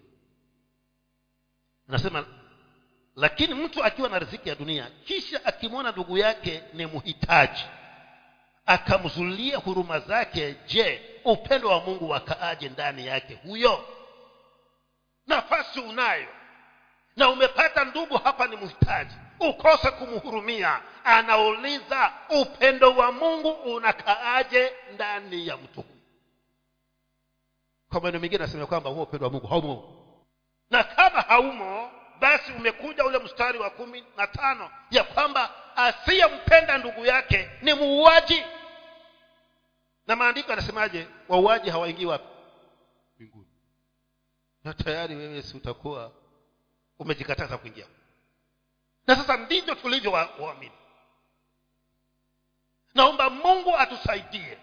Anasema 1.89 2.27
lakini 3.21 3.55
mtu 3.55 3.85
akiwa 3.85 4.09
na 4.09 4.19
riziki 4.19 4.49
ya 4.49 4.55
dunia 4.55 4.91
kisha 5.05 5.45
akimwona 5.45 5.93
ndugu 5.93 6.19
yake 6.19 6.63
ni 6.73 6.87
mhitaji 6.87 7.65
akamzulia 8.67 9.57
huruma 9.59 9.99
zake 10.01 10.55
je 10.67 11.03
upendo 11.25 11.69
wa 11.69 11.81
mungu 11.81 12.09
wakaaje 12.11 12.69
ndani 12.69 13.07
yake 13.07 13.35
huyo? 13.43 13.85
Nafasi 15.27 15.81
unayo. 15.81 16.29
Na 17.17 17.29
umepata 17.29 17.85
ndugu 17.85 18.17
hapa 18.19 18.47
ni 18.47 18.57
mhitaji 18.57 19.15
ukose 19.41 19.91
kumhurumia. 19.91 20.81
Anauliza 21.05 22.13
upendo 22.41 22.97
wa 22.97 23.13
mungu 23.13 23.51
unakaaje 23.51 24.73
ndani 24.95 25.47
ya 25.47 25.57
mtu 25.57 25.83
huyu 25.83 26.01
kwa 27.91 28.01
maneno 28.01 28.21
mengine 28.21 28.45
anasema 28.45 28.67
kwamba 28.67 28.91
huo 28.91 29.03
upendo 29.03 29.27
wa 29.27 29.33
mungu 29.33 29.47
haumo. 29.47 29.97
Na 30.71 30.85
kama 30.85 31.21
haumo 31.21 31.91
basi 32.21 32.53
umekuja 32.53 33.05
ule 33.05 33.19
mstari 33.19 33.59
wa 33.59 33.71
kumi 33.71 34.05
na 34.17 34.27
tano 34.27 34.71
ya 34.91 35.05
kwamba 35.05 35.55
asiyempenda 35.77 36.79
ndugu 36.79 37.07
yake 37.07 37.51
ni 37.63 37.75
muuaji. 37.75 38.45
Na 40.07 40.17
maandiko 40.17 40.51
yanasemaje? 40.51 41.07
Wauaji 41.29 41.71
hawaingii 41.71 42.05
wapi? 42.07 42.25
Mbinguni. 43.17 43.47
Na 44.65 44.75
tayari 44.75 45.17
wewe 45.17 45.43
si 45.43 45.57
utakuwa 45.57 46.13
umejikataza 46.99 47.59
kuingia. 47.59 47.87
Na 49.07 49.17
sasa 49.17 49.37
ndivyo 49.37 49.75
tulivyo 49.75 50.13
waamini. 50.13 50.73
Naomba 52.95 53.31
mungu 53.31 53.77
atusaidie 53.79 54.59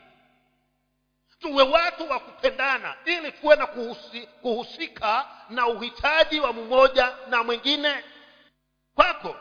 tuwe 1.48 1.64
watu 1.64 2.10
wa 2.10 2.20
kupendana 2.20 2.96
ili 3.06 3.32
tuwe 3.32 3.56
na 3.56 3.68
kuhusi, 3.68 4.22
kuhusika 4.28 5.28
na 5.50 5.68
uhitaji 5.68 6.40
wa 6.40 6.54
mmoja 6.54 7.16
na 7.30 7.44
mwingine. 7.44 8.04
Kwako 8.96 9.36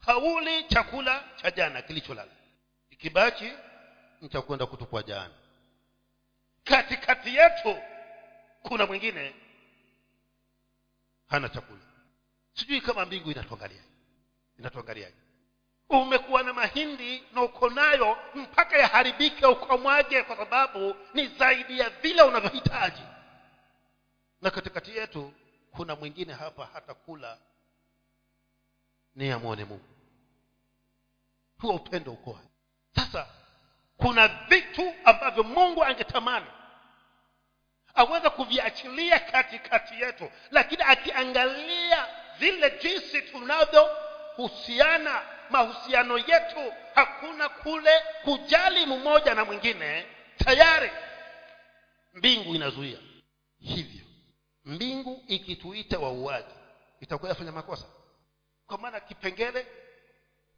hauli 0.00 0.64
chakula 0.64 1.24
cha 1.36 1.50
jana 1.50 1.82
kilicholala. 1.82 2.30
Ikibachi 2.90 3.52
nitakwenda 4.20 4.66
kutupwa 4.66 5.02
jana. 5.02 5.34
Katikati 6.64 7.36
yetu 7.36 7.76
kuna 8.62 8.86
mwingine 8.86 9.34
hana 11.28 11.48
chakula. 11.48 11.80
Sijui 12.52 12.80
kama 12.80 13.04
mbingu 13.06 13.30
inatuangalia 13.30 13.82
inatuangaliaje 14.58 15.16
umekuwa 15.90 16.42
na 16.42 16.52
mahindi 16.52 17.24
na 17.32 17.42
uko 17.42 17.70
nayo 17.70 18.18
mpaka 18.34 18.78
yaharibike 18.78 19.46
ukamwage 19.46 20.22
kwa 20.22 20.36
sababu 20.36 20.94
ni 21.14 21.26
zaidi 21.26 21.78
ya 21.78 21.90
vile 21.90 22.22
unavyohitaji. 22.22 23.02
Na 24.42 24.50
katikati 24.50 24.96
yetu 24.96 25.32
kuna 25.72 25.96
mwingine 25.96 26.32
hapa 26.32 26.68
hata 26.72 26.94
kula 26.94 27.38
ni 29.14 29.30
amwone 29.30 29.64
mungu. 29.64 29.84
Huo 31.60 31.74
upendo 31.74 32.12
ukoa 32.12 32.40
sasa 32.96 33.26
kuna 33.96 34.28
vitu 34.28 34.94
ambavyo 35.04 35.42
mungu 35.44 35.84
angetamani 35.84 36.46
aweze 37.94 38.30
kuviachilia 38.30 39.18
katikati 39.20 40.00
yetu 40.00 40.30
lakini 40.50 40.82
akiangalia 40.82 42.06
vile 42.38 42.78
jinsi 42.82 43.22
tunavyohusiana 43.22 45.22
mahusiano 45.50 46.18
yetu 46.18 46.72
hakuna 46.94 47.48
kule 47.48 47.90
kujali 48.24 48.86
mmoja 48.86 49.34
na 49.34 49.44
mwingine 49.44 50.06
tayari. 50.44 50.90
Mbingu 52.14 52.54
inazuia 52.54 52.98
hivyo. 53.60 54.00
Mbingu 54.64 55.24
ikituita 55.28 55.98
wauaji 55.98 56.54
itakuwa 57.00 57.28
yafanya 57.28 57.52
makosa. 57.52 57.86
Kwa 58.66 58.78
maana 58.78 59.00
kipengele 59.00 59.66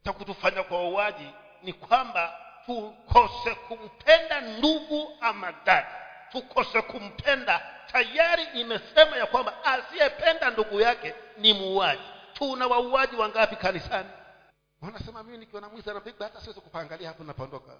cha 0.03 0.13
kutufanya 0.13 0.63
kwa 0.63 0.77
wauaji 0.77 1.29
ni 1.63 1.73
kwamba 1.73 2.37
tukose 2.65 3.55
kumpenda 3.55 4.41
ndugu 4.41 5.17
ama 5.21 5.51
dada. 5.51 5.95
Tukose 6.31 6.81
kumpenda. 6.81 7.61
Tayari 7.91 8.43
imesema 8.53 9.17
ya 9.17 9.25
kwamba 9.25 9.63
asiyependa 9.63 10.49
ndugu 10.49 10.81
yake 10.81 11.15
ni 11.37 11.53
muuaji. 11.53 12.01
Tuna 12.33 12.67
wauaji 12.67 13.15
wangapi 13.15 13.55
kanisani 13.55 14.09
wanasema 14.81 15.23
mimi 15.23 15.37
nikiwa 15.37 15.61
namwiza 15.61 15.93
mwizi 15.93 16.23
hata 16.23 16.41
siwezi 16.41 16.61
kupaangalia 16.61 17.07
hapo 17.07 17.23
napondoka 17.23 17.77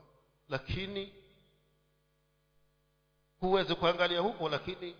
lakini 0.49 1.13
huwezi 3.39 3.75
kuangalia 3.75 4.19
huko 4.19 4.49
lakini 4.49 4.95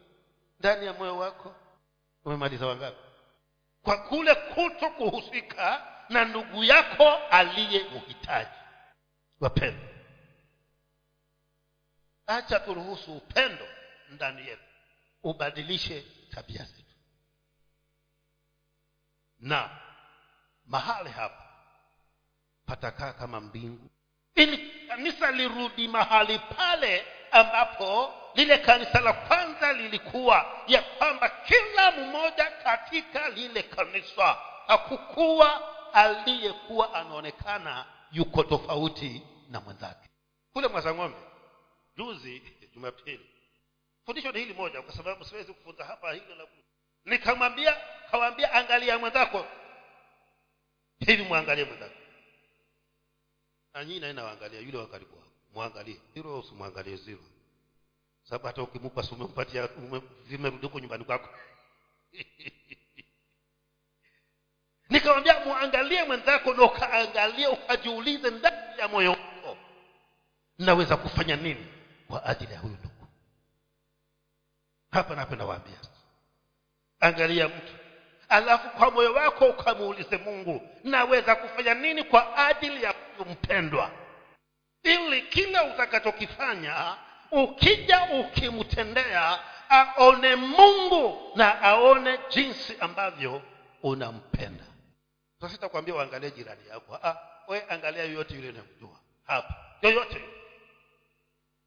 ndani 0.60 0.86
ya 0.86 0.94
moyo 0.94 1.18
wako 1.18 1.56
umemaliza 2.26 2.68
wangapi? 2.68 2.98
Kwa 3.84 3.98
kule 3.98 4.36
kuto 4.36 4.90
kuhusika 4.90 5.88
na 6.10 6.26
ndugu 6.26 6.64
yako 6.64 7.10
aliye 7.16 7.84
uhitaji. 7.84 8.52
Wapendo 9.40 9.88
acha 12.28 12.60
turuhusu 12.60 13.18
upendo 13.18 13.68
ndani 14.10 14.48
yetu 14.48 14.64
ubadilishe 15.24 16.06
tabia 16.30 16.64
zetu. 16.66 16.96
Na 19.40 19.80
mahali 20.66 21.10
hapa 21.10 21.51
patakaa 22.72 23.14
kama 23.14 23.40
mbingu. 23.42 23.90
Ili 24.36 24.58
kanisa 24.88 25.32
lirudi 25.32 25.88
mahali 25.88 26.40
pale 26.40 27.06
ambapo 27.32 28.14
lile 28.36 28.58
kanisa 28.58 29.00
la 29.00 29.14
kwanza 29.14 29.74
lilikuwa 29.74 30.46
ya 30.68 30.82
kwamba 30.82 31.30
kila 31.30 31.92
mmoja 31.92 32.46
katika 32.64 33.30
lile 33.30 33.64
kanisa 33.64 34.38
hakukuwa 34.68 35.62
aliyekuwa 35.94 36.94
anaonekana 36.94 37.86
yuko 38.12 38.44
tofauti 38.44 39.22
na 39.50 39.62
mwenzake. 39.62 40.10
Kule 40.54 40.68
mwazang'ombe 40.68 41.18
juzi 41.98 42.42
jumapili 42.74 43.30
fundisho 44.06 44.32
ni 44.32 44.40
hili 44.40 44.54
moja 44.54 44.82
kwa 44.82 44.94
sababu 44.94 45.26
siwezi 45.26 45.54
kufunza 45.54 45.86
hapa 45.86 46.14
hilo 46.14 46.36
la 46.36 46.48
nikamwambia 47.06 47.78
kawambia 48.12 48.54
angalia 48.54 48.98
mwenzako. 49.00 49.46
Hivi 51.00 51.24
mwangalie 51.24 51.66
mwenzako 51.66 52.01
na 53.74 53.86
nyinyi 53.86 54.00
naye 54.00 54.14
nawaangalia 54.14 54.60
yule 54.60 54.78
wa 54.78 54.88
karibu 54.88 55.16
wako. 55.18 55.28
Mwangalie. 55.54 56.00
Zero 56.14 56.40
usimwangalie 56.40 56.96
zero. 56.98 57.24
Sababu 58.24 58.48
hata 58.48 58.62
ukimupa 58.64 59.04
si 59.04 59.14
umempatia 59.16 59.70
ume- 59.70 60.50
huko 60.62 60.80
nyumbani 60.80 61.04
kwako. 61.06 61.30
Nikamwambia 64.90 65.40
mwangalie 65.46 66.04
mwenzako 66.04 66.54
na 66.54 66.64
ukaangalie 66.64 67.48
ukajiulize 67.48 68.30
ndani 68.30 68.80
ya 68.80 68.88
moyo 68.88 69.12
wako 69.12 69.58
naweza 70.58 70.98
kufanya 70.98 71.36
nini 71.36 71.68
kwa 72.08 72.26
ajili 72.26 72.54
ya 72.54 72.60
huyu 72.60 72.74
ndugu? 72.80 73.08
Hapa 74.92 75.16
napenda 75.16 75.46
waambia 75.46 75.80
angalia 77.00 77.48
mtu 77.48 77.74
alafu 78.32 78.70
kwa 78.70 78.92
moyo 78.92 79.14
wako 79.14 79.46
ukamuulize 79.46 80.18
mungu 80.18 80.70
naweza 80.84 81.36
kufanya 81.36 81.74
nini 81.74 82.04
kwa 82.04 82.38
ajili 82.48 82.84
ya 82.84 82.94
huyu 83.18 83.30
mpendwa 83.32 83.92
ili 84.84 85.22
kila 85.22 85.64
utakachokifanya 85.64 86.96
ukija 87.32 88.04
ukimtendea 88.20 89.40
aone 89.70 90.36
mungu 90.36 91.32
na 91.36 91.62
aone 91.62 92.20
jinsi 92.30 92.78
ambavyo 92.80 93.42
unampenda. 93.84 94.64
Sasa 95.42 95.54
sitakwambia 95.54 95.96
uangalie 95.96 96.32
jirani 96.32 96.68
yako. 96.70 97.00
Ah, 97.04 97.16
we 97.48 97.64
angalia 97.70 98.04
yoyote 98.04 98.36
yule 98.36 98.50
unamjua 98.50 99.00
hapa. 99.26 99.56
Yoyote. 99.82 100.22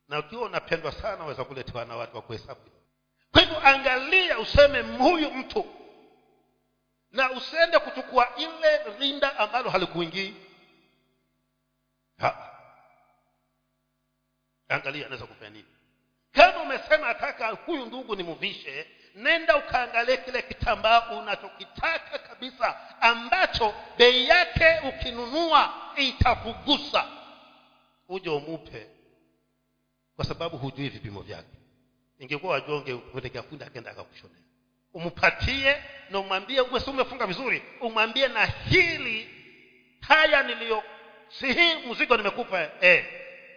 Na 0.08 0.18
ukiwa 0.18 0.42
unapendwa 0.42 0.92
sana 0.92 1.16
waweza 1.22 1.44
kuletewa 1.44 1.84
na 1.84 1.96
watu 1.96 2.16
wa 2.16 2.22
kuhesabu. 2.22 2.60
Kwa 3.32 3.40
hivyo 3.42 3.66
angalia 3.66 4.38
useme 4.38 4.80
huyu 4.80 5.30
mtu 5.30 5.66
na 7.14 7.30
usiende 7.30 7.78
kuchukua 7.78 8.36
ile 8.36 8.98
rinda 8.98 9.38
ambalo 9.38 9.70
halikuingii. 9.70 10.34
Ha. 12.18 12.50
angalia 14.68 15.06
anaweza 15.06 15.26
kufanya 15.26 15.50
nini? 15.50 15.68
Kama 16.32 16.62
umesema 16.62 17.06
nataka 17.08 17.48
huyu 17.50 17.86
ndugu 17.86 18.16
nimvishe 18.16 18.86
nenda 19.14 19.56
ukaangalie 19.56 20.16
kile 20.16 20.42
kitambaa 20.42 21.10
unachokitaka 21.10 22.18
kabisa 22.18 23.00
ambacho 23.00 23.74
bei 23.98 24.28
yake 24.28 24.88
ukinunua 24.88 25.74
itakugusa. 25.96 27.08
Uje 28.08 28.30
umupe 28.30 28.90
kwa 30.16 30.24
sababu 30.24 30.56
hujui 30.58 30.88
vipimo 30.88 31.22
vyake. 31.22 31.56
Ingekuwa 32.18 32.52
wajonge 32.52 32.92
ungepelekea 32.92 33.42
akenda 33.66 33.90
akakushonea 33.90 34.43
umpatie 34.95 35.76
na 36.11 36.18
umwambie 36.18 36.61
uwe 36.61 36.80
si 36.80 36.90
umefunga 36.90 37.26
vizuri. 37.26 37.62
Umwambie 37.80 38.28
na 38.28 38.47
hili 38.47 39.30
haya 40.01 40.42
niliyo 40.42 40.82
si 41.28 41.53
hii 41.53 41.74
mzigo 41.90 42.16
nimekupa 42.16 42.68
eh, 42.80 43.05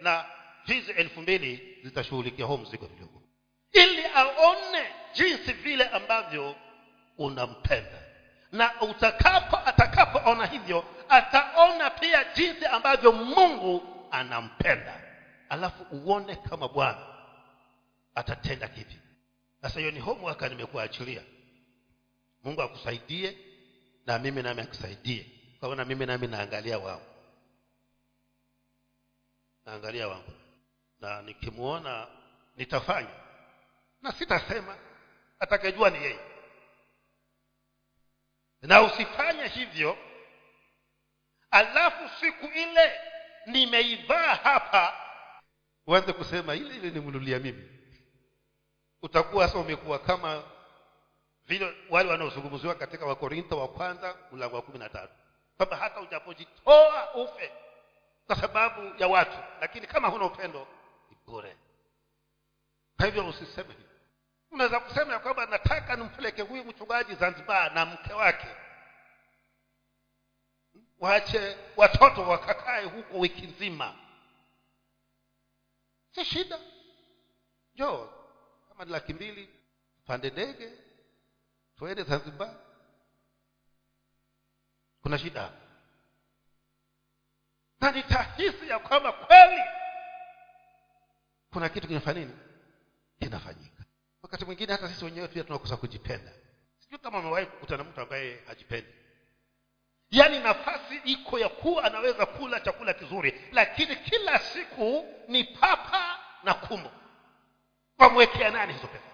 na 0.00 0.24
hizi 0.64 0.92
elfu 0.92 1.20
mbili 1.22 1.78
zitashughulikia 1.84 2.44
huo 2.44 2.56
mzigo 2.56 2.86
kidogo 2.86 3.22
ili 3.72 4.04
aone 4.14 4.86
jinsi 5.14 5.52
vile 5.52 5.84
ambavyo 5.84 6.54
unampenda. 7.18 7.98
Na 8.52 8.80
utakapo 8.80 9.56
atakapoona 9.66 10.46
hivyo 10.46 10.84
ataona 11.08 11.90
pia 11.90 12.24
jinsi 12.24 12.66
ambavyo 12.66 13.12
mungu 13.12 14.06
anampenda. 14.10 15.00
Alafu 15.48 15.82
uone 15.92 16.36
kama 16.36 16.68
bwana 16.68 17.06
atatenda 18.14 18.68
kipi 18.68 18.96
sasa 19.68 19.80
hiyo 19.80 19.90
ni 19.92 20.00
homework 20.00 20.42
nimekuachilia. 20.42 21.22
Mungu 22.44 22.62
akusaidie 22.62 23.38
na 24.06 24.18
mimi 24.18 24.42
nami 24.42 24.60
akusaidie. 24.60 25.26
Kwaona 25.60 25.84
mimi 25.84 26.06
nami 26.06 26.26
naangalia 26.26 26.78
wao 26.78 27.02
naangalia 29.66 30.08
wangu. 30.08 30.32
Na 31.00 31.22
nikimwona 31.22 32.06
nitafanya. 32.56 33.14
Na 34.02 34.12
sitasema. 34.12 34.76
Atakajua 35.38 35.90
ni 35.90 36.04
yeye. 36.04 36.20
Na 38.62 38.82
usifanye 38.82 39.46
hivyo. 39.48 39.98
Alafu 41.50 42.20
siku 42.20 42.46
ile 42.46 43.00
nimeivaa 43.46 44.34
hapa 44.34 44.96
uanze 45.86 46.12
kusema 46.12 46.54
ile 46.54 46.76
ile 46.76 46.90
nimnulia 46.90 47.38
mimi 47.38 47.77
utakuwa 49.02 49.46
sasa 49.46 49.58
umekuwa 49.58 49.98
kama 49.98 50.42
vile 51.46 51.76
wale 51.90 52.10
wanaozungumziwa 52.10 52.74
katika 52.74 53.06
wakorintho 53.06 53.58
wa 53.58 53.68
kwanza 53.68 54.16
mlango 54.32 54.56
wa 54.56 54.62
kumi 54.62 54.78
na 54.78 54.88
tatu. 54.88 55.12
Kwamba 55.56 55.76
hata 55.76 56.00
ujapojitoa 56.00 57.14
ufe 57.14 57.52
kwa 58.26 58.36
sababu 58.36 59.02
ya 59.02 59.08
watu 59.08 59.38
lakini 59.60 59.86
kama 59.86 60.08
huna 60.08 60.24
upendo 60.24 60.66
ni 61.10 61.16
bure. 61.26 61.56
Kwa 62.96 63.06
hivyo 63.06 63.28
usiseme 63.28 63.74
hivyo 63.74 63.88
unaweza 64.50 64.80
kusema 64.80 65.12
ya 65.12 65.18
kwamba 65.18 65.46
nataka 65.46 65.96
nimpeleke 65.96 66.42
huyu 66.42 66.64
mchungaji 66.64 67.14
zanzibar 67.14 67.72
na 67.74 67.86
mke 67.86 68.12
wake. 68.12 68.46
Waache 70.98 71.56
watoto 71.76 72.22
wakakae 72.22 72.84
huko 72.84 73.18
wiki 73.18 73.46
nzima. 73.46 73.94
Si 76.10 76.24
shida. 76.24 76.58
Njoo 77.74 78.17
kama 78.78 78.86
ni 78.86 78.92
laki 78.92 79.14
mbili 79.14 79.48
pande 80.06 80.30
ndege 80.30 80.72
tuende 81.78 82.02
zanzibar. 82.02 82.54
Kuna 85.02 85.18
shida 85.18 85.52
na 87.80 87.90
nitahisi 87.92 88.68
ya 88.68 88.78
kwamba 88.78 89.12
kweli 89.12 89.62
kuna 91.52 91.68
kitu 91.68 91.88
kinafanya 91.88 92.20
nini? 92.20 92.36
Kinafanyika. 93.20 93.84
Wakati 94.22 94.44
mwingine 94.44 94.72
hata 94.72 94.88
sisi 94.88 95.04
wenyewe 95.04 95.28
pia 95.28 95.44
tunakosa 95.44 95.76
kujipenda. 95.76 96.32
Sijui 96.78 96.98
kama 96.98 97.18
amewahi 97.18 97.46
kukutana 97.46 97.84
mtu 97.84 98.00
ambaye 98.00 98.40
hajipendi. 98.46 98.92
Yaani 100.10 100.38
nafasi 100.40 100.96
iko 101.04 101.38
ya 101.38 101.48
kuwa 101.48 101.84
anaweza 101.84 102.26
kula 102.26 102.60
chakula 102.60 102.94
kizuri 102.94 103.40
lakini 103.52 103.96
kila 103.96 104.38
siku 104.38 105.04
ni 105.28 105.44
papa 105.44 106.18
na 106.44 106.54
kumbo 106.54 106.90
wamwekea 107.98 108.50
nani 108.50 108.72
hizo 108.72 108.86
pesa? 108.86 109.04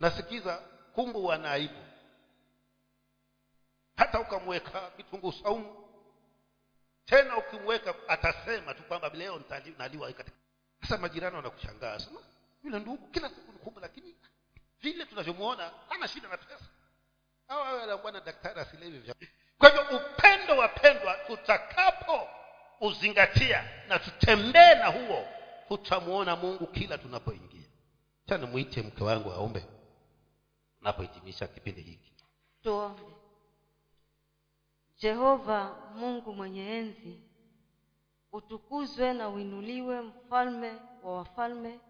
Nasikiza 0.00 0.56
kumbu 0.94 1.24
wana 1.26 1.50
aibu 1.50 1.74
hata 3.96 4.20
ukamweka 4.20 4.90
kitunguu 4.96 5.32
saumu 5.32 5.88
tena 7.04 7.36
ukimweka 7.36 7.94
atasema 8.08 8.74
tu 8.74 8.82
kwamba 8.82 9.08
leo 9.08 9.42
naliwa 9.78 10.12
katika. 10.12 10.36
Sasa 10.82 10.98
majirani 10.98 11.36
wanakushangaa 11.36 11.98
sema 11.98 12.20
yule 12.64 12.78
ndugu 12.78 13.06
kila 13.08 13.28
siku 13.28 13.52
ni 13.52 13.58
kumbu 13.58 13.80
lakini 13.80 14.14
vile 14.80 15.04
tunavyomwona 15.04 15.70
hana 15.88 16.08
shida 16.08 16.28
na 16.28 16.36
pesa. 16.36 16.64
Au 17.48 17.62
awe 17.64 17.82
anakuwa 17.82 18.12
daktari 18.12 18.60
asilevi 18.60 18.98
vya. 18.98 19.14
Kwa 19.58 19.68
hivyo 19.68 19.96
upendo 19.96 20.56
wapendwa 20.56 21.14
tutakapo 21.14 22.28
uzingatia 22.80 23.70
na 23.88 23.98
tutembee 23.98 24.74
na 24.74 24.86
huo 24.86 25.28
tutamwona 25.68 26.36
mungu 26.36 26.66
kila 26.66 26.98
tunapoingia 26.98 27.55
chana 28.26 28.46
mwite 28.46 28.82
mke 28.82 29.04
wangu 29.04 29.30
aombe. 29.30 29.64
Unapohitimisha 30.80 31.46
kipindi 31.46 31.80
hiki. 31.82 32.12
Tuombe. 32.62 33.02
Jehova 34.98 35.76
mungu 35.94 36.32
mwenye 36.34 36.76
enzi 36.78 37.20
utukuzwe 38.32 39.12
na 39.12 39.28
uinuliwe 39.28 40.00
mfalme 40.00 40.72
wa 41.02 41.16
wafalme. 41.16 41.80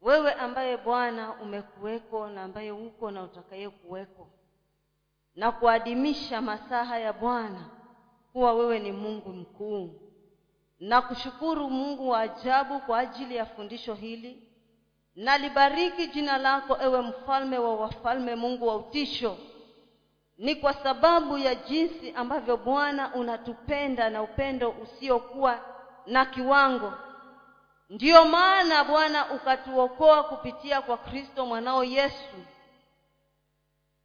Wewe 0.00 0.32
ambaye 0.34 0.76
bwana 0.76 1.32
umekuweko 1.34 2.28
na 2.28 2.42
ambaye 2.42 2.70
uko 2.72 3.10
na 3.10 3.22
utakaye 3.22 3.70
kuweko 3.70 4.28
na 5.34 5.52
kuadimisha 5.52 6.40
masaha 6.42 6.98
ya 6.98 7.12
bwana 7.12 7.70
kuwa 8.32 8.52
wewe 8.54 8.78
ni 8.78 8.92
mungu 8.92 9.28
mkuu. 9.32 10.00
Na 10.80 11.02
kushukuru 11.02 11.70
mungu 11.70 12.08
wa 12.08 12.20
ajabu 12.20 12.80
kwa 12.80 12.98
ajili 12.98 13.36
ya 13.36 13.46
fundisho 13.46 13.94
hili 13.94 14.48
na 15.16 15.38
libariki 15.38 16.06
jina 16.06 16.38
lako 16.38 16.76
ewe 16.82 17.00
mfalme 17.00 17.58
wa 17.58 17.76
wafalme 17.76 18.34
mungu 18.34 18.66
wa 18.66 18.76
utisho. 18.76 19.36
Ni 20.38 20.54
kwa 20.56 20.72
sababu 20.74 21.38
ya 21.38 21.54
jinsi 21.54 22.12
ambavyo 22.16 22.56
bwana 22.56 23.14
unatupenda 23.14 24.10
na 24.10 24.22
upendo 24.22 24.70
usiokuwa 24.70 25.58
na 26.06 26.26
kiwango. 26.26 26.92
Ndiyo 27.90 28.24
maana 28.24 28.84
bwana 28.84 29.30
ukatuokoa 29.32 30.24
kupitia 30.24 30.82
kwa 30.82 30.96
kristo 30.96 31.46
mwanao 31.46 31.84
yesu. 31.84 32.36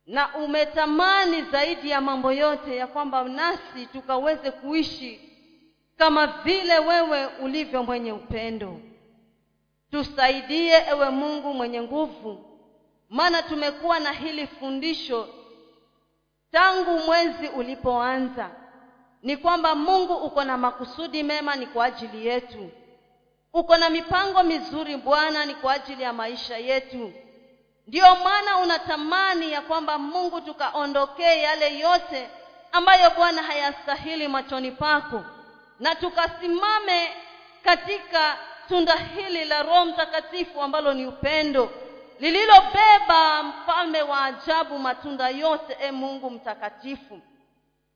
Na 0.05 0.35
umetamani 0.35 1.41
zaidi 1.41 1.89
ya 1.89 2.01
mambo 2.01 2.31
yote 2.31 2.75
ya 2.75 2.87
kwamba 2.87 3.23
nasi 3.23 3.85
tukaweze 3.85 4.51
kuishi 4.51 5.21
kama 5.97 6.27
vile 6.27 6.79
wewe 6.79 7.25
ulivyo 7.25 7.83
mwenye 7.83 8.11
upendo 8.11 8.79
tusaidie 9.91 10.85
ewe 10.89 11.09
mungu 11.09 11.53
mwenye 11.53 11.81
nguvu. 11.81 12.43
Maana 13.09 13.41
tumekuwa 13.43 13.99
na 13.99 14.11
hili 14.11 14.47
fundisho 14.47 15.27
tangu 16.51 16.99
mwezi 16.99 17.47
ulipoanza. 17.47 18.49
Ni 19.23 19.37
kwamba 19.37 19.75
mungu 19.75 20.13
uko 20.13 20.43
na 20.43 20.57
makusudi 20.57 21.23
mema 21.23 21.55
ni 21.55 21.65
kwa 21.67 21.85
ajili 21.85 22.27
yetu. 22.27 22.69
Uko 23.53 23.77
na 23.77 23.89
mipango 23.89 24.43
mizuri 24.43 24.97
bwana 24.97 25.45
ni 25.45 25.55
kwa 25.55 25.73
ajili 25.73 26.03
ya 26.03 26.13
maisha 26.13 26.57
yetu. 26.57 27.13
Ndiyo 27.87 28.15
maana 28.15 28.57
unatamani 28.57 29.51
ya 29.51 29.61
kwamba 29.61 29.97
mungu 29.97 30.41
tukaondokee 30.41 31.41
yale 31.41 31.79
yote 31.79 32.29
ambayo 32.71 33.09
bwana 33.11 33.43
hayastahili 33.43 34.27
machoni 34.27 34.71
pako. 34.71 35.23
Na 35.79 35.95
tukasimame 35.95 37.09
katika 37.63 38.37
tunda 38.67 38.95
hili 38.95 39.45
la 39.45 39.63
roho 39.63 39.85
mtakatifu 39.85 40.61
ambalo 40.61 40.93
ni 40.93 41.07
upendo 41.07 41.69
lililobeba 42.19 43.43
mfalme 43.43 44.01
wa 44.01 44.23
ajabu 44.25 44.79
matunda 44.79 45.29
yote 45.29 45.77
e 45.81 45.91
mungu 45.91 46.29
mtakatifu. 46.29 47.19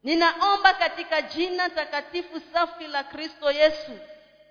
Ninaomba 0.04 0.74
katika 0.74 1.22
jina 1.22 1.70
takatifu 1.70 2.42
safi 2.54 2.88
la 2.88 3.04
kristo 3.04 3.52
yesu 3.52 3.92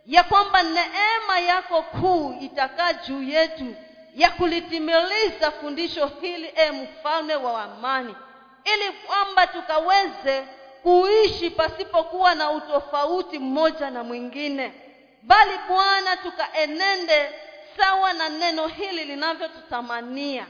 ya 0.06 0.22
kwamba 0.24 0.62
neema 0.62 1.38
yako 1.46 1.82
kuu 1.82 2.34
itakaa 2.40 2.92
juu 2.92 3.22
yetu 3.22 3.74
ya 4.14 4.30
kulitimiliza 4.30 5.50
fundisho 5.50 6.06
hili 6.20 6.52
e 6.56 6.70
mfalme 6.70 7.34
wa 7.36 7.62
amani 7.64 8.14
ili 8.64 8.92
kwamba 9.06 9.46
tukaweze 9.46 10.44
kuishi 10.82 11.50
pasipokuwa 11.50 12.34
na 12.34 12.50
utofauti 12.50 13.38
mmoja 13.38 13.90
na 13.90 14.04
mwingine 14.04 14.72
bali 15.22 15.58
bwana 15.68 16.16
tukaenende 16.16 17.30
sawa 17.76 18.12
na 18.12 18.28
neno 18.28 18.66
hili 18.66 19.04
linavyotutamania. 19.04 20.46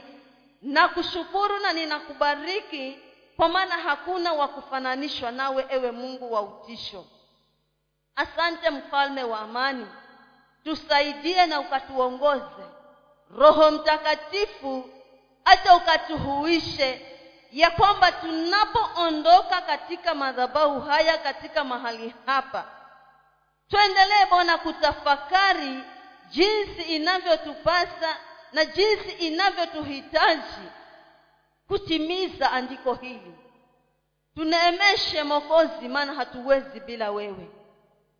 Na 0.61 0.87
kushukuru 0.87 1.59
na 1.59 1.73
ninakubariki 1.73 2.99
kwa 3.35 3.49
maana 3.49 3.75
hakuna 3.77 4.33
wa 4.33 4.47
kufananishwa 4.47 5.31
nawe 5.31 5.65
ewe 5.69 5.91
mungu 5.91 6.33
wa 6.33 6.41
utisho. 6.41 7.05
Asante 8.15 8.69
mfalme 8.69 9.23
wa 9.23 9.39
amani. 9.39 9.87
Tusaidie 10.63 11.45
na 11.45 11.59
ukatuongoze. 11.59 12.65
Roho 13.37 13.71
mtakatifu 13.71 14.89
hata 15.45 15.75
ukatuhuishe 15.75 17.05
ya 17.51 17.71
kwamba 17.71 18.11
tunapoondoka 18.11 19.61
katika 19.61 20.15
madhabahu 20.15 20.81
haya 20.81 21.17
katika 21.17 21.63
mahali 21.63 22.15
hapa 22.25 22.65
tuendelee 23.71 24.25
bwana 24.29 24.57
kutafakari 24.57 25.79
jinsi 26.29 26.81
inavyotupasa 26.81 28.17
na 28.53 28.65
jinsi 28.65 29.11
inavyotuhitaji 29.11 30.69
kutimiza 31.67 32.51
andiko 32.51 32.93
hili. 32.93 33.33
Tuneemeshe 34.35 35.23
mokozi 35.23 35.87
maana 35.87 36.13
hatuwezi 36.13 36.79
bila 36.79 37.11
wewe. 37.11 37.47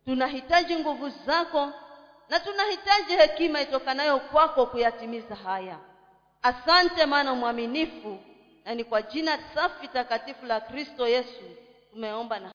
Tunahitaji 0.04 0.76
nguvu 0.76 1.08
zako 1.26 1.72
na 2.28 2.40
tunahitaji 2.40 3.16
hekima 3.16 3.60
itokanayo 3.60 4.18
kwako 4.18 4.66
kuyatimiza 4.66 5.34
haya. 5.34 5.78
Asante 6.42 7.06
maana 7.06 7.34
mwaminifu 7.34 8.18
na 8.64 8.74
ni 8.74 8.84
kwa 8.84 9.02
jina 9.02 9.38
safi 9.54 9.88
takatifu 9.88 10.46
la 10.46 10.60
kristo 10.60 11.08
yesu 11.08 11.42
tumeomba 11.90 12.38
na 12.38 12.48